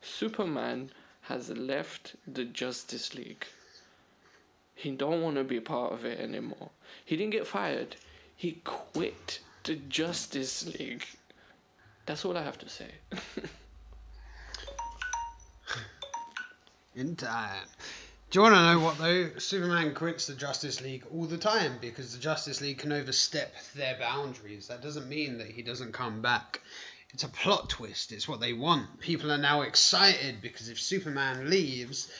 Superman 0.00 0.90
has 1.22 1.50
left 1.50 2.16
the 2.26 2.44
Justice 2.44 3.14
League. 3.14 3.46
He 4.74 4.90
don't 4.92 5.22
want 5.22 5.36
to 5.36 5.44
be 5.44 5.60
part 5.60 5.92
of 5.92 6.04
it 6.04 6.18
anymore. 6.18 6.70
He 7.04 7.16
didn't 7.16 7.32
get 7.32 7.46
fired. 7.46 7.96
He 8.34 8.60
quit 8.64 9.40
the 9.64 9.76
Justice 9.76 10.66
League. 10.78 11.04
That's 12.06 12.24
all 12.24 12.36
I 12.36 12.42
have 12.42 12.58
to 12.58 12.68
say. 12.68 12.90
in 16.94 17.14
time. 17.16 17.66
Do 18.30 18.38
you 18.38 18.42
want 18.42 18.54
to 18.54 18.62
know 18.62 18.78
what 18.78 18.98
though? 18.98 19.30
Superman 19.38 19.92
quits 19.92 20.28
the 20.28 20.34
Justice 20.34 20.80
League 20.80 21.04
all 21.12 21.24
the 21.24 21.36
time 21.36 21.78
because 21.80 22.14
the 22.14 22.20
Justice 22.20 22.60
League 22.60 22.78
can 22.78 22.92
overstep 22.92 23.52
their 23.74 23.96
boundaries. 23.98 24.68
That 24.68 24.82
doesn't 24.82 25.08
mean 25.08 25.38
that 25.38 25.48
he 25.48 25.62
doesn't 25.62 25.92
come 25.92 26.22
back. 26.22 26.60
It's 27.12 27.24
a 27.24 27.28
plot 27.28 27.68
twist. 27.68 28.12
It's 28.12 28.28
what 28.28 28.40
they 28.40 28.52
want. 28.52 29.00
People 29.00 29.32
are 29.32 29.38
now 29.38 29.62
excited 29.62 30.40
because 30.40 30.68
if 30.68 30.80
Superman 30.80 31.50
leaves, 31.50 32.10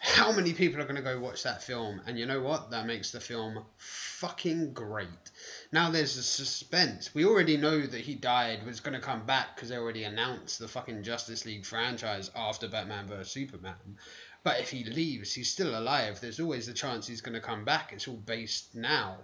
how 0.00 0.32
many 0.32 0.54
people 0.54 0.80
are 0.80 0.84
going 0.84 0.96
to 0.96 1.02
go 1.02 1.20
watch 1.20 1.42
that 1.42 1.62
film? 1.62 2.00
And 2.06 2.18
you 2.18 2.26
know 2.26 2.40
what? 2.40 2.70
That 2.70 2.86
makes 2.86 3.10
the 3.10 3.20
film 3.20 3.64
fucking 3.76 4.72
great. 4.72 5.30
Now 5.72 5.90
there's 5.90 6.16
a 6.16 6.22
suspense. 6.22 7.14
We 7.14 7.26
already 7.26 7.58
know 7.58 7.80
that 7.80 8.00
he 8.00 8.14
died, 8.14 8.66
was 8.66 8.80
going 8.80 8.94
to 8.94 9.06
come 9.06 9.26
back 9.26 9.54
because 9.54 9.68
they 9.68 9.76
already 9.76 10.04
announced 10.04 10.58
the 10.58 10.68
fucking 10.68 11.02
Justice 11.02 11.44
League 11.44 11.66
franchise 11.66 12.30
after 12.34 12.66
Batman 12.66 13.06
vs 13.08 13.30
Superman. 13.30 13.98
But 14.42 14.60
if 14.60 14.70
he 14.70 14.84
leaves, 14.84 15.34
he's 15.34 15.52
still 15.52 15.78
alive. 15.78 16.18
There's 16.20 16.40
always 16.40 16.66
the 16.66 16.72
chance 16.72 17.06
he's 17.06 17.20
going 17.20 17.34
to 17.34 17.40
come 17.40 17.64
back. 17.64 17.92
It's 17.92 18.08
all 18.08 18.16
based 18.16 18.74
now 18.74 19.18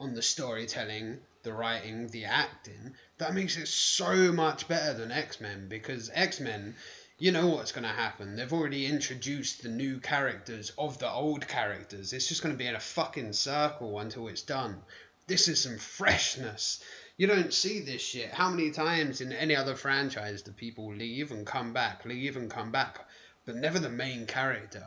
on 0.00 0.14
the 0.14 0.22
storytelling, 0.22 1.18
the 1.42 1.52
writing, 1.52 2.08
the 2.08 2.24
acting. 2.24 2.94
That 3.18 3.32
makes 3.32 3.56
it 3.56 3.68
so 3.68 4.30
much 4.30 4.68
better 4.68 4.92
than 4.92 5.10
X 5.10 5.40
Men 5.40 5.68
because 5.68 6.10
X 6.12 6.38
Men, 6.38 6.76
you 7.18 7.32
know 7.32 7.46
what's 7.46 7.72
going 7.72 7.84
to 7.84 7.88
happen. 7.88 8.36
They've 8.36 8.52
already 8.52 8.84
introduced 8.84 9.62
the 9.62 9.70
new 9.70 10.00
characters 10.00 10.70
of 10.76 10.98
the 10.98 11.10
old 11.10 11.48
characters. 11.48 12.12
It's 12.12 12.28
just 12.28 12.42
going 12.42 12.54
to 12.54 12.58
be 12.58 12.66
in 12.66 12.74
a 12.74 12.80
fucking 12.80 13.32
circle 13.32 13.98
until 13.98 14.28
it's 14.28 14.42
done. 14.42 14.82
This 15.26 15.48
is 15.48 15.62
some 15.62 15.78
freshness. 15.78 16.84
You 17.16 17.26
don't 17.26 17.54
see 17.54 17.80
this 17.80 18.02
shit. 18.02 18.30
How 18.30 18.50
many 18.50 18.70
times 18.70 19.22
in 19.22 19.32
any 19.32 19.56
other 19.56 19.74
franchise 19.74 20.42
do 20.42 20.52
people 20.52 20.92
leave 20.92 21.30
and 21.30 21.46
come 21.46 21.72
back, 21.72 22.04
leave 22.04 22.36
and 22.36 22.50
come 22.50 22.70
back, 22.70 23.08
but 23.46 23.56
never 23.56 23.78
the 23.78 23.88
main 23.88 24.26
character? 24.26 24.86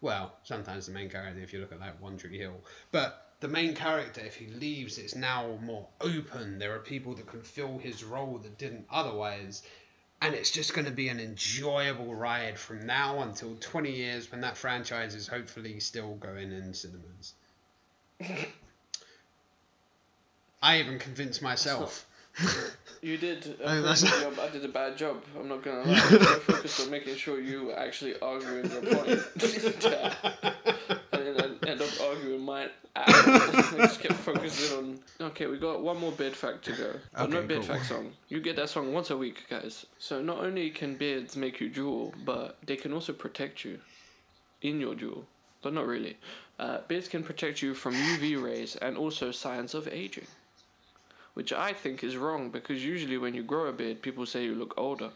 Well, 0.00 0.34
sometimes 0.42 0.86
the 0.86 0.92
main 0.92 1.08
character 1.08 1.40
if 1.40 1.52
you 1.52 1.60
look 1.60 1.70
at 1.70 1.78
like 1.78 2.02
One 2.02 2.18
Tree 2.18 2.36
Hill. 2.36 2.60
But 2.90 3.29
the 3.40 3.48
main 3.48 3.74
character, 3.74 4.20
if 4.20 4.36
he 4.36 4.46
leaves, 4.48 4.98
it's 4.98 5.14
now 5.14 5.58
more 5.62 5.88
open. 6.00 6.58
There 6.58 6.74
are 6.74 6.80
people 6.80 7.14
that 7.14 7.26
can 7.26 7.42
fill 7.42 7.78
his 7.78 8.04
role 8.04 8.38
that 8.38 8.58
didn't 8.58 8.86
otherwise. 8.90 9.62
And 10.20 10.34
it's 10.34 10.50
just 10.50 10.74
going 10.74 10.84
to 10.84 10.90
be 10.90 11.08
an 11.08 11.18
enjoyable 11.18 12.14
ride 12.14 12.58
from 12.58 12.84
now 12.84 13.22
until 13.22 13.56
20 13.56 13.90
years 13.90 14.30
when 14.30 14.42
that 14.42 14.58
franchise 14.58 15.14
is 15.14 15.26
hopefully 15.26 15.80
still 15.80 16.16
going 16.16 16.52
in 16.52 16.74
cinemas. 16.74 17.32
I 20.62 20.80
even 20.80 20.98
convinced 20.98 21.40
myself. 21.40 22.06
You 23.02 23.16
did 23.16 23.46
a 23.64 23.80
that's- 23.80 24.02
job. 24.02 24.38
I 24.38 24.48
did 24.50 24.64
a 24.64 24.68
bad 24.68 24.96
job. 24.98 25.22
I'm 25.38 25.48
not 25.48 25.62
gonna 25.62 25.82
lie. 25.90 25.94
I 25.96 26.38
focused 26.40 26.80
on 26.80 26.90
making 26.90 27.16
sure 27.16 27.40
you 27.40 27.66
were 27.66 27.78
actually 27.78 28.18
arguing 28.20 28.70
your 28.70 28.82
point. 28.82 29.08
and 31.12 31.26
then 31.26 31.58
I 31.62 31.66
end 31.66 31.80
up 31.82 31.88
arguing 32.02 32.42
mine. 32.42 32.68
I 32.94 33.06
just 33.78 34.00
kept 34.00 34.14
focusing 34.20 34.76
on. 34.78 34.98
Okay, 35.28 35.46
we 35.46 35.58
got 35.58 35.80
one 35.82 35.98
more 35.98 36.12
beard 36.12 36.34
fact 36.34 36.64
to 36.66 36.72
go. 36.72 36.92
But 37.16 37.30
no 37.30 37.38
Okay, 37.38 37.46
beard 37.46 37.60
cool. 37.62 37.74
fact 37.76 37.86
song. 37.86 38.12
You 38.28 38.40
get 38.40 38.56
that 38.56 38.68
song 38.68 38.92
once 38.92 39.10
a 39.10 39.16
week, 39.16 39.46
guys. 39.48 39.86
So 39.98 40.20
not 40.20 40.38
only 40.38 40.68
can 40.70 40.96
beards 40.96 41.36
make 41.36 41.60
you 41.60 41.68
drool, 41.70 42.12
but 42.24 42.58
they 42.66 42.76
can 42.76 42.92
also 42.92 43.12
protect 43.12 43.64
you 43.64 43.78
in 44.62 44.78
your 44.80 44.94
drool. 44.94 45.24
but 45.62 45.72
not 45.72 45.86
really. 45.86 46.16
Uh, 46.58 46.78
beards 46.88 47.08
can 47.08 47.22
protect 47.22 47.62
you 47.62 47.72
from 47.74 47.94
UV 47.94 48.42
rays 48.42 48.76
and 48.76 48.96
also 48.98 49.30
signs 49.30 49.74
of 49.74 49.88
aging, 49.88 50.26
which 51.40 51.54
I 51.54 51.72
think 51.72 52.04
is 52.04 52.18
wrong 52.18 52.50
because 52.50 52.84
usually 52.84 53.16
when 53.16 53.32
you 53.32 53.42
grow 53.42 53.64
a 53.64 53.72
beard, 53.72 54.02
people 54.02 54.26
say 54.26 54.44
you 54.44 54.54
look 54.54 54.74
older, 54.76 55.08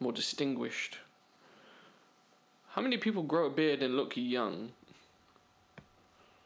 more 0.00 0.10
distinguished. 0.10 0.96
How 2.70 2.80
many 2.80 2.96
people 2.96 3.22
grow 3.22 3.44
a 3.44 3.50
beard 3.50 3.82
and 3.82 3.94
look 3.94 4.14
young? 4.16 4.72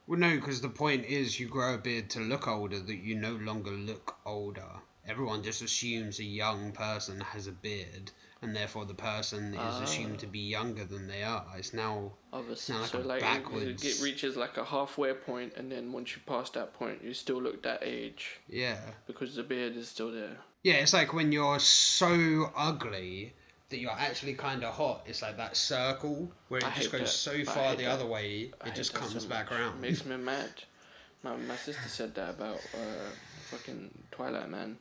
Well, 0.08 0.18
no, 0.18 0.34
because 0.34 0.60
the 0.60 0.68
point 0.68 1.04
is 1.04 1.38
you 1.38 1.46
grow 1.46 1.74
a 1.74 1.78
beard 1.78 2.10
to 2.10 2.18
look 2.18 2.48
older, 2.48 2.80
that 2.80 2.96
you 2.96 3.14
no 3.14 3.34
longer 3.34 3.70
look 3.70 4.16
older. 4.26 4.68
Everyone 5.06 5.44
just 5.44 5.62
assumes 5.62 6.18
a 6.18 6.24
young 6.24 6.72
person 6.72 7.20
has 7.20 7.46
a 7.46 7.52
beard, 7.52 8.10
and 8.42 8.54
therefore 8.54 8.84
the 8.84 8.94
person 8.94 9.54
is 9.54 9.80
assumed 9.80 10.18
to 10.20 10.26
be 10.26 10.38
younger 10.38 10.84
than 10.84 11.08
they 11.08 11.22
are. 11.22 11.44
It's 11.56 11.74
now 11.74 12.12
Obviously, 12.32 12.74
Sound 12.74 12.82
like 12.82 12.90
so 12.90 13.00
like 13.00 13.20
backwards- 13.20 13.84
it 13.84 14.02
reaches 14.04 14.36
like 14.36 14.56
a 14.56 14.64
halfway 14.64 15.12
point, 15.14 15.54
and 15.56 15.72
then 15.72 15.92
once 15.92 16.14
you 16.14 16.22
pass 16.26 16.50
that 16.50 16.74
point, 16.74 17.02
you 17.02 17.14
still 17.14 17.40
look 17.40 17.62
that 17.62 17.80
age 17.82 18.40
yeah. 18.48 18.78
because 19.06 19.34
the 19.34 19.42
beard 19.42 19.76
is 19.76 19.88
still 19.88 20.12
there. 20.12 20.36
Yeah, 20.62 20.74
it's 20.74 20.92
like 20.92 21.12
when 21.12 21.32
you're 21.32 21.58
so 21.58 22.52
ugly 22.56 23.32
that 23.70 23.78
you're 23.78 23.90
actually 23.90 24.34
kind 24.34 24.64
of 24.64 24.74
hot. 24.74 25.02
It's 25.06 25.22
like 25.22 25.36
that 25.36 25.56
circle 25.56 26.30
where 26.48 26.58
it 26.58 26.66
I 26.66 26.74
just 26.74 26.92
goes 26.92 27.00
that. 27.02 27.08
so 27.08 27.44
far 27.44 27.74
the 27.76 27.84
that. 27.84 27.90
other 27.90 28.06
way, 28.06 28.50
it 28.64 28.74
just 28.74 28.94
comes 28.94 29.20
so 29.20 29.28
back 29.28 29.52
around. 29.52 29.80
Makes 29.80 30.04
me 30.04 30.16
mad. 30.16 30.50
My 31.22 31.36
my 31.36 31.56
sister 31.56 31.88
said 31.88 32.14
that 32.14 32.30
about 32.30 32.60
uh, 32.74 33.10
fucking 33.50 33.90
Twilight 34.10 34.48
Man, 34.48 34.78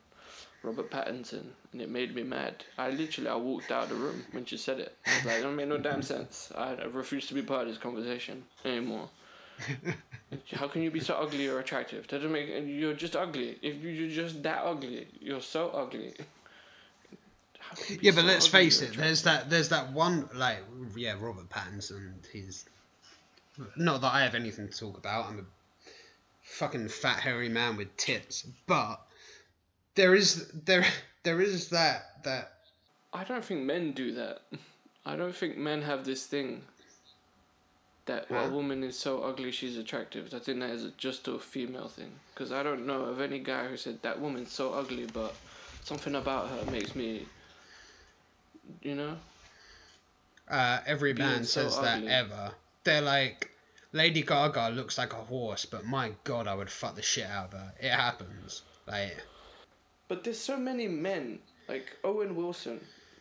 Robert 0.67 0.91
Pattinson, 0.91 1.45
and 1.71 1.81
it 1.81 1.89
made 1.89 2.13
me 2.13 2.23
mad. 2.23 2.65
I 2.77 2.89
literally 2.89 3.29
I 3.29 3.35
walked 3.35 3.71
out 3.71 3.83
of 3.83 3.89
the 3.89 3.95
room 3.95 4.25
when 4.33 4.43
she 4.45 4.57
said 4.57 4.79
it. 4.79 4.95
I 5.07 5.15
was 5.15 5.25
like, 5.25 5.35
it 5.39 5.43
don't 5.43 5.55
make 5.55 5.67
no 5.69 5.77
damn 5.77 6.01
sense. 6.01 6.51
I, 6.55 6.73
I 6.75 6.83
refuse 6.85 7.27
to 7.27 7.33
be 7.33 7.41
part 7.41 7.61
of 7.63 7.67
this 7.69 7.77
conversation 7.77 8.43
anymore. 8.65 9.07
How 10.53 10.67
can 10.67 10.81
you 10.83 10.91
be 10.91 10.99
so 10.99 11.15
ugly 11.15 11.47
or 11.47 11.59
attractive? 11.59 12.05
That 12.07 12.17
doesn't 12.17 12.31
make. 12.33 12.49
You're 12.65 12.93
just 12.93 13.15
ugly. 13.15 13.57
If 13.61 13.81
you- 13.81 13.89
you're 13.89 14.09
just 14.09 14.43
that 14.43 14.61
ugly, 14.65 15.07
you're 15.21 15.41
so 15.41 15.69
ugly. 15.69 16.13
Yeah, 18.01 18.11
but 18.11 18.21
so 18.21 18.27
let's 18.27 18.47
face 18.47 18.81
it. 18.81 18.95
There's 18.95 19.23
that. 19.23 19.49
There's 19.49 19.69
that 19.69 19.91
one. 19.93 20.29
Like, 20.35 20.59
yeah, 20.95 21.15
Robert 21.19 21.49
Pattinson. 21.49 22.11
He's 22.31 22.65
not 23.75 24.01
that 24.01 24.13
I 24.13 24.21
have 24.23 24.35
anything 24.35 24.67
to 24.69 24.77
talk 24.77 24.97
about. 24.97 25.27
I'm 25.27 25.39
a 25.39 25.43
fucking 26.43 26.89
fat 26.89 27.19
hairy 27.19 27.49
man 27.49 27.77
with 27.77 27.95
tits. 27.97 28.45
But 28.67 29.01
there 29.97 30.15
is 30.15 30.47
there 30.65 30.85
there 31.23 31.41
is 31.41 31.69
that 31.69 32.23
that 32.23 32.53
I 33.13 33.23
don't 33.25 33.43
think 33.43 33.61
men 33.61 33.91
do 33.91 34.13
that. 34.13 34.43
I 35.05 35.15
don't 35.15 35.35
think 35.35 35.57
men 35.57 35.81
have 35.81 36.05
this 36.05 36.25
thing 36.25 36.63
that 38.05 38.27
Huh? 38.29 38.35
a 38.35 38.49
woman 38.49 38.83
is 38.83 38.97
so 38.97 39.23
ugly 39.23 39.51
she's 39.51 39.75
attractive. 39.77 40.33
I 40.33 40.39
think 40.39 40.59
that 40.59 40.69
is 40.69 40.91
just 40.97 41.27
a 41.27 41.39
female 41.39 41.89
thing. 41.89 42.11
Because 42.33 42.51
I 42.51 42.63
don't 42.63 42.85
know 42.85 43.01
of 43.01 43.19
any 43.19 43.39
guy 43.39 43.67
who 43.67 43.75
said 43.75 44.01
that 44.03 44.21
woman's 44.21 44.51
so 44.51 44.73
ugly, 44.73 45.07
but 45.11 45.33
something 45.83 46.15
about 46.15 46.49
her 46.49 46.71
makes 46.71 46.95
me, 46.95 47.25
you 48.81 48.95
know? 48.95 49.17
uh, 50.49 50.79
every 50.85 51.13
man 51.13 51.43
so 51.43 51.63
says 51.63 51.79
that 51.79 52.03
ever. 52.03 52.51
They're 52.83 53.01
like. 53.01 53.51
Lady 53.93 54.21
Gaga 54.21 54.69
looks 54.75 54.97
like 54.97 55.13
a 55.13 55.23
horse, 55.33 55.65
but 55.65 55.85
my 55.85 56.11
god, 56.25 56.45
I 56.45 56.53
would 56.53 56.69
fuck 56.69 56.95
the 56.95 57.01
shit 57.01 57.25
out 57.25 57.53
of 57.53 57.59
her. 57.59 57.73
It 57.79 57.89
happens. 57.89 58.61
Like, 58.85 59.17
But 60.07 60.23
there's 60.23 60.39
so 60.39 60.57
many 60.57 60.87
men, 60.87 61.39
like 61.67 61.97
Owen 62.03 62.35
Wilson. 62.35 62.79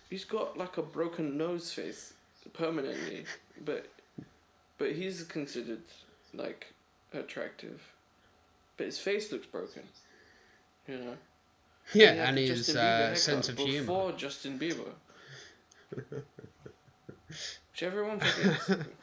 He's 0.09 0.25
got 0.25 0.57
like 0.57 0.77
a 0.77 0.83
broken 0.83 1.37
nose 1.37 1.73
face 1.73 2.13
permanently, 2.53 3.25
but 3.65 3.89
but 4.79 4.93
he's 4.93 5.25
considered 5.25 5.83
like 6.33 6.73
attractive. 7.13 7.83
But 8.77 8.87
his 8.87 8.99
face 8.99 9.33
looks 9.33 9.47
broken. 9.47 9.83
You 10.87 10.99
know. 10.99 11.17
yeah, 11.93 12.13
had 12.15 12.29
and 12.29 12.39
his 12.39 12.77
uh, 12.77 13.15
sense 13.15 13.49
of 13.49 13.59
humor. 13.59 13.81
Before 13.81 14.13
Justin 14.13 14.59
Bieber. 14.59 14.93
Which 17.29 17.83
everyone 17.83 18.21
forgets. 18.21 18.71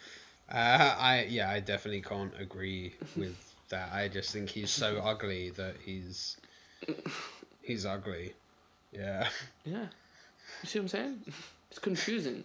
Uh, 0.49 0.95
I 0.99 1.25
yeah, 1.29 1.49
I 1.49 1.61
definitely 1.61 2.01
can't 2.01 2.33
agree 2.39 2.93
with 3.15 3.35
that. 3.69 3.91
I 3.91 4.07
just 4.07 4.31
think 4.31 4.49
he's 4.49 4.69
so 4.69 4.97
ugly 4.97 5.49
that 5.51 5.77
he's 5.83 6.37
he's 7.63 7.85
ugly. 7.85 8.33
Yeah. 8.91 9.27
yeah. 9.65 9.87
You 10.61 10.69
see 10.69 10.79
what 10.79 10.83
I'm 10.83 10.87
saying? 10.89 11.21
It's 11.69 11.79
confusing. 11.79 12.43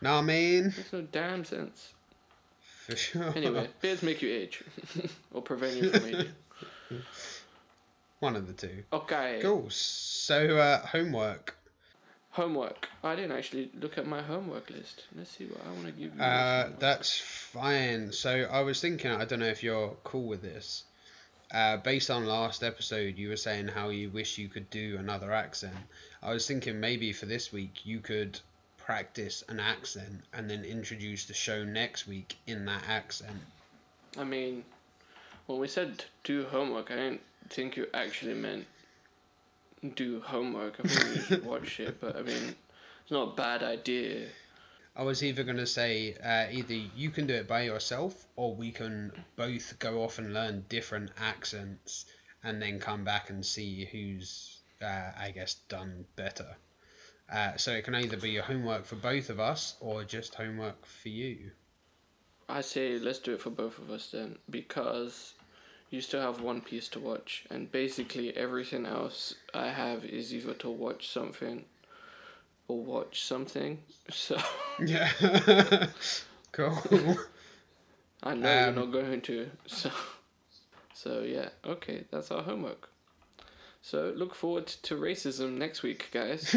No, 0.00 0.14
I 0.14 0.22
mean 0.22 0.64
Makes 0.64 0.92
no 0.92 1.02
damn 1.02 1.44
sense. 1.44 1.92
for 2.86 2.96
sure. 2.96 3.32
Anyway, 3.36 3.68
beards 3.80 4.02
make 4.02 4.22
you 4.22 4.30
age. 4.30 4.62
or 5.32 5.42
prevent 5.42 5.76
you 5.76 5.90
from 5.90 6.06
aging. 6.06 6.32
one 8.20 8.36
of 8.36 8.46
the 8.46 8.52
two. 8.52 8.84
Okay. 8.92 9.40
Cool. 9.42 9.66
So 9.70 10.56
uh, 10.56 10.86
homework. 10.86 11.56
Homework. 12.30 12.88
I 13.04 13.14
didn't 13.14 13.32
actually 13.32 13.70
look 13.78 13.98
at 13.98 14.06
my 14.06 14.22
homework 14.22 14.70
list. 14.70 15.04
Let's 15.14 15.30
see 15.30 15.44
what 15.44 15.60
I 15.66 15.72
want 15.72 15.86
to 15.86 15.92
give 15.92 16.14
you. 16.14 16.22
Uh, 16.22 16.70
that's 16.78 17.18
fine. 17.20 18.10
So 18.10 18.48
I 18.50 18.62
was 18.62 18.80
thinking, 18.80 19.10
I 19.10 19.26
don't 19.26 19.40
know 19.40 19.46
if 19.46 19.62
you're 19.62 19.94
cool 20.02 20.26
with 20.26 20.40
this. 20.40 20.84
Uh, 21.52 21.76
based 21.76 22.10
on 22.10 22.24
last 22.26 22.62
episode, 22.62 23.18
you 23.18 23.28
were 23.28 23.36
saying 23.36 23.68
how 23.68 23.90
you 23.90 24.08
wish 24.08 24.38
you 24.38 24.48
could 24.48 24.68
do 24.70 24.96
another 24.98 25.32
accent. 25.32 25.76
I 26.22 26.32
was 26.32 26.46
thinking 26.46 26.80
maybe 26.80 27.12
for 27.12 27.26
this 27.26 27.52
week 27.52 27.84
you 27.84 28.00
could 28.00 28.40
practice 28.78 29.44
an 29.48 29.60
accent 29.60 30.22
and 30.32 30.48
then 30.48 30.64
introduce 30.64 31.26
the 31.26 31.34
show 31.34 31.62
next 31.62 32.06
week 32.06 32.36
in 32.46 32.64
that 32.64 32.82
accent. 32.88 33.36
I 34.18 34.24
mean, 34.24 34.64
when 35.46 35.58
we 35.58 35.68
said 35.68 36.04
do 36.24 36.44
homework, 36.44 36.90
I 36.90 36.96
didn't 36.96 37.20
think 37.50 37.76
you 37.76 37.86
actually 37.92 38.34
meant 38.34 38.66
do 39.94 40.20
homework. 40.20 40.80
I 40.82 40.88
think 40.88 41.30
you 41.30 41.48
watch 41.48 41.80
it, 41.80 42.00
but 42.00 42.16
I 42.16 42.22
mean, 42.22 42.54
it's 43.02 43.10
not 43.10 43.32
a 43.32 43.36
bad 43.36 43.62
idea. 43.62 44.26
I 44.94 45.04
was 45.04 45.22
either 45.22 45.42
going 45.42 45.56
to 45.56 45.66
say 45.66 46.14
uh, 46.22 46.46
either 46.50 46.74
you 46.74 47.10
can 47.10 47.26
do 47.26 47.34
it 47.34 47.48
by 47.48 47.62
yourself 47.62 48.26
or 48.36 48.54
we 48.54 48.70
can 48.70 49.12
both 49.36 49.78
go 49.78 50.02
off 50.02 50.18
and 50.18 50.34
learn 50.34 50.66
different 50.68 51.10
accents 51.18 52.04
and 52.44 52.60
then 52.60 52.78
come 52.78 53.02
back 53.02 53.30
and 53.30 53.44
see 53.44 53.86
who's, 53.90 54.60
uh, 54.82 55.12
I 55.18 55.30
guess, 55.30 55.54
done 55.68 56.04
better. 56.16 56.56
Uh, 57.32 57.56
so 57.56 57.72
it 57.72 57.84
can 57.84 57.94
either 57.94 58.18
be 58.18 58.30
your 58.30 58.42
homework 58.42 58.84
for 58.84 58.96
both 58.96 59.30
of 59.30 59.40
us 59.40 59.76
or 59.80 60.04
just 60.04 60.34
homework 60.34 60.84
for 60.84 61.08
you. 61.08 61.52
I 62.48 62.60
say 62.60 62.98
let's 62.98 63.20
do 63.20 63.32
it 63.32 63.40
for 63.40 63.50
both 63.50 63.78
of 63.78 63.90
us 63.90 64.10
then, 64.10 64.36
because 64.50 65.32
you 65.88 66.02
still 66.02 66.20
have 66.20 66.42
One 66.42 66.60
Piece 66.60 66.88
to 66.88 67.00
watch, 67.00 67.46
and 67.48 67.72
basically 67.72 68.36
everything 68.36 68.84
else 68.84 69.36
I 69.54 69.68
have 69.68 70.04
is 70.04 70.34
either 70.34 70.52
to 70.54 70.68
watch 70.68 71.08
something 71.08 71.64
or 72.72 72.82
watch 72.82 73.22
something. 73.24 73.78
So 74.10 74.36
Yeah. 74.78 75.08
cool. 76.52 76.78
I 78.22 78.34
know 78.34 78.48
Um, 78.48 78.64
you're 78.64 78.72
not 78.84 78.92
going 78.92 79.20
to. 79.22 79.50
So, 79.66 79.90
so 80.94 81.22
yeah, 81.22 81.48
okay, 81.66 82.04
that's 82.10 82.30
our 82.30 82.42
homework. 82.42 82.88
So 83.82 84.12
look 84.16 84.34
forward 84.34 84.66
to 84.68 84.94
racism 84.96 85.58
next 85.58 85.82
week, 85.82 86.08
guys, 86.12 86.50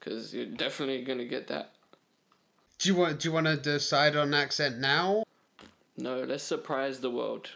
because 0.00 0.34
you're 0.34 0.46
definitely 0.46 1.04
gonna 1.04 1.24
get 1.26 1.46
that. 1.48 1.72
do 2.78 2.88
you 2.88 2.96
want? 2.96 3.20
Do 3.20 3.28
you 3.28 3.32
want 3.32 3.46
to 3.46 3.56
decide 3.56 4.16
on 4.16 4.34
accent 4.34 4.78
now? 4.78 5.22
No, 5.96 6.22
let's 6.24 6.42
surprise 6.42 6.98
the 7.00 7.10
world. 7.10 7.48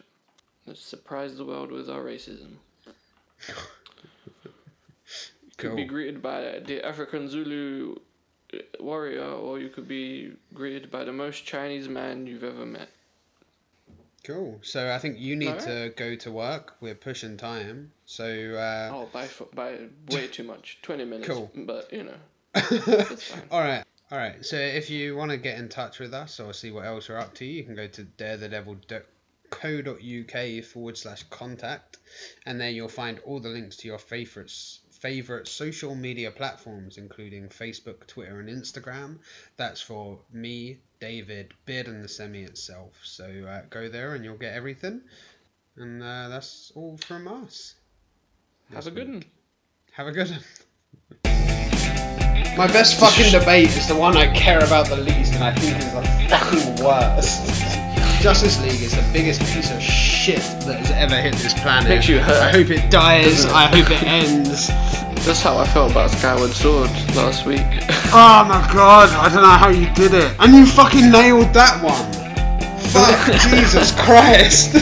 Let's 0.66 0.80
surprise 0.80 1.36
the 1.36 1.44
world 1.44 1.72
with 1.72 1.90
our 1.90 2.02
racism. 2.02 2.52
Could 5.56 5.76
be 5.76 5.84
greeted 5.84 6.22
by 6.22 6.60
the 6.64 6.84
African 6.84 7.28
Zulu 7.28 7.96
uh, 8.52 8.58
warrior, 8.80 9.24
or 9.24 9.58
you 9.58 9.68
could 9.68 9.86
be 9.86 10.32
greeted 10.54 10.90
by 10.90 11.04
the 11.04 11.12
most 11.12 11.44
Chinese 11.44 11.88
man 11.88 12.26
you've 12.26 12.44
ever 12.44 12.66
met. 12.66 12.88
Cool. 14.24 14.58
So 14.62 14.92
I 14.92 14.98
think 14.98 15.18
you 15.18 15.36
need 15.36 15.48
Alright. 15.48 15.64
to 15.64 15.92
go 15.96 16.14
to 16.16 16.30
work. 16.30 16.76
We're 16.80 16.94
pushing 16.94 17.36
time. 17.36 17.92
So. 18.06 18.24
Uh, 18.24 18.90
Oh, 18.92 19.08
by 19.12 19.28
by 19.54 19.78
way 20.10 20.26
too 20.32 20.44
much, 20.44 20.78
twenty 20.82 21.04
minutes. 21.04 21.28
Cool. 21.28 21.50
But 21.54 21.92
you 21.92 22.04
know. 22.04 22.16
All 23.50 23.60
right. 23.60 23.84
All 24.10 24.18
right. 24.18 24.44
So 24.44 24.56
if 24.56 24.90
you 24.90 25.16
want 25.16 25.30
to 25.32 25.36
get 25.38 25.58
in 25.58 25.68
touch 25.68 25.98
with 25.98 26.14
us 26.14 26.38
or 26.38 26.52
see 26.52 26.70
what 26.70 26.84
else 26.84 27.08
we're 27.08 27.18
up 27.18 27.34
to, 27.34 27.44
you 27.44 27.64
can 27.64 27.74
go 27.74 27.88
to 27.88 28.04
darethedevil.co.uk 28.04 30.64
forward 30.64 30.98
slash 30.98 31.22
contact, 31.30 31.98
and 32.46 32.60
there 32.60 32.70
you'll 32.70 32.88
find 32.88 33.18
all 33.20 33.40
the 33.40 33.48
links 33.48 33.76
to 33.78 33.88
your 33.88 33.98
favorites 33.98 34.80
favorite 35.02 35.48
social 35.48 35.96
media 35.96 36.30
platforms, 36.30 36.96
including 36.96 37.48
Facebook, 37.48 38.06
Twitter, 38.06 38.38
and 38.38 38.48
Instagram. 38.48 39.18
That's 39.56 39.82
for 39.82 40.20
me, 40.32 40.78
David, 41.00 41.52
Beard, 41.66 41.88
and 41.88 42.04
the 42.04 42.08
Semi 42.08 42.42
itself. 42.44 42.92
So 43.02 43.24
uh, 43.24 43.62
go 43.68 43.88
there 43.88 44.14
and 44.14 44.24
you'll 44.24 44.36
get 44.36 44.54
everything. 44.54 45.00
And 45.76 46.00
uh, 46.00 46.28
that's 46.28 46.70
all 46.76 46.96
from 46.98 47.26
us. 47.26 47.74
Have 48.72 48.86
a 48.86 48.92
good 48.92 49.08
one. 49.08 49.24
Have 49.90 50.06
a 50.06 50.12
good 50.12 50.30
one. 50.30 50.40
My 52.56 52.68
best 52.68 53.00
fucking 53.00 53.32
debate 53.32 53.76
is 53.76 53.88
the 53.88 53.96
one 53.96 54.16
I 54.16 54.32
care 54.34 54.62
about 54.62 54.86
the 54.86 54.98
least 54.98 55.34
and 55.34 55.42
I 55.42 55.52
think 55.52 55.78
is 55.78 55.92
the 55.92 56.02
fucking 56.28 56.84
worst. 56.84 57.48
Justice 58.22 58.62
League 58.62 58.82
is 58.82 58.94
the 58.94 59.04
biggest 59.12 59.40
piece 59.52 59.72
of 59.72 59.82
shit 60.22 60.38
that 60.66 60.78
has 60.78 60.90
ever 60.92 61.16
hit 61.16 61.34
this 61.34 61.52
planet. 61.52 61.88
Makes 61.88 62.08
you 62.08 62.20
hurt. 62.20 62.40
I 62.40 62.52
hope 62.52 62.70
it 62.70 62.88
dies. 62.92 63.44
I 63.46 63.66
hope 63.66 63.90
it 63.90 64.04
ends. 64.04 64.68
That's 65.26 65.42
how 65.42 65.58
I 65.58 65.66
felt 65.66 65.90
about 65.90 66.12
Skyward 66.12 66.52
Sword 66.52 66.90
last 67.16 67.44
week. 67.44 67.66
Oh 68.14 68.44
my 68.44 68.60
god, 68.70 69.08
I 69.08 69.32
don't 69.32 69.42
know 69.42 69.48
how 69.48 69.70
you 69.70 69.88
did 69.94 70.12
it. 70.12 70.36
And 70.38 70.54
you 70.54 70.66
fucking 70.66 71.10
nailed 71.10 71.54
that 71.54 71.82
one. 71.82 72.12
Fuck 72.92 73.40
Jesus 73.48 73.90
Christ. 73.92 74.74